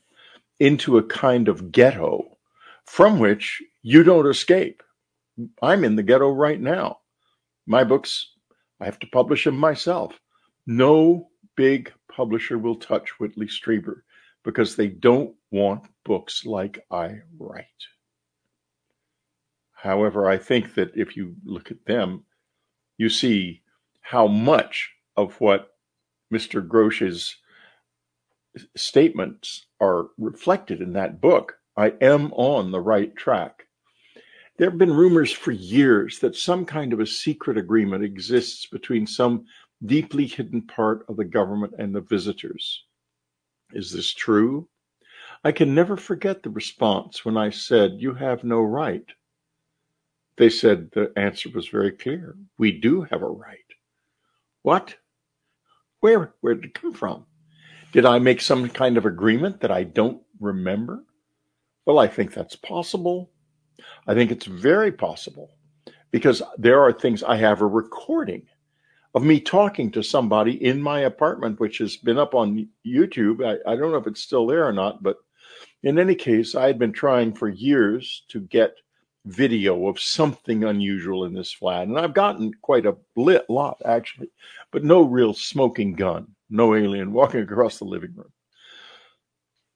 into 0.59 0.99
a 0.99 1.03
kind 1.03 1.49
of 1.49 1.73
ghetto 1.73 2.37
from 2.85 3.19
which 3.19 3.63
you 3.83 4.03
don't 4.03 4.29
escape. 4.29 4.83
I'm 5.63 5.85
in 5.85 5.97
the 5.97 6.03
ghetto 6.03 6.31
right 6.31 6.61
now. 6.61 6.99
My 7.67 7.85
books, 7.85 8.35
I 8.81 8.85
have 8.85 8.99
to 8.99 9.07
publish 9.07 9.45
them 9.45 9.57
myself. 9.57 10.21
No 10.67 11.31
big 11.57 11.93
publisher 12.15 12.59
will 12.59 12.77
touch 12.77 13.19
Whitley 13.19 13.47
Strieber 13.47 14.03
because 14.45 14.77
they 14.77 14.89
don't 14.89 15.35
want 15.51 15.85
books 16.05 16.45
like 16.45 16.85
I 16.91 17.21
write. 17.39 17.67
However, 19.83 20.29
I 20.29 20.37
think 20.37 20.75
that 20.75 20.95
if 20.95 21.17
you 21.17 21.37
look 21.43 21.71
at 21.71 21.87
them, 21.87 22.25
you 22.99 23.09
see 23.09 23.63
how 24.03 24.27
much 24.27 24.91
of 25.17 25.41
what 25.41 25.75
Mr. 26.31 26.67
Grush's 26.67 27.37
statements 28.77 29.67
are 29.81 30.09
reflected 30.19 30.83
in 30.83 30.93
that 30.93 31.23
book. 31.23 31.59
I 31.79 31.95
am 32.03 32.31
on 32.35 32.71
the 32.71 32.81
right 32.81 33.17
track. 33.17 33.69
There 34.59 34.69
have 34.69 34.79
been 34.79 34.93
rumors 34.93 35.33
for 35.33 35.53
years 35.53 36.19
that 36.19 36.37
some 36.37 36.67
kind 36.67 36.93
of 36.93 37.01
a 37.01 37.07
secret 37.07 37.57
agreement 37.57 38.05
exists 38.05 38.67
between 38.67 39.07
some 39.07 39.47
deeply 39.87 40.27
hidden 40.27 40.61
part 40.61 41.07
of 41.09 41.17
the 41.17 41.25
government 41.25 41.73
and 41.79 41.95
the 41.95 42.03
visitors. 42.03 42.85
Is 43.73 43.93
this 43.93 44.13
true? 44.13 44.69
I 45.43 45.53
can 45.53 45.75
never 45.75 45.97
forget 45.97 46.43
the 46.43 46.51
response 46.51 47.25
when 47.25 47.39
I 47.39 47.49
said, 47.49 47.93
You 48.03 48.13
have 48.13 48.45
no 48.45 48.61
right. 48.61 49.07
They 50.41 50.49
said 50.49 50.91
the 50.93 51.13
answer 51.19 51.51
was 51.55 51.69
very 51.69 51.93
clear. 51.93 52.35
We 52.57 52.73
do 52.73 53.03
have 53.03 53.21
a 53.21 53.29
right. 53.29 53.59
What? 54.63 54.95
Where? 56.01 56.33
Where 56.41 56.55
did 56.55 56.65
it 56.65 56.81
come 56.81 56.95
from? 56.95 57.27
Did 57.93 58.07
I 58.07 58.21
make 58.21 58.41
some 58.41 58.71
kind 58.71 58.97
of 58.97 59.05
agreement 59.05 59.61
that 59.61 59.71
I 59.71 59.85
don't 59.85 60.23
remember? 60.41 61.05
Well, 61.85 61.99
I 61.99 62.09
think 62.09 62.33
that's 62.33 62.57
possible. 62.57 63.31
I 64.09 64.15
think 64.15 64.31
it's 64.31 64.47
very 64.47 64.91
possible 64.91 65.51
because 66.11 66.43
there 66.57 66.81
are 66.81 66.91
things 66.95 67.23
I 67.23 67.37
have 67.37 67.61
a 67.61 67.67
recording 67.67 68.47
of 69.15 69.23
me 69.23 69.41
talking 69.41 69.91
to 69.91 70.03
somebody 70.03 70.53
in 70.65 70.81
my 70.81 71.01
apartment, 71.01 71.61
which 71.61 71.77
has 71.77 71.99
been 71.99 72.17
up 72.17 72.35
on 72.35 72.67
YouTube. 72.87 73.45
I, 73.47 73.71
I 73.71 73.77
don't 73.77 73.93
know 73.93 73.99
if 73.99 74.07
it's 74.07 74.23
still 74.23 74.47
there 74.47 74.67
or 74.67 74.73
not, 74.73 75.03
but 75.03 75.19
in 75.83 75.99
any 75.99 76.15
case, 76.15 76.55
I 76.55 76.67
had 76.67 76.79
been 76.79 76.93
trying 76.93 77.35
for 77.35 77.51
years 77.51 78.25
to 78.29 78.41
get 78.41 78.75
video 79.25 79.89
of 79.89 80.01
something 80.01 80.65
unusual 80.65 81.25
in 81.25 81.35
this 81.35 81.53
flat. 81.53 81.87
And 81.87 81.99
I've 81.99 82.15
gotten 82.15 82.53
quite 82.63 82.87
a 82.87 82.97
lit 83.17 83.49
lot, 83.49 83.81
actually, 83.85 84.31
but 84.71 84.85
no 84.85 85.03
real 85.03 85.35
smoking 85.35 85.95
gun, 85.95 86.29
no 86.49 86.75
alien 86.75 87.13
walking 87.13 87.41
across 87.41 87.79
the 87.79 87.85
living 87.85 88.15
room. 88.15 88.33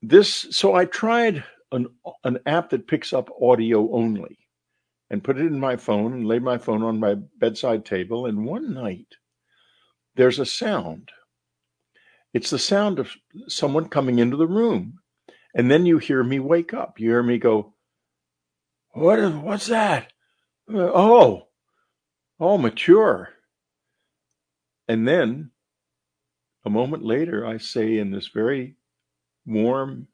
This, 0.02 0.46
so 0.50 0.74
I 0.74 0.84
tried 0.86 1.44
an, 1.72 1.88
an 2.24 2.38
app 2.46 2.70
that 2.70 2.86
picks 2.86 3.12
up 3.12 3.30
audio 3.40 3.90
only 3.92 4.38
and 5.10 5.24
put 5.24 5.38
it 5.38 5.46
in 5.46 5.60
my 5.60 5.76
phone 5.76 6.12
and 6.12 6.26
laid 6.26 6.42
my 6.42 6.58
phone 6.58 6.82
on 6.82 7.00
my 7.00 7.16
bedside 7.38 7.84
table. 7.84 8.26
And 8.26 8.46
one 8.46 8.72
night, 8.72 9.08
there's 10.16 10.38
a 10.38 10.46
sound. 10.46 11.10
It's 12.32 12.50
the 12.50 12.58
sound 12.58 12.98
of 12.98 13.12
someone 13.48 13.88
coming 13.88 14.18
into 14.18 14.36
the 14.36 14.46
room. 14.46 14.98
And 15.54 15.70
then 15.70 15.86
you 15.86 15.98
hear 15.98 16.22
me 16.24 16.40
wake 16.40 16.74
up. 16.74 16.98
You 16.98 17.10
hear 17.10 17.22
me 17.22 17.38
go, 17.38 17.73
what 18.94 19.18
is, 19.18 19.32
what's 19.32 19.66
that? 19.66 20.12
Uh, 20.72 20.90
oh, 20.94 21.48
Oh, 22.40 22.58
mature. 22.58 23.30
And 24.88 25.06
then 25.06 25.52
a 26.64 26.70
moment 26.70 27.04
later, 27.04 27.46
I 27.46 27.58
say 27.58 27.96
in 27.98 28.10
this 28.10 28.28
very 28.28 28.76
warm 29.46 30.08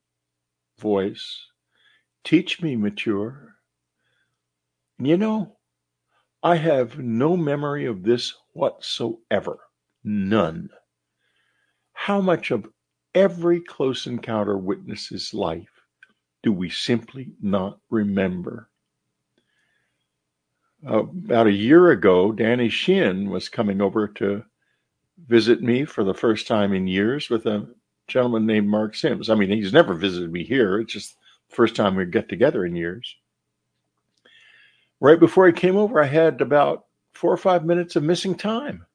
voice, 0.78 1.46
Teach 2.22 2.60
me, 2.60 2.76
mature. 2.76 3.56
You 4.98 5.16
know, 5.16 5.56
I 6.42 6.56
have 6.56 6.98
no 6.98 7.36
memory 7.36 7.86
of 7.86 8.02
this 8.02 8.34
whatsoever. 8.52 9.58
None. 10.04 10.68
How 11.92 12.20
much 12.20 12.50
of 12.50 12.70
every 13.14 13.60
close 13.60 14.06
encounter 14.06 14.58
witnesses 14.58 15.32
life 15.32 15.82
do 16.42 16.52
we 16.52 16.68
simply 16.68 17.32
not 17.40 17.80
remember? 17.88 18.69
Uh, 20.86 21.00
about 21.00 21.46
a 21.46 21.52
year 21.52 21.90
ago, 21.90 22.32
Danny 22.32 22.68
Sheehan 22.68 23.28
was 23.28 23.48
coming 23.48 23.80
over 23.80 24.08
to 24.08 24.42
visit 25.26 25.62
me 25.62 25.84
for 25.84 26.04
the 26.04 26.14
first 26.14 26.46
time 26.46 26.72
in 26.72 26.86
years 26.86 27.28
with 27.28 27.46
a 27.46 27.66
gentleman 28.08 28.46
named 28.46 28.68
Mark 28.68 28.94
Sims. 28.94 29.28
I 29.28 29.34
mean, 29.34 29.50
he's 29.50 29.72
never 29.72 29.94
visited 29.94 30.32
me 30.32 30.42
here. 30.42 30.80
It's 30.80 30.92
just 30.92 31.16
the 31.48 31.56
first 31.56 31.76
time 31.76 31.96
we 31.96 32.06
get 32.06 32.28
together 32.28 32.64
in 32.64 32.74
years. 32.74 33.14
Right 35.00 35.20
before 35.20 35.46
he 35.46 35.52
came 35.52 35.76
over, 35.76 36.02
I 36.02 36.06
had 36.06 36.40
about 36.40 36.86
four 37.12 37.32
or 37.32 37.38
five 37.38 37.64
minutes 37.64 37.96
of 37.96 38.02
missing 38.02 38.34
time. 38.34 38.86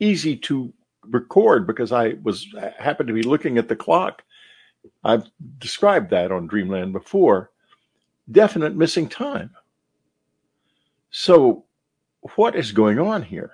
Easy 0.00 0.36
to 0.36 0.72
record 1.04 1.66
because 1.66 1.92
I 1.92 2.14
was 2.22 2.46
happened 2.78 3.08
to 3.08 3.14
be 3.14 3.22
looking 3.22 3.56
at 3.56 3.68
the 3.68 3.76
clock. 3.76 4.22
I've 5.04 5.24
described 5.58 6.10
that 6.10 6.32
on 6.32 6.46
Dreamland 6.46 6.92
before. 6.92 7.50
Definite 8.30 8.76
missing 8.76 9.08
time. 9.08 9.50
So, 11.10 11.64
what 12.36 12.54
is 12.54 12.70
going 12.70 13.00
on 13.00 13.22
here? 13.22 13.50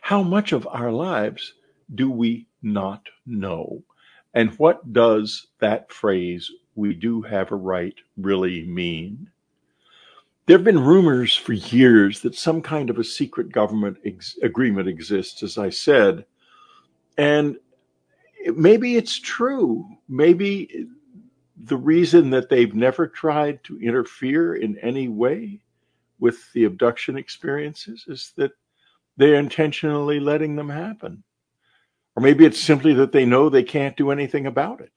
How 0.00 0.22
much 0.22 0.52
of 0.52 0.66
our 0.66 0.90
lives 0.90 1.54
do 1.94 2.10
we 2.10 2.48
not 2.62 3.06
know? 3.24 3.84
And 4.34 4.58
what 4.58 4.92
does 4.92 5.46
that 5.60 5.92
phrase, 5.92 6.50
we 6.74 6.94
do 6.94 7.22
have 7.22 7.52
a 7.52 7.56
right, 7.56 7.94
really 8.16 8.66
mean? 8.66 9.30
There 10.46 10.56
have 10.56 10.64
been 10.64 10.84
rumors 10.84 11.36
for 11.36 11.52
years 11.52 12.20
that 12.20 12.34
some 12.34 12.60
kind 12.60 12.90
of 12.90 12.98
a 12.98 13.04
secret 13.04 13.52
government 13.52 13.98
ex- 14.04 14.36
agreement 14.42 14.88
exists, 14.88 15.44
as 15.44 15.58
I 15.58 15.70
said. 15.70 16.24
And 17.16 17.56
maybe 18.56 18.96
it's 18.96 19.16
true. 19.16 19.86
Maybe 20.08 20.88
the 21.56 21.76
reason 21.76 22.30
that 22.30 22.48
they've 22.48 22.74
never 22.74 23.06
tried 23.06 23.62
to 23.64 23.80
interfere 23.80 24.56
in 24.56 24.76
any 24.78 25.06
way 25.06 25.60
with 26.20 26.52
the 26.52 26.64
abduction 26.64 27.16
experiences 27.16 28.04
is 28.06 28.32
that 28.36 28.52
they're 29.16 29.36
intentionally 29.36 30.20
letting 30.20 30.56
them 30.56 30.68
happen. 30.68 31.24
Or 32.16 32.22
maybe 32.22 32.44
it's 32.44 32.60
simply 32.60 32.94
that 32.94 33.12
they 33.12 33.24
know 33.24 33.48
they 33.48 33.62
can't 33.62 33.96
do 33.96 34.10
anything 34.10 34.46
about 34.46 34.80
it. 34.80 34.92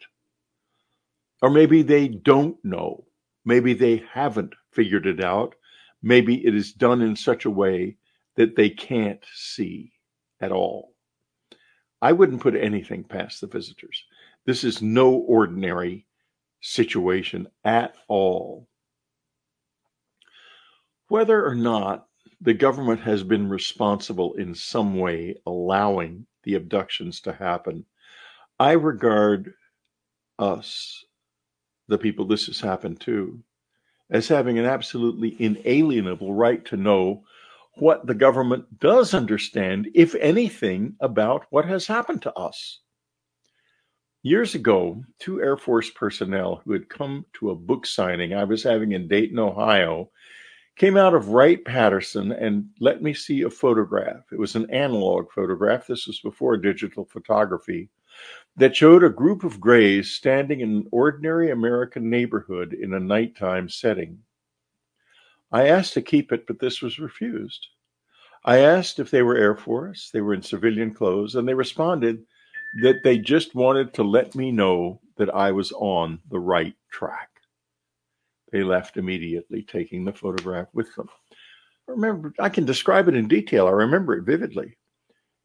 Or 1.42 1.50
maybe 1.50 1.82
they 1.82 2.08
don't 2.08 2.58
know. 2.64 3.06
Maybe 3.46 3.74
they 3.74 4.04
haven't 4.12 4.54
figured 4.72 5.06
it 5.06 5.24
out. 5.24 5.56
Maybe 6.02 6.46
it 6.46 6.56
is 6.56 6.74
done 6.74 7.02
in 7.02 7.16
such 7.16 7.46
a 7.46 7.52
way 7.52 7.98
that 8.36 8.56
they 8.56 8.70
can't 8.70 9.24
see 9.34 9.92
at 10.42 10.52
all. 10.52 10.94
I 12.02 12.12
wouldn't 12.12 12.42
put 12.42 12.56
anything 12.56 13.04
past 13.04 13.42
the 13.42 13.48
visitors. 13.48 14.04
This 14.46 14.64
is 14.64 14.82
no 14.82 15.12
ordinary 15.12 16.06
situation 16.62 17.48
at 17.64 17.96
all 18.08 18.68
whether 21.14 21.46
or 21.46 21.54
not 21.54 22.08
the 22.42 22.56
government 22.56 23.00
has 23.00 23.22
been 23.22 23.48
responsible 23.48 24.34
in 24.34 24.56
some 24.56 24.98
way 24.98 25.36
allowing 25.46 26.26
the 26.42 26.56
abductions 26.56 27.22
to 27.22 27.32
happen, 27.32 27.86
I 28.60 28.72
regard 28.72 29.54
us, 30.40 31.06
the 31.88 32.00
people 32.00 32.26
this 32.26 32.48
has 32.48 32.60
happened 32.60 33.00
to, 33.02 33.44
as 34.10 34.28
having 34.28 34.58
an 34.58 34.66
absolutely 34.66 35.40
inalienable 35.40 36.34
right 36.34 36.66
to 36.66 36.78
know 36.78 37.26
what 37.76 38.08
the 38.08 38.16
government 38.16 38.80
does 38.80 39.14
understand, 39.14 39.90
if 39.94 40.16
anything, 40.16 40.96
about 41.00 41.46
what 41.52 41.66
has 41.66 41.86
happened 41.86 42.24
to 42.24 42.34
us. 42.34 42.80
Years 44.24 44.56
ago, 44.56 45.04
two 45.20 45.44
Air 45.44 45.58
Force 45.58 45.92
personnel 45.92 46.64
who 46.66 46.74
had 46.74 46.90
come 46.90 47.28
to 47.34 47.52
a 47.52 47.56
book 47.56 47.86
signing 47.86 48.34
I 48.34 48.46
was 48.46 48.64
having 48.64 48.94
in 48.94 49.08
Dayton, 49.08 49.38
Ohio, 49.38 50.10
came 50.76 50.98
out 50.98 51.14
of 51.14 51.30
Wright 51.30 51.64
Patterson 51.64 52.32
and 52.32 52.70
let 52.80 53.02
me 53.02 53.14
see 53.14 53.44
a 53.44 53.50
photograph. 53.50 54.24
It 54.32 54.40
was 54.40 54.56
an 54.56 54.70
analog 54.72 55.32
photograph. 55.32 55.88
This 55.88 56.08
was 56.08 56.20
before 56.20 56.58
digital 56.58 57.06
photography 57.06 57.90
that 58.58 58.76
showed 58.76 59.04
a 59.04 59.10
group 59.10 59.44
of 59.44 59.60
grays 59.60 60.12
standing 60.12 60.62
in 60.62 60.70
an 60.70 60.88
ordinary 60.92 61.52
American 61.52 62.10
neighborhood 62.10 62.74
in 62.74 62.94
a 62.94 63.00
nighttime 63.00 63.70
setting. 63.70 64.20
I 65.52 65.68
asked 65.68 65.94
to 65.94 66.02
keep 66.02 66.32
it, 66.32 66.48
but 66.48 66.60
this 66.60 66.82
was 66.82 67.00
refused. 67.00 67.68
I 68.46 68.58
asked 68.58 69.00
if 69.00 69.10
they 69.10 69.22
were 69.22 69.38
Air 69.38 69.56
Force, 69.56 70.10
they 70.12 70.22
were 70.22 70.34
in 70.34 70.42
civilian 70.42 70.94
clothes, 70.94 71.36
and 71.36 71.48
they 71.48 71.54
responded 71.54 72.26
that 72.82 73.04
they 73.04 73.18
just 73.20 73.56
wanted 73.56 73.94
to 73.94 74.04
let 74.04 74.36
me 74.36 74.52
know 74.52 75.00
that 75.18 75.34
I 75.34 75.52
was 75.52 75.72
on 75.74 76.20
the 76.30 76.40
right 76.40 76.76
track. 76.90 77.33
They 78.54 78.62
left 78.62 78.98
immediately, 78.98 79.64
taking 79.64 80.06
the 80.06 80.14
photograph 80.14 80.68
with 80.74 80.94
them. 80.96 81.10
I 81.90 81.92
remember, 81.92 82.36
I 82.38 82.50
can 82.50 82.66
describe 82.66 83.08
it 83.08 83.16
in 83.16 83.28
detail. 83.28 83.66
I 83.66 83.72
remember 83.72 84.16
it 84.16 84.26
vividly. 84.26 84.78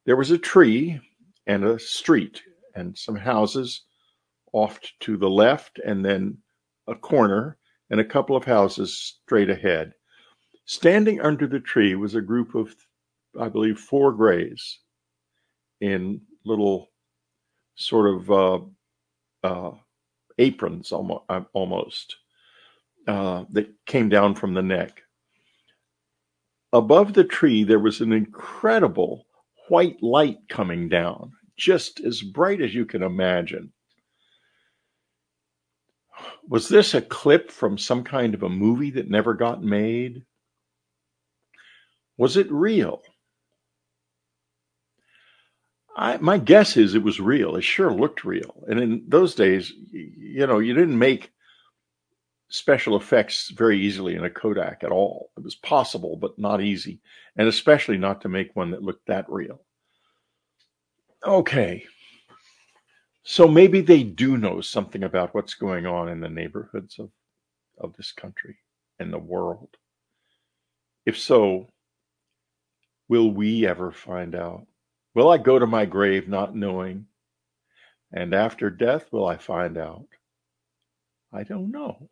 There 0.04 0.14
was 0.14 0.30
a 0.30 0.36
tree 0.36 1.00
and 1.46 1.64
a 1.64 1.78
street 1.78 2.42
and 2.74 2.96
some 2.96 3.16
houses 3.16 3.84
off 4.52 4.78
to 5.00 5.16
the 5.16 5.28
left, 5.28 5.80
and 5.86 6.04
then 6.04 6.36
a 6.86 6.94
corner 6.94 7.56
and 7.88 7.98
a 7.98 8.04
couple 8.04 8.36
of 8.36 8.44
houses 8.44 9.16
straight 9.24 9.48
ahead. 9.48 9.94
Standing 10.66 11.22
under 11.22 11.46
the 11.46 11.61
tree 11.61 11.94
was 11.94 12.14
a 12.14 12.20
group 12.20 12.54
of, 12.54 12.76
I 13.40 13.48
believe, 13.48 13.78
four 13.78 14.12
grays 14.12 14.80
in 15.80 16.20
little 16.44 16.90
sort 17.74 18.14
of 18.14 18.30
uh, 18.30 18.59
uh, 19.44 19.70
aprons 20.36 20.92
almost 20.92 22.16
uh, 23.09 23.44
that 23.50 23.72
came 23.86 24.11
down 24.11 24.34
from 24.34 24.52
the 24.54 24.62
neck. 24.62 25.02
Above 26.72 27.14
the 27.14 27.24
tree, 27.24 27.64
there 27.64 27.78
was 27.78 28.02
an 28.02 28.12
incredible 28.12 29.24
white 29.68 30.02
light 30.02 30.36
coming 30.50 30.88
down, 30.90 31.32
just 31.56 32.00
as 32.00 32.20
bright 32.20 32.61
as 32.61 32.74
you 32.74 32.84
can 32.84 33.02
imagine. 33.02 33.72
Was 36.48 36.68
this 36.68 36.94
a 36.94 37.00
clip 37.00 37.50
from 37.50 37.78
some 37.78 38.04
kind 38.04 38.34
of 38.34 38.42
a 38.42 38.48
movie 38.48 38.90
that 38.90 39.09
never 39.09 39.32
got 39.32 39.62
made? 39.62 40.24
Was 42.18 42.36
it 42.36 42.50
real? 42.52 43.00
I, 45.96 46.18
my 46.18 46.36
guess 46.38 46.76
is 46.76 46.94
it 46.94 47.02
was 47.02 47.20
real. 47.20 47.56
It 47.56 47.62
sure 47.62 47.92
looked 47.92 48.24
real. 48.24 48.62
And 48.68 48.78
in 48.78 49.04
those 49.09 49.34
days, 49.34 49.72
you 49.92 50.46
know, 50.46 50.59
you 50.59 50.74
didn't 50.74 50.98
make 50.98 51.30
special 52.49 52.96
effects 52.96 53.51
very 53.51 53.78
easily 53.78 54.14
in 54.14 54.24
a 54.24 54.30
Kodak 54.30 54.82
at 54.82 54.90
all. 54.90 55.30
It 55.36 55.44
was 55.44 55.55
possible, 55.55 56.16
but 56.16 56.38
not 56.38 56.62
easy, 56.62 57.01
and 57.36 57.46
especially 57.46 57.99
not 57.99 58.22
to 58.22 58.28
make 58.28 58.57
one 58.57 58.70
that 58.70 58.82
looked 58.82 59.07
that 59.07 59.26
real. 59.28 59.61
Okay. 61.24 61.84
So 63.22 63.46
maybe 63.46 63.82
they 63.82 64.03
do 64.03 64.38
know 64.38 64.61
something 64.62 65.03
about 65.03 65.34
what's 65.34 65.55
going 65.55 65.84
on 65.84 66.09
in 66.09 66.20
the 66.20 66.30
neighborhoods 66.30 66.99
of, 66.99 67.11
of 67.78 67.94
this 67.96 68.12
country 68.12 68.57
and 68.99 69.12
the 69.12 69.18
world. 69.18 69.76
If 71.05 71.18
so, 71.18 71.68
will 73.09 73.30
we 73.30 73.66
ever 73.66 73.92
find 73.92 74.34
out? 74.34 74.66
Will 75.14 75.30
I 75.30 75.36
go 75.36 75.59
to 75.59 75.66
my 75.66 75.84
grave 75.84 76.28
not 76.28 76.57
knowing? 76.57 77.07
And 78.12 78.34
after 78.34 78.70
death, 78.70 79.12
will 79.12 79.26
I 79.26 79.36
find 79.36 79.76
out? 79.76 80.07
I 81.30 81.42
don't 81.42 81.70
know 81.70 82.09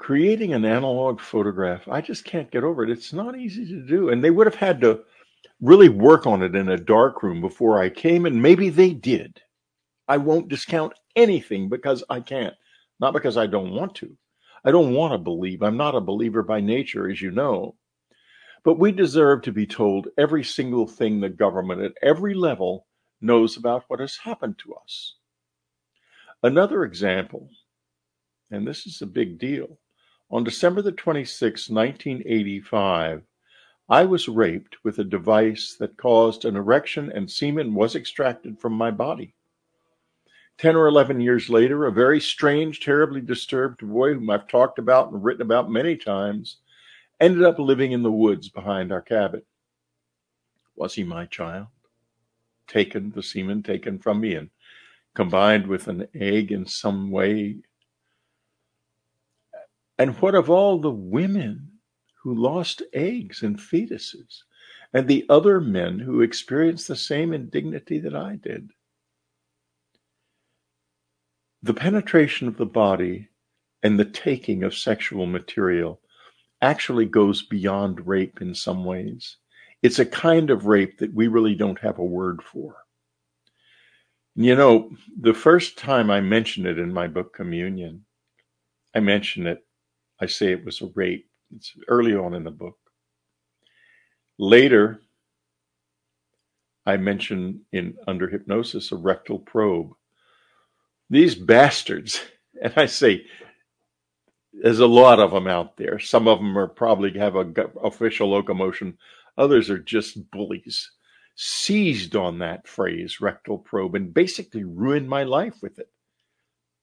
creating 0.00 0.54
an 0.54 0.64
analog 0.64 1.20
photograph, 1.20 1.86
I 1.86 2.00
just 2.00 2.24
can't 2.24 2.50
get 2.50 2.64
over 2.64 2.82
it. 2.82 2.90
It's 2.90 3.12
not 3.12 3.38
easy 3.38 3.66
to 3.66 3.82
do. 3.82 4.08
And 4.08 4.24
they 4.24 4.30
would 4.30 4.46
have 4.46 4.56
had 4.56 4.80
to 4.80 5.02
really 5.60 5.90
work 5.90 6.26
on 6.26 6.42
it 6.42 6.56
in 6.56 6.70
a 6.70 6.78
dark 6.78 7.22
room 7.22 7.42
before 7.42 7.78
I 7.78 7.90
came, 7.90 8.24
and 8.24 8.42
maybe 8.42 8.70
they 8.70 8.94
did. 8.94 9.42
I 10.08 10.16
won't 10.16 10.48
discount 10.48 10.94
anything 11.16 11.68
because 11.68 12.02
I 12.08 12.20
can't, 12.20 12.54
not 12.98 13.12
because 13.12 13.36
I 13.36 13.46
don't 13.46 13.74
want 13.74 13.94
to. 13.96 14.16
I 14.64 14.70
don't 14.70 14.94
want 14.94 15.12
to 15.12 15.18
believe. 15.18 15.62
I'm 15.62 15.76
not 15.76 15.94
a 15.94 16.00
believer 16.00 16.42
by 16.42 16.60
nature, 16.62 17.10
as 17.10 17.20
you 17.20 17.30
know. 17.30 17.76
But 18.64 18.78
we 18.78 18.92
deserve 18.92 19.42
to 19.42 19.52
be 19.52 19.66
told 19.66 20.08
every 20.16 20.44
single 20.44 20.86
thing 20.86 21.20
the 21.20 21.28
government 21.28 21.82
at 21.82 21.92
every 22.02 22.32
level 22.32 22.86
knows 23.20 23.58
about 23.58 23.84
what 23.88 24.00
has 24.00 24.16
happened 24.16 24.58
to 24.60 24.74
us. 24.74 25.16
Another 26.42 26.84
example, 26.84 27.50
and 28.50 28.66
this 28.66 28.86
is 28.86 29.02
a 29.02 29.06
big 29.06 29.38
deal 29.38 29.78
On 30.32 30.44
December 30.44 30.80
the 30.80 30.92
26th, 30.92 31.70
1985, 31.70 33.22
I 33.88 34.04
was 34.04 34.28
raped 34.28 34.76
with 34.84 35.00
a 35.00 35.04
device 35.04 35.74
that 35.80 35.96
caused 35.96 36.44
an 36.44 36.54
erection 36.54 37.10
and 37.10 37.28
semen 37.28 37.74
was 37.74 37.96
extracted 37.96 38.60
from 38.60 38.72
my 38.72 38.92
body. 38.92 39.34
10 40.58 40.76
or 40.76 40.86
11 40.86 41.20
years 41.20 41.50
later, 41.50 41.84
a 41.84 41.92
very 41.92 42.20
strange, 42.20 42.78
terribly 42.78 43.20
disturbed 43.20 43.80
boy 43.80 44.14
whom 44.14 44.30
I've 44.30 44.46
talked 44.46 44.78
about 44.78 45.10
and 45.10 45.24
written 45.24 45.42
about 45.42 45.68
many 45.68 45.96
times 45.96 46.58
ended 47.18 47.42
up 47.42 47.58
living 47.58 47.90
in 47.90 48.04
the 48.04 48.12
woods 48.12 48.48
behind 48.48 48.92
our 48.92 49.02
cabin. 49.02 49.42
Was 50.76 50.94
he 50.94 51.02
my 51.02 51.26
child? 51.26 51.66
Taken, 52.68 53.10
the 53.10 53.22
semen 53.22 53.64
taken 53.64 53.98
from 53.98 54.20
me 54.20 54.36
and 54.36 54.50
combined 55.14 55.66
with 55.66 55.88
an 55.88 56.06
egg 56.14 56.52
in 56.52 56.66
some 56.66 57.10
way. 57.10 57.56
And 60.00 60.18
what 60.22 60.34
of 60.34 60.48
all 60.48 60.80
the 60.80 60.90
women 60.90 61.72
who 62.22 62.34
lost 62.34 62.80
eggs 62.94 63.42
and 63.42 63.58
fetuses 63.58 64.44
and 64.94 65.06
the 65.06 65.26
other 65.28 65.60
men 65.60 65.98
who 65.98 66.22
experienced 66.22 66.88
the 66.88 66.96
same 66.96 67.34
indignity 67.34 67.98
that 67.98 68.16
I 68.16 68.36
did? 68.36 68.70
The 71.62 71.74
penetration 71.74 72.48
of 72.48 72.56
the 72.56 72.64
body 72.64 73.28
and 73.82 74.00
the 74.00 74.06
taking 74.06 74.62
of 74.62 74.74
sexual 74.74 75.26
material 75.26 76.00
actually 76.62 77.04
goes 77.04 77.42
beyond 77.42 78.06
rape 78.06 78.40
in 78.40 78.54
some 78.54 78.86
ways. 78.86 79.36
It's 79.82 79.98
a 79.98 80.06
kind 80.06 80.48
of 80.48 80.64
rape 80.64 80.96
that 81.00 81.12
we 81.12 81.28
really 81.28 81.54
don't 81.54 81.80
have 81.80 81.98
a 81.98 82.02
word 82.04 82.40
for. 82.42 82.74
You 84.34 84.56
know, 84.56 84.92
the 85.20 85.34
first 85.34 85.76
time 85.76 86.10
I 86.10 86.22
mention 86.22 86.64
it 86.64 86.78
in 86.78 86.90
my 86.90 87.06
book 87.06 87.34
Communion, 87.34 88.06
I 88.94 89.00
mention 89.00 89.46
it, 89.46 89.62
I 90.20 90.26
say 90.26 90.52
it 90.52 90.64
was 90.64 90.80
a 90.80 90.90
rape. 90.94 91.28
It's 91.54 91.72
early 91.88 92.14
on 92.14 92.34
in 92.34 92.44
the 92.44 92.50
book. 92.50 92.76
Later, 94.38 95.02
I 96.86 96.96
mention 96.96 97.62
in 97.72 97.96
Under 98.06 98.28
Hypnosis 98.28 98.92
a 98.92 98.96
rectal 98.96 99.38
probe. 99.38 99.92
These 101.08 101.34
bastards, 101.34 102.20
and 102.62 102.72
I 102.76 102.86
say, 102.86 103.24
there's 104.52 104.80
a 104.80 104.86
lot 104.86 105.20
of 105.20 105.30
them 105.30 105.46
out 105.46 105.76
there. 105.76 105.98
Some 105.98 106.28
of 106.28 106.38
them 106.38 106.56
are 106.58 106.68
probably 106.68 107.18
have 107.18 107.36
a 107.36 107.52
official 107.82 108.30
locomotion. 108.30 108.98
Others 109.38 109.70
are 109.70 109.78
just 109.78 110.30
bullies. 110.30 110.90
Seized 111.36 112.16
on 112.16 112.40
that 112.40 112.66
phrase, 112.66 113.20
rectal 113.20 113.58
probe, 113.58 113.94
and 113.94 114.12
basically 114.12 114.64
ruined 114.64 115.08
my 115.08 115.22
life 115.22 115.54
with 115.62 115.78
it. 115.78 115.90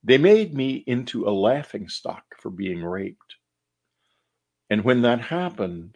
They 0.04 0.18
made 0.18 0.54
me 0.54 0.84
into 0.88 1.28
a 1.28 1.32
laughing 1.32 1.89
stock 1.89 2.24
for 2.39 2.50
being 2.50 2.84
raped. 2.84 3.36
And 4.70 4.84
when 4.84 5.02
that 5.02 5.22
happened, 5.22 5.95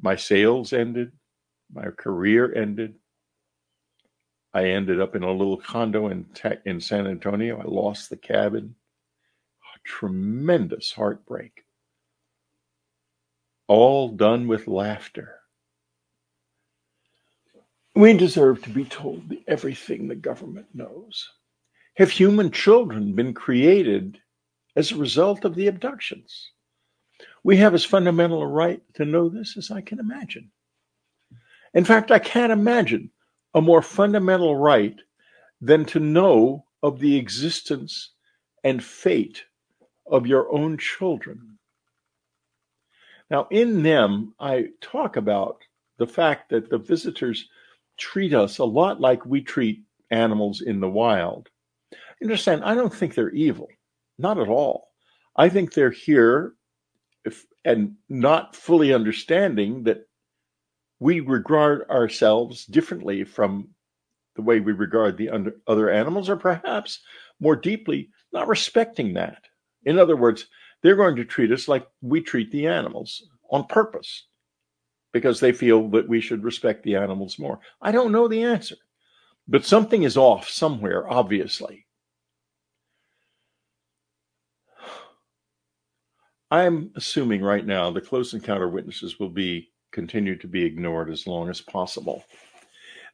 my 0.00 0.16
sales 0.16 0.72
ended, 0.72 1.12
my 1.72 1.90
career 1.90 2.52
ended, 2.54 2.94
I 4.56 4.70
ended 4.70 5.00
up 5.02 5.14
in 5.14 5.22
a 5.22 5.32
little 5.32 5.58
condo 5.58 6.08
in 6.08 6.26
in 6.64 6.80
San 6.80 7.06
Antonio. 7.06 7.60
I 7.60 7.64
lost 7.64 8.08
the 8.08 8.16
cabin. 8.16 8.74
A 9.74 9.78
tremendous 9.84 10.92
heartbreak. 10.92 11.64
All 13.68 14.08
done 14.08 14.48
with 14.48 14.66
laughter. 14.66 15.40
We 17.94 18.16
deserve 18.16 18.62
to 18.62 18.70
be 18.70 18.84
told 18.84 19.30
everything 19.46 20.08
the 20.08 20.14
government 20.14 20.68
knows. 20.72 21.28
Have 21.96 22.10
human 22.10 22.50
children 22.50 23.14
been 23.14 23.32
created 23.32 24.18
as 24.76 24.92
a 24.92 24.96
result 24.96 25.46
of 25.46 25.54
the 25.54 25.66
abductions? 25.66 26.50
We 27.42 27.56
have 27.56 27.72
as 27.72 27.86
fundamental 27.86 28.42
a 28.42 28.46
right 28.46 28.82
to 28.94 29.06
know 29.06 29.30
this 29.30 29.56
as 29.56 29.70
I 29.70 29.80
can 29.80 29.98
imagine. 29.98 30.50
In 31.72 31.86
fact, 31.86 32.10
I 32.10 32.18
can't 32.18 32.52
imagine 32.52 33.10
a 33.54 33.62
more 33.62 33.80
fundamental 33.80 34.56
right 34.56 34.96
than 35.62 35.86
to 35.86 35.98
know 35.98 36.66
of 36.82 36.98
the 36.98 37.16
existence 37.16 38.10
and 38.62 38.84
fate 38.84 39.44
of 40.06 40.26
your 40.26 40.52
own 40.52 40.76
children. 40.76 41.58
Now, 43.30 43.48
in 43.50 43.82
them, 43.82 44.34
I 44.38 44.68
talk 44.82 45.16
about 45.16 45.62
the 45.96 46.06
fact 46.06 46.50
that 46.50 46.68
the 46.68 46.78
visitors 46.78 47.48
treat 47.96 48.34
us 48.34 48.58
a 48.58 48.64
lot 48.64 49.00
like 49.00 49.24
we 49.24 49.40
treat 49.40 49.82
animals 50.10 50.60
in 50.60 50.80
the 50.80 50.90
wild. 50.90 51.48
Understand, 52.22 52.64
I 52.64 52.74
don't 52.74 52.94
think 52.94 53.14
they're 53.14 53.30
evil, 53.30 53.68
not 54.18 54.38
at 54.38 54.48
all. 54.48 54.88
I 55.36 55.48
think 55.48 55.72
they're 55.72 55.90
here 55.90 56.54
if, 57.24 57.44
and 57.64 57.96
not 58.08 58.56
fully 58.56 58.94
understanding 58.94 59.84
that 59.84 60.06
we 60.98 61.20
regard 61.20 61.88
ourselves 61.90 62.64
differently 62.64 63.24
from 63.24 63.68
the 64.36 64.42
way 64.42 64.60
we 64.60 64.72
regard 64.72 65.16
the 65.16 65.30
under, 65.30 65.52
other 65.66 65.90
animals, 65.90 66.28
or 66.30 66.36
perhaps 66.36 67.00
more 67.40 67.56
deeply, 67.56 68.10
not 68.32 68.48
respecting 68.48 69.14
that. 69.14 69.42
In 69.84 69.98
other 69.98 70.16
words, 70.16 70.46
they're 70.82 70.96
going 70.96 71.16
to 71.16 71.24
treat 71.24 71.52
us 71.52 71.68
like 71.68 71.86
we 72.00 72.20
treat 72.22 72.50
the 72.50 72.66
animals 72.66 73.28
on 73.50 73.66
purpose 73.66 74.26
because 75.12 75.40
they 75.40 75.52
feel 75.52 75.88
that 75.90 76.08
we 76.08 76.20
should 76.20 76.44
respect 76.44 76.82
the 76.82 76.96
animals 76.96 77.38
more. 77.38 77.60
I 77.80 77.92
don't 77.92 78.12
know 78.12 78.28
the 78.28 78.42
answer, 78.42 78.76
but 79.48 79.64
something 79.64 80.02
is 80.02 80.16
off 80.16 80.48
somewhere, 80.48 81.08
obviously. 81.08 81.85
I'm 86.50 86.92
assuming 86.94 87.42
right 87.42 87.66
now 87.66 87.90
the 87.90 88.00
close 88.00 88.32
encounter 88.32 88.68
witnesses 88.68 89.18
will 89.18 89.30
be 89.30 89.70
continued 89.90 90.40
to 90.42 90.46
be 90.46 90.64
ignored 90.64 91.10
as 91.10 91.26
long 91.26 91.48
as 91.48 91.60
possible. 91.60 92.24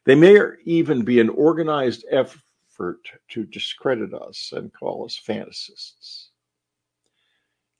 They 0.05 0.15
may 0.15 0.37
even 0.65 1.03
be 1.03 1.19
an 1.19 1.29
organized 1.29 2.05
effort 2.11 2.99
to 3.29 3.45
discredit 3.45 4.13
us 4.13 4.51
and 4.55 4.73
call 4.73 5.05
us 5.05 5.19
fantasists. 5.25 6.27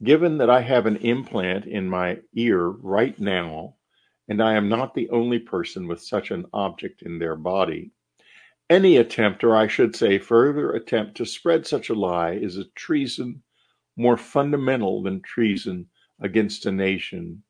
Given 0.03 0.37
that 0.39 0.49
I 0.49 0.61
have 0.61 0.85
an 0.85 0.97
implant 0.97 1.65
in 1.65 1.89
my 1.89 2.19
ear 2.33 2.69
right 2.69 3.17
now, 3.19 3.75
and 4.27 4.41
I 4.41 4.53
am 4.55 4.69
not 4.69 4.95
the 4.95 5.09
only 5.09 5.39
person 5.39 5.87
with 5.87 6.01
such 6.01 6.31
an 6.31 6.45
object 6.53 7.03
in 7.03 7.19
their 7.19 7.35
body, 7.35 7.91
any 8.69 8.97
attempt, 8.97 9.43
or 9.43 9.55
I 9.55 9.67
should 9.67 9.95
say, 9.95 10.17
further 10.17 10.71
attempt 10.71 11.15
to 11.17 11.25
spread 11.25 11.67
such 11.67 11.89
a 11.89 11.93
lie 11.93 12.31
is 12.31 12.57
a 12.57 12.65
treason 12.75 13.43
more 13.95 14.17
fundamental 14.17 15.01
than 15.03 15.21
treason 15.21 15.87
against 16.19 16.65
a 16.65 16.71
nation 16.71 17.43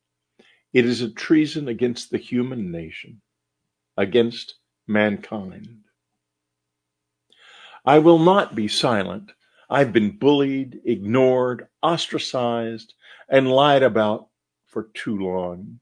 it 0.74 0.84
is 0.84 1.02
a 1.02 1.08
treason 1.08 1.68
against 1.68 2.10
the 2.10 2.18
human 2.18 2.72
nation, 2.72 3.20
against 3.96 4.56
mankind. 4.88 5.84
I 7.84 8.00
will 8.00 8.18
not 8.18 8.56
be 8.56 8.66
silent. 8.66 9.30
I've 9.70 9.92
been 9.92 10.18
bullied, 10.18 10.80
ignored, 10.84 11.68
ostracized, 11.80 12.94
and 13.28 13.52
lied 13.52 13.84
about 13.84 14.30
for 14.66 14.90
too 14.94 15.16
long. 15.16 15.78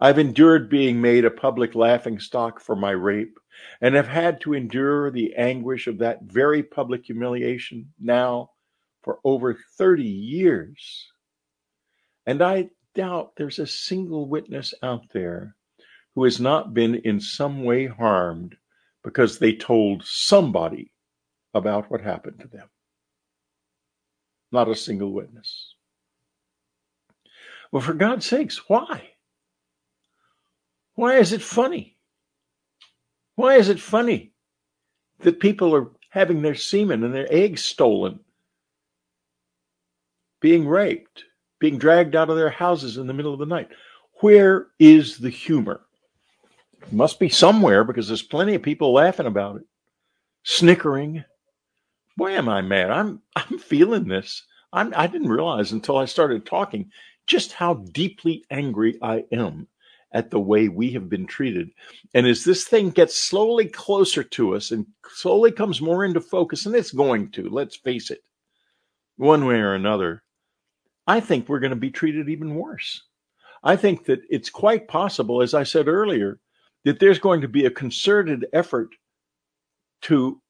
I've 0.00 0.18
endured 0.18 0.70
being 0.70 0.98
made 0.98 1.26
a 1.26 1.30
public 1.30 1.74
laughingstock 1.74 2.58
for 2.58 2.74
my 2.74 2.92
rape, 2.92 3.38
and 3.82 3.94
have 3.94 4.08
had 4.08 4.40
to 4.40 4.54
endure 4.54 5.10
the 5.10 5.34
anguish 5.34 5.86
of 5.86 5.98
that 5.98 6.22
very 6.22 6.62
public 6.62 7.04
humiliation 7.04 7.92
now 8.00 8.52
for 9.02 9.18
over 9.24 9.56
30 9.78 10.02
years. 10.02 11.12
And 12.26 12.42
I 12.42 12.70
doubt 12.94 13.32
there's 13.36 13.58
a 13.58 13.66
single 13.66 14.28
witness 14.28 14.74
out 14.82 15.10
there 15.12 15.56
who 16.14 16.24
has 16.24 16.40
not 16.40 16.74
been 16.74 16.94
in 16.94 17.20
some 17.20 17.64
way 17.64 17.86
harmed 17.86 18.56
because 19.02 19.38
they 19.38 19.54
told 19.54 20.04
somebody 20.04 20.92
about 21.54 21.90
what 21.90 22.00
happened 22.00 22.40
to 22.40 22.48
them. 22.48 22.68
Not 24.50 24.68
a 24.68 24.76
single 24.76 25.12
witness. 25.12 25.74
Well, 27.70 27.82
for 27.82 27.94
God's 27.94 28.26
sakes, 28.26 28.68
why? 28.68 29.10
Why 30.94 31.16
is 31.16 31.32
it 31.32 31.42
funny? 31.42 31.96
Why 33.34 33.56
is 33.56 33.70
it 33.70 33.80
funny 33.80 34.34
that 35.20 35.40
people 35.40 35.74
are 35.74 35.90
having 36.10 36.42
their 36.42 36.54
semen 36.54 37.02
and 37.02 37.14
their 37.14 37.32
eggs 37.32 37.64
stolen, 37.64 38.20
being 40.42 40.68
raped? 40.68 41.24
being 41.62 41.78
dragged 41.78 42.16
out 42.16 42.28
of 42.28 42.34
their 42.34 42.50
houses 42.50 42.98
in 42.98 43.06
the 43.06 43.14
middle 43.14 43.32
of 43.32 43.38
the 43.38 43.46
night. 43.46 43.68
Where 44.14 44.66
is 44.80 45.16
the 45.16 45.30
humor? 45.30 45.82
It 46.82 46.92
must 46.92 47.20
be 47.20 47.28
somewhere 47.28 47.84
because 47.84 48.08
there's 48.08 48.20
plenty 48.20 48.56
of 48.56 48.62
people 48.64 48.92
laughing 48.92 49.26
about 49.26 49.56
it, 49.56 49.62
snickering. 50.42 51.24
Boy, 52.16 52.32
am 52.32 52.48
I 52.48 52.62
mad! 52.62 52.90
I'm 52.90 53.22
I'm 53.36 53.60
feeling 53.60 54.08
this. 54.08 54.44
I'm, 54.72 54.92
I 54.96 55.06
didn't 55.06 55.28
realize 55.28 55.70
until 55.70 55.98
I 55.98 56.06
started 56.06 56.44
talking 56.44 56.90
just 57.28 57.52
how 57.52 57.74
deeply 57.74 58.44
angry 58.50 58.98
I 59.00 59.24
am 59.30 59.68
at 60.12 60.30
the 60.30 60.40
way 60.40 60.68
we 60.68 60.90
have 60.94 61.08
been 61.08 61.26
treated. 61.26 61.70
And 62.12 62.26
as 62.26 62.42
this 62.42 62.64
thing 62.64 62.90
gets 62.90 63.16
slowly 63.16 63.66
closer 63.66 64.24
to 64.24 64.56
us 64.56 64.72
and 64.72 64.86
slowly 65.12 65.52
comes 65.52 65.80
more 65.80 66.04
into 66.04 66.20
focus, 66.20 66.66
and 66.66 66.74
it's 66.74 66.90
going 66.90 67.30
to, 67.32 67.48
let's 67.48 67.76
face 67.76 68.10
it, 68.10 68.24
one 69.16 69.46
way 69.46 69.56
or 69.56 69.74
another, 69.74 70.21
I 71.06 71.20
think 71.20 71.48
we're 71.48 71.60
going 71.60 71.70
to 71.70 71.76
be 71.76 71.90
treated 71.90 72.28
even 72.28 72.54
worse. 72.54 73.02
I 73.64 73.76
think 73.76 74.06
that 74.06 74.20
it's 74.28 74.50
quite 74.50 74.88
possible, 74.88 75.42
as 75.42 75.54
I 75.54 75.62
said 75.64 75.88
earlier, 75.88 76.38
that 76.84 76.98
there's 77.00 77.18
going 77.18 77.42
to 77.42 77.48
be 77.48 77.64
a 77.66 77.70
concerted 77.70 78.46
effort 78.52 78.90
to 80.02 80.40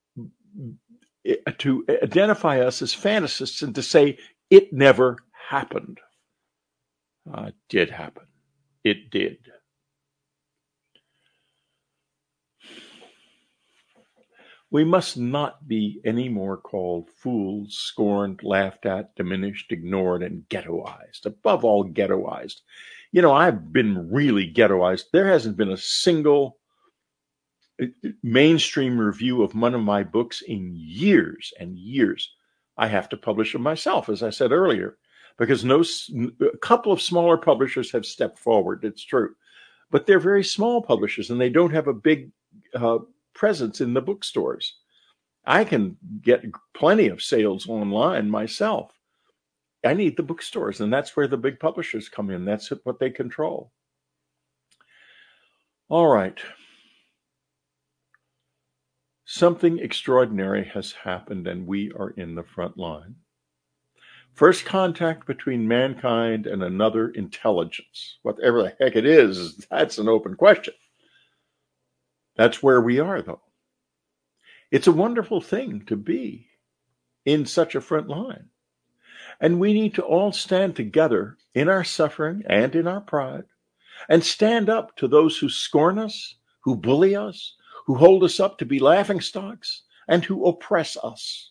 to 1.58 1.84
identify 2.02 2.60
us 2.60 2.82
as 2.82 2.94
fantasists 2.94 3.62
and 3.62 3.74
to 3.74 3.82
say 3.82 4.18
it 4.50 4.72
never 4.72 5.18
happened. 5.32 6.00
Uh, 7.32 7.44
it 7.48 7.54
did 7.68 7.90
happen. 7.90 8.24
It 8.82 9.10
did. 9.10 9.38
We 14.72 14.84
must 14.84 15.18
not 15.18 15.68
be 15.68 16.00
any 16.02 16.30
more 16.30 16.56
called 16.56 17.10
fools, 17.10 17.76
scorned, 17.76 18.42
laughed 18.42 18.86
at, 18.86 19.14
diminished, 19.16 19.70
ignored, 19.70 20.22
and 20.22 20.48
ghettoized. 20.48 21.26
Above 21.26 21.62
all, 21.62 21.84
ghettoized. 21.84 22.62
You 23.12 23.20
know, 23.20 23.34
I've 23.34 23.70
been 23.70 24.10
really 24.10 24.50
ghettoized. 24.50 25.10
There 25.12 25.28
hasn't 25.28 25.58
been 25.58 25.72
a 25.72 25.76
single 25.76 26.56
uh, 27.82 27.88
mainstream 28.22 28.98
review 28.98 29.42
of 29.42 29.54
one 29.54 29.74
of 29.74 29.82
my 29.82 30.04
books 30.04 30.40
in 30.40 30.72
years 30.74 31.52
and 31.60 31.78
years. 31.78 32.32
I 32.78 32.86
have 32.86 33.10
to 33.10 33.18
publish 33.18 33.52
them 33.52 33.60
myself, 33.60 34.08
as 34.08 34.22
I 34.22 34.30
said 34.30 34.52
earlier, 34.52 34.96
because 35.36 35.66
no, 35.66 35.84
a 36.40 36.56
couple 36.62 36.92
of 36.92 37.02
smaller 37.02 37.36
publishers 37.36 37.92
have 37.92 38.06
stepped 38.06 38.38
forward. 38.38 38.84
It's 38.84 39.04
true, 39.04 39.34
but 39.90 40.06
they're 40.06 40.18
very 40.18 40.42
small 40.42 40.80
publishers 40.80 41.28
and 41.28 41.38
they 41.38 41.50
don't 41.50 41.74
have 41.74 41.88
a 41.88 41.92
big 41.92 42.30
uh, 42.74 43.00
presence 43.34 43.80
in 43.80 43.94
the 43.94 44.02
bookstores. 44.02 44.78
I 45.44 45.64
can 45.64 45.96
get 46.20 46.44
plenty 46.74 47.08
of 47.08 47.22
sales 47.22 47.68
online 47.68 48.30
myself. 48.30 48.92
I 49.84 49.94
need 49.94 50.16
the 50.16 50.22
bookstores, 50.22 50.80
and 50.80 50.92
that's 50.92 51.16
where 51.16 51.26
the 51.26 51.36
big 51.36 51.58
publishers 51.58 52.08
come 52.08 52.30
in. 52.30 52.44
That's 52.44 52.70
what 52.84 53.00
they 53.00 53.10
control. 53.10 53.72
All 55.88 56.06
right. 56.06 56.38
Something 59.24 59.78
extraordinary 59.78 60.64
has 60.66 60.92
happened, 60.92 61.48
and 61.48 61.66
we 61.66 61.90
are 61.92 62.10
in 62.10 62.34
the 62.34 62.44
front 62.44 62.76
line. 62.76 63.16
First 64.34 64.64
contact 64.64 65.26
between 65.26 65.66
mankind 65.66 66.46
and 66.46 66.62
another 66.62 67.10
intelligence, 67.10 68.18
whatever 68.22 68.62
the 68.62 68.76
heck 68.80 68.96
it 68.96 69.04
is, 69.04 69.56
that's 69.70 69.98
an 69.98 70.08
open 70.08 70.36
question. 70.36 70.74
That's 72.36 72.62
where 72.62 72.80
we 72.80 72.98
are, 72.98 73.20
though. 73.20 73.42
It's 74.70 74.86
a 74.86 74.92
wonderful 74.92 75.40
thing 75.40 75.84
to 75.86 75.96
be 75.96 76.48
in 77.24 77.44
such 77.44 77.74
a 77.74 77.80
front 77.80 78.08
line. 78.08 78.48
And 79.40 79.60
we 79.60 79.74
need 79.74 79.94
to 79.94 80.02
all 80.02 80.32
stand 80.32 80.76
together 80.76 81.36
in 81.54 81.68
our 81.68 81.84
suffering 81.84 82.42
and 82.48 82.74
in 82.74 82.86
our 82.86 83.00
pride 83.00 83.44
and 84.08 84.24
stand 84.24 84.70
up 84.70 84.96
to 84.96 85.08
those 85.08 85.38
who 85.38 85.48
scorn 85.48 85.98
us, 85.98 86.36
who 86.60 86.74
bully 86.74 87.14
us, 87.14 87.54
who 87.86 87.96
hold 87.96 88.24
us 88.24 88.40
up 88.40 88.58
to 88.58 88.64
be 88.64 88.78
laughing 88.78 89.20
stocks, 89.20 89.82
and 90.08 90.24
who 90.24 90.46
oppress 90.46 90.96
us, 91.02 91.50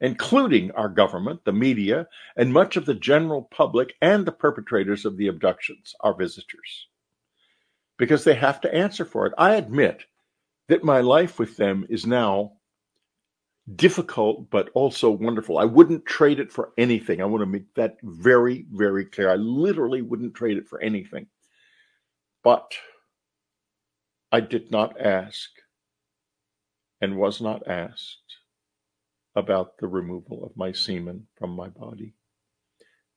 including 0.00 0.70
our 0.72 0.88
government, 0.88 1.44
the 1.44 1.52
media, 1.52 2.06
and 2.36 2.52
much 2.52 2.76
of 2.76 2.86
the 2.86 2.94
general 2.94 3.42
public 3.50 3.94
and 4.00 4.26
the 4.26 4.32
perpetrators 4.32 5.04
of 5.04 5.16
the 5.16 5.26
abductions, 5.26 5.94
our 6.00 6.14
visitors 6.14 6.88
because 7.98 8.24
they 8.24 8.34
have 8.34 8.60
to 8.62 8.74
answer 8.74 9.04
for 9.04 9.26
it. 9.26 9.34
I 9.38 9.54
admit 9.56 10.04
that 10.68 10.84
my 10.84 11.00
life 11.00 11.38
with 11.38 11.56
them 11.56 11.86
is 11.88 12.06
now 12.06 12.52
difficult, 13.76 14.50
but 14.50 14.70
also 14.74 15.10
wonderful. 15.10 15.58
I 15.58 15.64
wouldn't 15.64 16.06
trade 16.06 16.40
it 16.40 16.52
for 16.52 16.72
anything. 16.76 17.20
I 17.20 17.26
want 17.26 17.42
to 17.42 17.46
make 17.46 17.72
that 17.74 17.96
very, 18.02 18.66
very 18.70 19.04
clear. 19.04 19.30
I 19.30 19.36
literally 19.36 20.02
wouldn't 20.02 20.34
trade 20.34 20.56
it 20.56 20.68
for 20.68 20.80
anything. 20.80 21.26
But 22.42 22.74
I 24.32 24.40
did 24.40 24.70
not 24.70 25.00
ask 25.00 25.50
and 27.00 27.16
was 27.16 27.40
not 27.40 27.68
asked 27.68 28.38
about 29.34 29.78
the 29.78 29.86
removal 29.86 30.44
of 30.44 30.56
my 30.56 30.72
semen 30.72 31.26
from 31.36 31.50
my 31.50 31.68
body. 31.68 32.14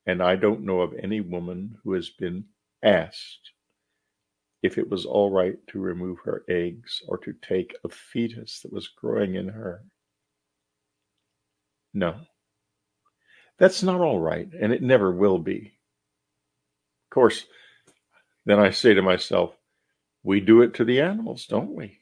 And 0.06 0.22
I 0.22 0.36
don't 0.36 0.64
know 0.64 0.80
of 0.80 0.94
any 1.02 1.20
woman 1.20 1.76
who 1.82 1.94
has 1.94 2.10
been 2.10 2.44
asked 2.82 3.50
if 4.66 4.76
it 4.76 4.90
was 4.90 5.06
all 5.06 5.30
right 5.30 5.56
to 5.68 5.78
remove 5.78 6.18
her 6.24 6.44
eggs 6.48 7.02
or 7.08 7.16
to 7.18 7.32
take 7.40 7.76
a 7.84 7.88
fetus 7.88 8.60
that 8.60 8.72
was 8.72 8.88
growing 8.88 9.36
in 9.36 9.48
her. 9.48 9.84
No. 11.94 12.16
That's 13.58 13.82
not 13.82 14.00
all 14.00 14.20
right, 14.20 14.48
and 14.60 14.72
it 14.72 14.82
never 14.82 15.10
will 15.10 15.38
be. 15.38 15.72
Of 17.06 17.14
course, 17.14 17.46
then 18.44 18.58
I 18.58 18.70
say 18.70 18.92
to 18.92 19.02
myself, 19.02 19.54
we 20.22 20.40
do 20.40 20.60
it 20.60 20.74
to 20.74 20.84
the 20.84 21.00
animals, 21.00 21.46
don't 21.46 21.74
we? 21.74 22.00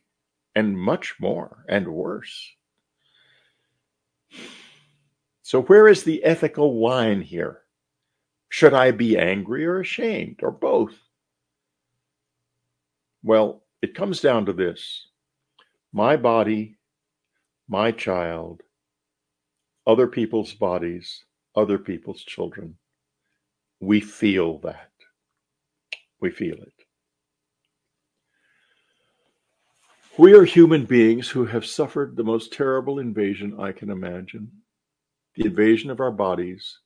And 0.55 0.79
much 0.79 1.17
more 1.21 1.65
and 1.69 1.89
worse. 1.89 2.53
So, 5.43 5.63
where 5.63 5.87
is 5.87 6.05
the 6.05 6.25
ethical 6.25 6.83
line 6.83 7.21
here? 7.21 7.61
Should 8.49 8.73
I 8.73 8.93
be 8.93 9.19
angry 9.19 9.67
or 9.67 9.81
ashamed, 9.81 10.41
or 10.43 10.51
both? 10.51 11.04
Well, 13.25 13.63
it 13.81 13.95
comes 13.95 14.21
down 14.21 14.45
to 14.47 14.53
this 14.53 15.09
my 15.93 16.17
body, 16.17 16.77
my 17.67 17.91
child, 17.91 18.61
other 19.87 20.07
people's 20.07 20.53
bodies, 20.53 21.25
other 21.57 21.79
people's 21.79 22.23
children. 22.23 22.77
We 23.81 24.01
feel 24.01 24.59
that. 24.59 24.91
We 26.21 26.31
feel 26.31 26.57
it. 26.57 26.75
We 30.19 30.35
are 30.35 30.45
human 30.45 30.85
beings 30.85 31.31
who 31.31 31.47
have 31.47 31.65
suffered 31.65 32.17
the 32.17 32.25
most 32.25 32.53
terrible 32.53 32.99
invasion 32.99 33.59
I 33.59 33.73
can 33.73 33.91
imagine 33.91 34.51
the 35.35 35.47
invasion 35.47 35.91
of 35.91 35.99
our 35.99 36.13
bodies, 36.13 36.79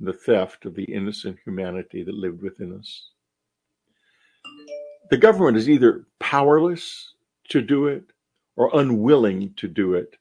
the 0.00 0.12
theft 0.12 0.64
of 0.64 0.74
the 0.74 0.84
innocent 0.84 1.38
humanity 1.44 2.02
that 2.04 2.14
lived 2.14 2.42
within 2.42 2.72
us 2.78 3.10
the 5.10 5.16
government 5.16 5.56
is 5.56 5.68
either 5.68 6.06
powerless 6.18 7.14
to 7.50 7.60
do 7.60 7.86
it 7.86 8.04
or 8.56 8.70
unwilling 8.78 9.54
to 9.56 9.68
do 9.68 9.94
it. 9.94 10.16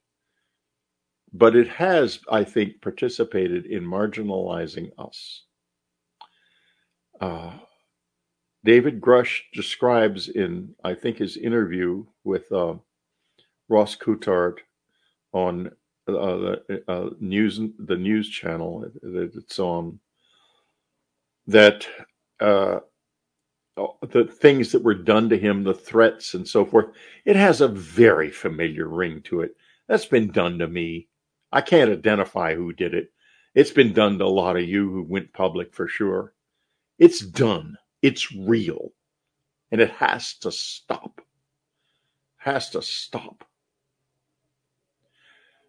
But 1.32 1.56
it 1.56 1.68
has, 1.68 2.20
I 2.30 2.44
think, 2.44 2.82
participated 2.82 3.66
in 3.66 3.84
marginalizing 3.84 4.92
us. 5.00 5.44
Uh, 7.20 7.54
David 8.64 9.02
Grush 9.02 9.42
describes 9.54 10.30
in, 10.30 10.76
I 10.84 10.94
think, 10.94 11.18
his 11.18 11.38
interview 11.38 12.06
with 12.24 12.52
uh, 12.52 12.76
Ross 13.68 13.96
Coulthart 13.96 14.60
on 15.34 15.68
uh, 16.08 16.12
the 16.12 16.84
uh, 16.88 17.10
news, 17.20 17.60
the 17.80 17.98
news 17.98 18.30
channel 18.30 18.86
that 19.02 19.32
it's 19.36 19.60
on, 19.60 20.00
that 21.48 21.88
uh, 22.40 22.80
the 23.76 24.26
things 24.26 24.72
that 24.72 24.84
were 24.84 24.94
done 24.94 25.30
to 25.30 25.38
him, 25.38 25.64
the 25.64 25.74
threats 25.74 26.34
and 26.34 26.48
so 26.48 26.66
forth, 26.66 26.88
it 27.26 27.36
has 27.36 27.62
a 27.62 27.68
very 27.68 28.30
familiar 28.30 28.88
ring 28.88 29.22
to 29.24 29.42
it. 29.42 29.56
That's 29.88 30.06
been 30.06 30.32
done 30.32 30.60
to 30.60 30.68
me. 30.68 31.08
I 31.52 31.62
can't 31.62 31.92
identify 31.92 32.56
who 32.56 32.74
did 32.74 32.94
it. 32.94 33.12
It's 33.56 33.72
been 33.72 33.94
done 33.94 34.18
to 34.20 34.26
a 34.26 34.28
lot 34.28 34.58
of 34.58 34.64
you 34.64 34.90
who 34.92 35.04
went 35.04 35.34
public 35.34 35.74
for 35.74 35.88
sure. 35.88 36.34
It's 36.98 37.20
done. 37.20 37.78
It's 38.02 38.32
real. 38.32 38.94
And 39.72 39.82
it 39.82 39.92
has 39.92 40.36
to 40.40 40.52
stop. 40.52 41.22
Has 42.38 42.70
to 42.72 42.82
stop. 42.82 43.46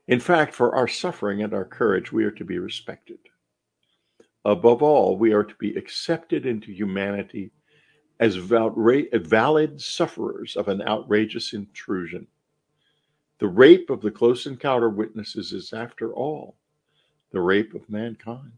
In 0.07 0.21
fact, 0.21 0.55
for 0.55 0.75
our 0.75 0.89
suffering 0.89 1.43
and 1.43 1.55
our 1.55 1.65
courage, 1.65 2.13
we 2.13 2.25
are 2.25 2.31
to 2.33 2.45
be 2.45 2.59
respected. 2.59 3.19
Above 4.45 4.83
all, 4.83 5.17
we 5.17 5.33
are 5.33 5.45
to 5.45 5.55
be 5.59 5.75
accepted 5.75 6.45
into 6.45 6.71
humanity 6.73 7.53
as 8.21 8.37
valid 8.37 9.81
sufferers 9.81 10.57
of 10.57 10.69
an 10.69 10.83
outrageous 10.83 11.53
intrusion. 11.53 12.27
The 13.39 13.49
rape 13.49 13.91
of 13.91 14.01
the 14.01 14.11
close 14.11 14.47
encounter 14.47 14.89
witnesses 14.89 15.53
is, 15.53 15.73
after 15.73 16.12
all, 16.12 16.57
the 17.33 17.41
rape 17.41 17.75
of 17.75 17.91
mankind. 17.91 18.53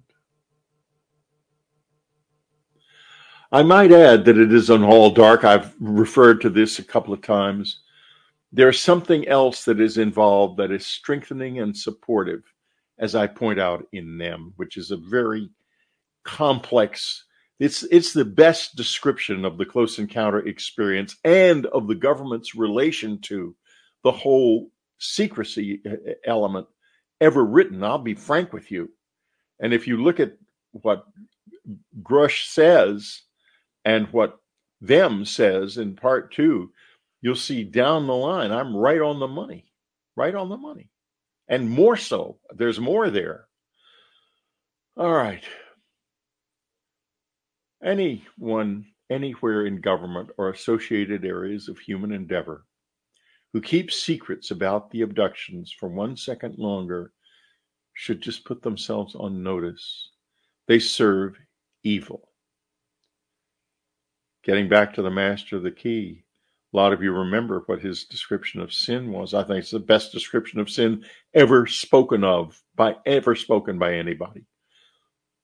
I 3.50 3.62
might 3.62 3.92
add 3.92 4.24
that 4.26 4.36
it 4.36 4.52
is 4.52 4.70
on 4.70 4.84
all 4.84 5.10
dark. 5.10 5.44
I've 5.44 5.74
referred 5.80 6.40
to 6.42 6.50
this 6.50 6.78
a 6.78 6.84
couple 6.84 7.14
of 7.14 7.22
times. 7.22 7.80
There's 8.52 8.80
something 8.80 9.26
else 9.28 9.64
that 9.64 9.80
is 9.80 9.98
involved 9.98 10.58
that 10.58 10.70
is 10.70 10.86
strengthening 10.86 11.60
and 11.60 11.76
supportive, 11.76 12.42
as 12.98 13.14
I 13.14 13.26
point 13.26 13.58
out 13.58 13.86
in 13.92 14.18
them, 14.18 14.52
which 14.56 14.76
is 14.76 14.90
a 14.90 14.96
very 14.96 15.48
complex 16.24 17.24
it's 17.58 17.82
it's 17.84 18.12
the 18.12 18.24
best 18.24 18.76
description 18.76 19.44
of 19.44 19.56
the 19.56 19.64
close 19.64 19.98
encounter 19.98 20.40
experience 20.46 21.16
and 21.24 21.66
of 21.66 21.86
the 21.86 21.94
government's 21.94 22.54
relation 22.54 23.20
to 23.22 23.54
the 24.04 24.12
whole 24.12 24.70
secrecy 24.98 25.80
uh, 25.86 25.90
uh, 25.90 26.14
element 26.26 26.66
ever 27.20 27.44
written. 27.44 27.82
I'll 27.82 27.98
be 27.98 28.14
frank 28.14 28.52
with 28.52 28.70
you. 28.70 28.90
And 29.60 29.72
if 29.72 29.86
you 29.86 30.02
look 30.02 30.20
at 30.20 30.36
what 30.72 31.06
Grush 32.02 32.46
says 32.46 33.22
and 33.84 34.06
what 34.08 34.38
them 34.80 35.24
says 35.24 35.78
in 35.78 35.96
part 35.96 36.32
two, 36.32 36.72
you'll 37.22 37.36
see 37.36 37.64
down 37.64 38.06
the 38.06 38.14
line, 38.14 38.52
I'm 38.52 38.76
right 38.76 39.00
on 39.00 39.18
the 39.18 39.28
money, 39.28 39.72
right 40.14 40.34
on 40.34 40.50
the 40.50 40.58
money. 40.58 40.90
And 41.48 41.70
more 41.70 41.96
so, 41.96 42.38
there's 42.54 42.78
more 42.78 43.08
there. 43.08 43.46
All 44.96 45.12
right. 45.12 45.42
Anyone, 47.86 48.86
anywhere 49.10 49.64
in 49.64 49.80
government 49.80 50.30
or 50.38 50.50
associated 50.50 51.24
areas 51.24 51.68
of 51.68 51.78
human 51.78 52.10
endeavor 52.10 52.66
who 53.52 53.60
keeps 53.60 54.02
secrets 54.02 54.50
about 54.50 54.90
the 54.90 55.02
abductions 55.02 55.70
for 55.70 55.88
one 55.88 56.16
second 56.16 56.58
longer 56.58 57.12
should 57.94 58.20
just 58.20 58.44
put 58.44 58.60
themselves 58.60 59.14
on 59.14 59.40
notice. 59.44 60.10
They 60.66 60.80
serve 60.80 61.38
evil. 61.84 62.28
Getting 64.42 64.68
back 64.68 64.92
to 64.94 65.02
the 65.02 65.10
master 65.10 65.56
of 65.56 65.62
the 65.62 65.70
key, 65.70 66.24
a 66.74 66.76
lot 66.76 66.92
of 66.92 67.04
you 67.04 67.12
remember 67.12 67.62
what 67.66 67.80
his 67.80 68.04
description 68.04 68.60
of 68.60 68.74
sin 68.74 69.12
was. 69.12 69.32
I 69.32 69.44
think 69.44 69.60
it's 69.60 69.70
the 69.70 69.78
best 69.78 70.10
description 70.10 70.58
of 70.58 70.68
sin 70.68 71.04
ever 71.34 71.68
spoken 71.68 72.24
of 72.24 72.60
by 72.74 72.96
ever 73.06 73.36
spoken 73.36 73.78
by 73.78 73.94
anybody. 73.94 74.44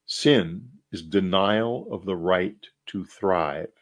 Sin 0.07 0.69
is 0.93 1.03
denial 1.03 1.89
of 1.91 2.05
the 2.05 2.17
right 2.17 2.67
to 2.87 3.05
thrive. 3.05 3.73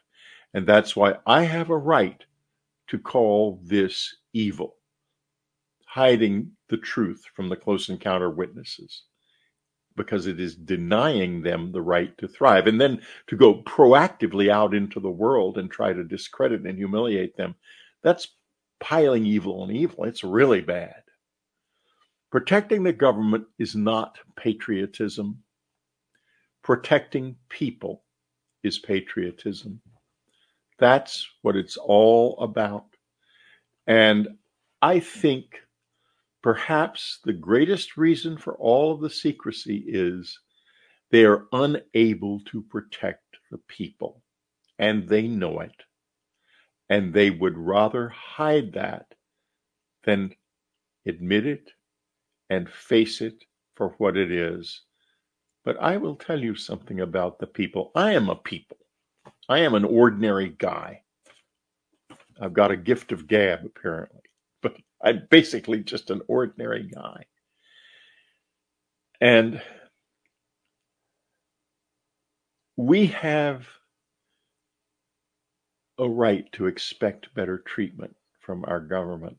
And 0.54 0.66
that's 0.66 0.96
why 0.96 1.16
I 1.26 1.42
have 1.42 1.70
a 1.70 1.76
right 1.76 2.24
to 2.88 2.98
call 2.98 3.61
this 3.64 4.16
evil, 4.32 4.76
hiding 5.86 6.52
the 6.68 6.76
truth 6.76 7.24
from 7.34 7.48
the 7.48 7.56
close 7.56 7.88
encounter 7.88 8.30
witnesses 8.30 9.02
because 9.96 10.26
it 10.26 10.40
is 10.40 10.54
denying 10.54 11.42
them 11.42 11.72
the 11.72 11.82
right 11.82 12.16
to 12.18 12.28
thrive. 12.28 12.66
And 12.66 12.80
then 12.80 13.02
to 13.26 13.36
go 13.36 13.62
proactively 13.62 14.50
out 14.50 14.74
into 14.74 15.00
the 15.00 15.11
world 15.11 15.58
and 15.58 15.70
try 15.70 15.92
to 15.92 16.04
discredit 16.04 16.62
and 16.62 16.78
humiliate 16.78 17.36
them, 17.36 17.54
that's 18.02 18.28
piling 18.80 19.26
evil 19.26 19.62
on 19.62 19.70
evil. 19.70 20.04
It's 20.04 20.24
really 20.24 20.62
bad. 20.62 21.02
Protecting 22.30 22.82
the 22.82 22.92
government 22.92 23.44
is 23.58 23.74
not 23.74 24.18
patriotism. 24.36 25.42
Protecting 26.62 27.36
people 27.48 28.04
is 28.62 28.78
patriotism. 28.78 29.80
That's 30.78 31.28
what 31.42 31.56
it's 31.56 31.76
all 31.76 32.38
about. 32.38 32.86
And 33.86 34.28
I 34.82 35.00
think 35.00 35.61
Perhaps 36.42 37.18
the 37.24 37.34
greatest 37.34 37.98
reason 37.98 38.38
for 38.38 38.56
all 38.56 38.92
of 38.92 39.00
the 39.00 39.11
secrecy 39.11 39.84
is 39.86 40.38
they 41.11 41.24
are 41.24 41.46
unable 41.52 42.40
to 42.44 42.62
protect 42.62 43.36
the 43.50 43.58
people, 43.68 44.22
and 44.78 45.06
they 45.06 45.28
know 45.28 45.61
it. 45.61 45.84
And 46.88 47.12
they 47.12 47.30
would 47.30 47.58
rather 47.58 48.08
hide 48.08 48.72
that 48.72 49.14
than 50.04 50.34
admit 51.06 51.46
it 51.46 51.70
and 52.48 52.70
face 52.70 53.20
it 53.20 53.44
for 53.74 53.90
what 53.98 54.16
it 54.16 54.32
is. 54.32 54.82
But 55.71 55.81
I 55.81 55.99
will 55.99 56.16
tell 56.16 56.41
you 56.41 56.57
something 56.57 56.99
about 56.99 57.39
the 57.39 57.47
people. 57.47 57.93
I 57.95 58.14
am 58.14 58.29
a 58.29 58.35
people. 58.35 58.77
I 59.49 59.61
am 59.61 59.75
an 59.77 59.85
ordinary 59.85 60.49
guy. 60.49 61.03
I've 62.41 62.55
got 62.55 62.73
a 62.73 62.77
gift 62.77 63.12
of 63.12 63.29
gab, 63.29 63.64
apparently. 63.64 64.23
But 64.62 64.75
I'm 65.01 65.29
basically 65.31 65.85
just 65.85 66.11
an 66.11 66.23
ordinary 66.27 66.91
guy. 66.93 67.27
And 69.21 69.62
we 72.77 73.07
have 73.07 73.68
a 75.99 76.09
right 76.09 76.51
to 76.55 76.66
expect 76.66 77.33
better 77.33 77.59
treatment 77.59 78.16
from 78.41 78.64
our 78.66 78.81
government. 78.81 79.39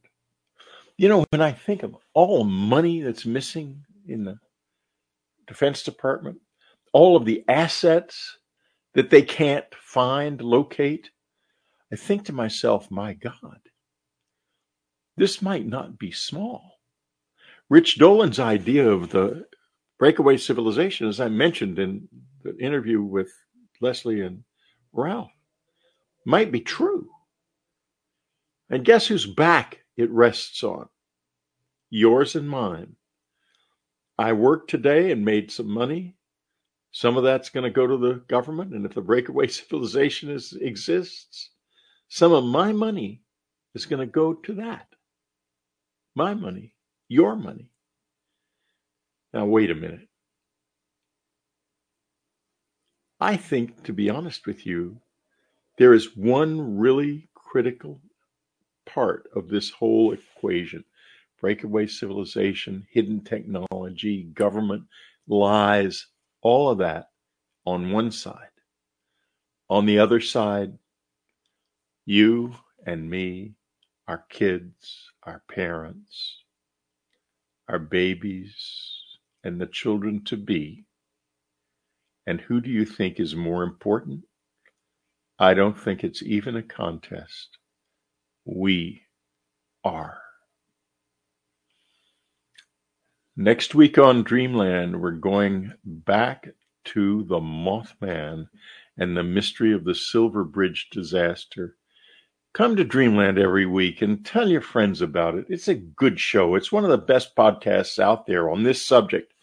You 0.98 1.10
know, 1.10 1.26
when 1.32 1.42
I 1.42 1.52
think 1.52 1.84
of 1.84 1.98
all 2.14 2.46
the 2.46 2.50
money 2.50 3.02
that's 3.02 3.26
missing 3.26 3.84
in 4.08 4.24
the 4.24 4.40
Defense 5.52 5.84
Department, 5.84 6.38
all 6.94 7.18
of 7.18 7.26
the 7.26 7.44
assets 7.50 8.38
that 8.94 9.10
they 9.10 9.22
can't 9.22 9.66
find, 9.76 10.42
locate, 10.42 11.10
I 11.92 11.98
think 11.98 12.24
to 12.26 12.34
myself, 12.34 12.90
my 12.90 13.12
God, 13.12 13.60
this 15.18 15.42
might 15.42 15.68
not 15.68 16.00
be 16.00 16.14
small. 16.14 16.80
Rich 17.70 17.98
Dolan's 17.98 18.40
idea 18.40 18.90
of 18.90 19.10
the 19.10 19.46
breakaway 20.00 20.38
civilization, 20.38 21.10
as 21.10 21.20
I 21.20 21.28
mentioned 21.28 21.80
in 21.80 22.08
the 22.44 22.58
interview 22.58 23.02
with 23.02 23.30
Leslie 23.82 24.22
and 24.22 24.46
Ralph, 24.94 25.34
might 26.26 26.50
be 26.50 26.62
true. 26.62 27.10
And 28.70 28.86
guess 28.86 29.08
whose 29.08 29.26
back 29.26 29.82
it 29.98 30.10
rests 30.12 30.64
on? 30.64 30.88
Yours 31.90 32.38
and 32.38 32.50
mine. 32.50 32.96
I 34.22 34.34
worked 34.34 34.70
today 34.70 35.12
and 35.12 35.26
made 35.26 35.50
some 35.50 35.68
money. 35.68 36.16
Some 36.92 37.18
of 37.18 37.24
that's 37.24 37.50
going 37.50 37.64
to 37.64 37.72
go 37.72 37.88
to 37.88 37.98
the 37.98 38.22
government. 38.28 38.72
And 38.74 38.86
if 38.86 38.94
the 38.94 39.02
breakaway 39.02 39.48
civilization 39.48 40.30
is, 40.30 40.54
exists, 40.54 41.50
some 42.08 42.32
of 42.32 42.44
my 42.44 42.72
money 42.72 43.24
is 43.74 43.88
going 43.88 44.00
to 44.00 44.06
go 44.06 44.34
to 44.34 44.54
that 44.56 44.88
my 46.14 46.34
money, 46.34 46.76
your 47.08 47.36
money. 47.36 47.72
Now, 49.34 49.46
wait 49.46 49.72
a 49.72 49.76
minute. 49.76 50.10
I 53.20 53.38
think, 53.38 53.84
to 53.86 53.94
be 53.94 54.10
honest 54.10 54.46
with 54.46 54.66
you, 54.66 54.98
there 55.78 55.94
is 55.94 56.18
one 56.18 56.78
really 56.78 57.30
critical 57.34 58.02
part 58.86 59.30
of 59.34 59.48
this 59.48 59.70
whole 59.70 60.12
equation 60.12 60.84
breakaway 61.42 61.88
civilization, 61.88 62.88
hidden 62.92 63.22
technology, 63.22 64.24
government, 64.36 64.84
lies, 65.28 66.08
all 66.42 66.70
of 66.70 66.78
that 66.78 67.08
on 67.66 67.92
one 67.92 68.12
side. 68.12 68.48
On 69.70 69.86
the 69.86 70.00
other 70.00 70.22
side, 70.22 70.78
you 72.06 72.54
and 72.86 73.10
me, 73.10 73.54
our 74.08 74.24
kids, 74.30 75.12
our 75.24 75.42
parents, 75.50 76.44
our 77.68 77.80
babies, 77.80 79.02
and 79.44 79.60
the 79.60 79.68
children 79.68 80.24
to 80.26 80.38
be. 80.38 80.86
And 82.28 82.40
who 82.40 82.62
do 82.62 82.70
you 82.70 82.86
think 82.86 83.20
is 83.20 83.36
more 83.36 83.64
important? 83.64 84.26
I 85.40 85.56
don't 85.56 85.80
think 85.80 86.04
it's 86.04 86.22
even 86.22 86.56
a 86.56 86.62
contest. 86.62 87.58
We 88.46 89.04
are. 89.84 90.22
Next 93.36 93.76
week 93.76 93.98
on 93.98 94.24
Dreamland, 94.24 95.02
we're 95.02 95.12
going 95.12 95.74
back 95.84 96.50
to 96.86 97.24
the 97.24 97.40
Mothman 97.40 98.48
and 98.98 99.16
the 99.16 99.24
mystery 99.24 99.74
of 99.74 99.86
the 99.86 99.96
Silver 99.96 100.44
Bridge 100.44 100.90
disaster 100.92 101.78
Come 102.54 102.76
to 102.76 102.84
Dreamland 102.84 103.40
every 103.40 103.66
week 103.66 104.02
and 104.02 104.26
tell 104.26 104.50
your 104.50 104.62
friends 104.62 105.02
about 105.02 105.36
it. 105.36 105.46
It's 105.48 105.70
a 105.70 105.76
good 105.76 106.20
show. 106.20 106.56
It's 106.56 106.72
one 106.72 106.84
of 106.84 106.90
the 106.90 106.98
best 106.98 107.34
podcasts 107.34 107.98
out 107.98 108.26
there 108.26 108.50
on 108.50 108.64
this 108.64 108.86
subject. 108.86 109.34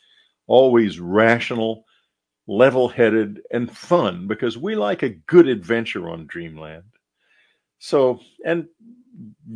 Always 0.47 1.01
rational, 1.01 1.85
level 2.47 2.89
headed, 2.89 3.41
and 3.51 3.75
fun 3.75 4.27
because 4.27 4.59
we 4.59 4.77
like 4.77 5.03
a 5.03 5.09
good 5.09 5.49
adventure 5.49 6.11
on 6.11 6.27
Dreamland. 6.27 6.85
So, 7.79 8.21
and 8.45 8.69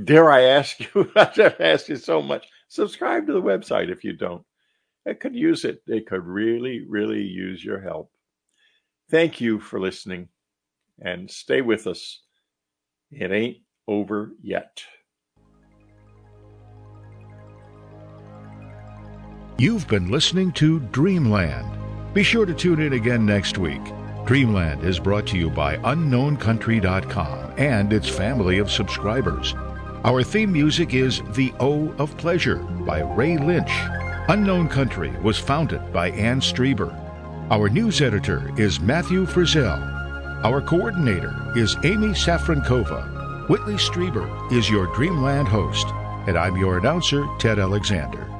dare 0.05 0.31
I 0.31 0.43
ask 0.43 0.81
you, 0.81 1.13
I've 1.17 1.39
asked 1.61 1.91
you 1.91 1.97
so 1.97 2.23
much, 2.23 2.47
subscribe 2.73 3.27
to 3.27 3.35
the 3.35 3.43
website 3.43 3.91
if 3.91 4.03
you 4.03 4.15
don't. 4.15 4.43
I 5.07 5.13
could 5.13 5.35
use 5.35 5.65
it. 5.65 5.83
They 5.87 6.01
could 6.01 6.25
really, 6.25 6.87
really 6.89 7.23
use 7.23 7.63
your 7.63 7.81
help. 7.81 8.11
Thank 9.11 9.41
you 9.41 9.61
for 9.61 9.79
listening 9.79 10.29
and 10.99 11.31
stay 11.31 11.61
with 11.61 11.87
us. 11.87 12.23
It 13.11 13.31
ain't 13.31 13.59
over 13.87 14.33
yet. 14.43 14.85
You've 19.59 19.87
been 19.87 20.11
listening 20.11 20.53
to 20.53 20.81
Dreamland. 20.81 22.15
Be 22.15 22.23
sure 22.23 22.47
to 22.47 22.55
tune 22.55 22.81
in 22.81 22.95
again 22.95 23.27
next 23.27 23.59
week. 23.59 23.83
Dreamland 24.25 24.83
is 24.83 24.99
brought 24.99 25.27
to 25.29 25.37
you 25.37 25.51
by 25.51 25.77
UnknownCountry.com 25.79 27.55
and 27.59 27.93
its 27.93 28.09
family 28.09 28.59
of 28.59 28.71
subscribers. 28.71 29.55
Our 30.05 30.25
theme 30.25 30.51
music 30.51 30.95
is 30.95 31.23
The 31.35 31.53
O 31.61 31.91
of 31.93 32.17
Pleasure 32.17 32.57
by 32.57 33.03
Ray 33.03 33.39
Lynch. 33.39 33.71
Unknown 34.29 34.69
Country 34.69 35.11
was 35.23 35.39
founded 35.39 35.93
by 35.93 36.11
Anne 36.11 36.41
Strieber. 36.41 36.93
Our 37.53 37.69
news 37.69 38.01
editor 38.01 38.51
is 38.59 38.81
Matthew 38.81 39.27
Frizzell. 39.27 39.81
Our 40.43 40.61
coordinator 40.61 41.53
is 41.57 41.77
Amy 41.85 42.09
Safrankova. 42.09 43.49
Whitley 43.49 43.75
Strieber 43.75 44.27
is 44.51 44.69
your 44.69 44.93
Dreamland 44.93 45.47
host, 45.47 45.87
and 46.27 46.37
I'm 46.37 46.57
your 46.57 46.79
announcer, 46.79 47.25
Ted 47.39 47.61
Alexander. 47.61 48.32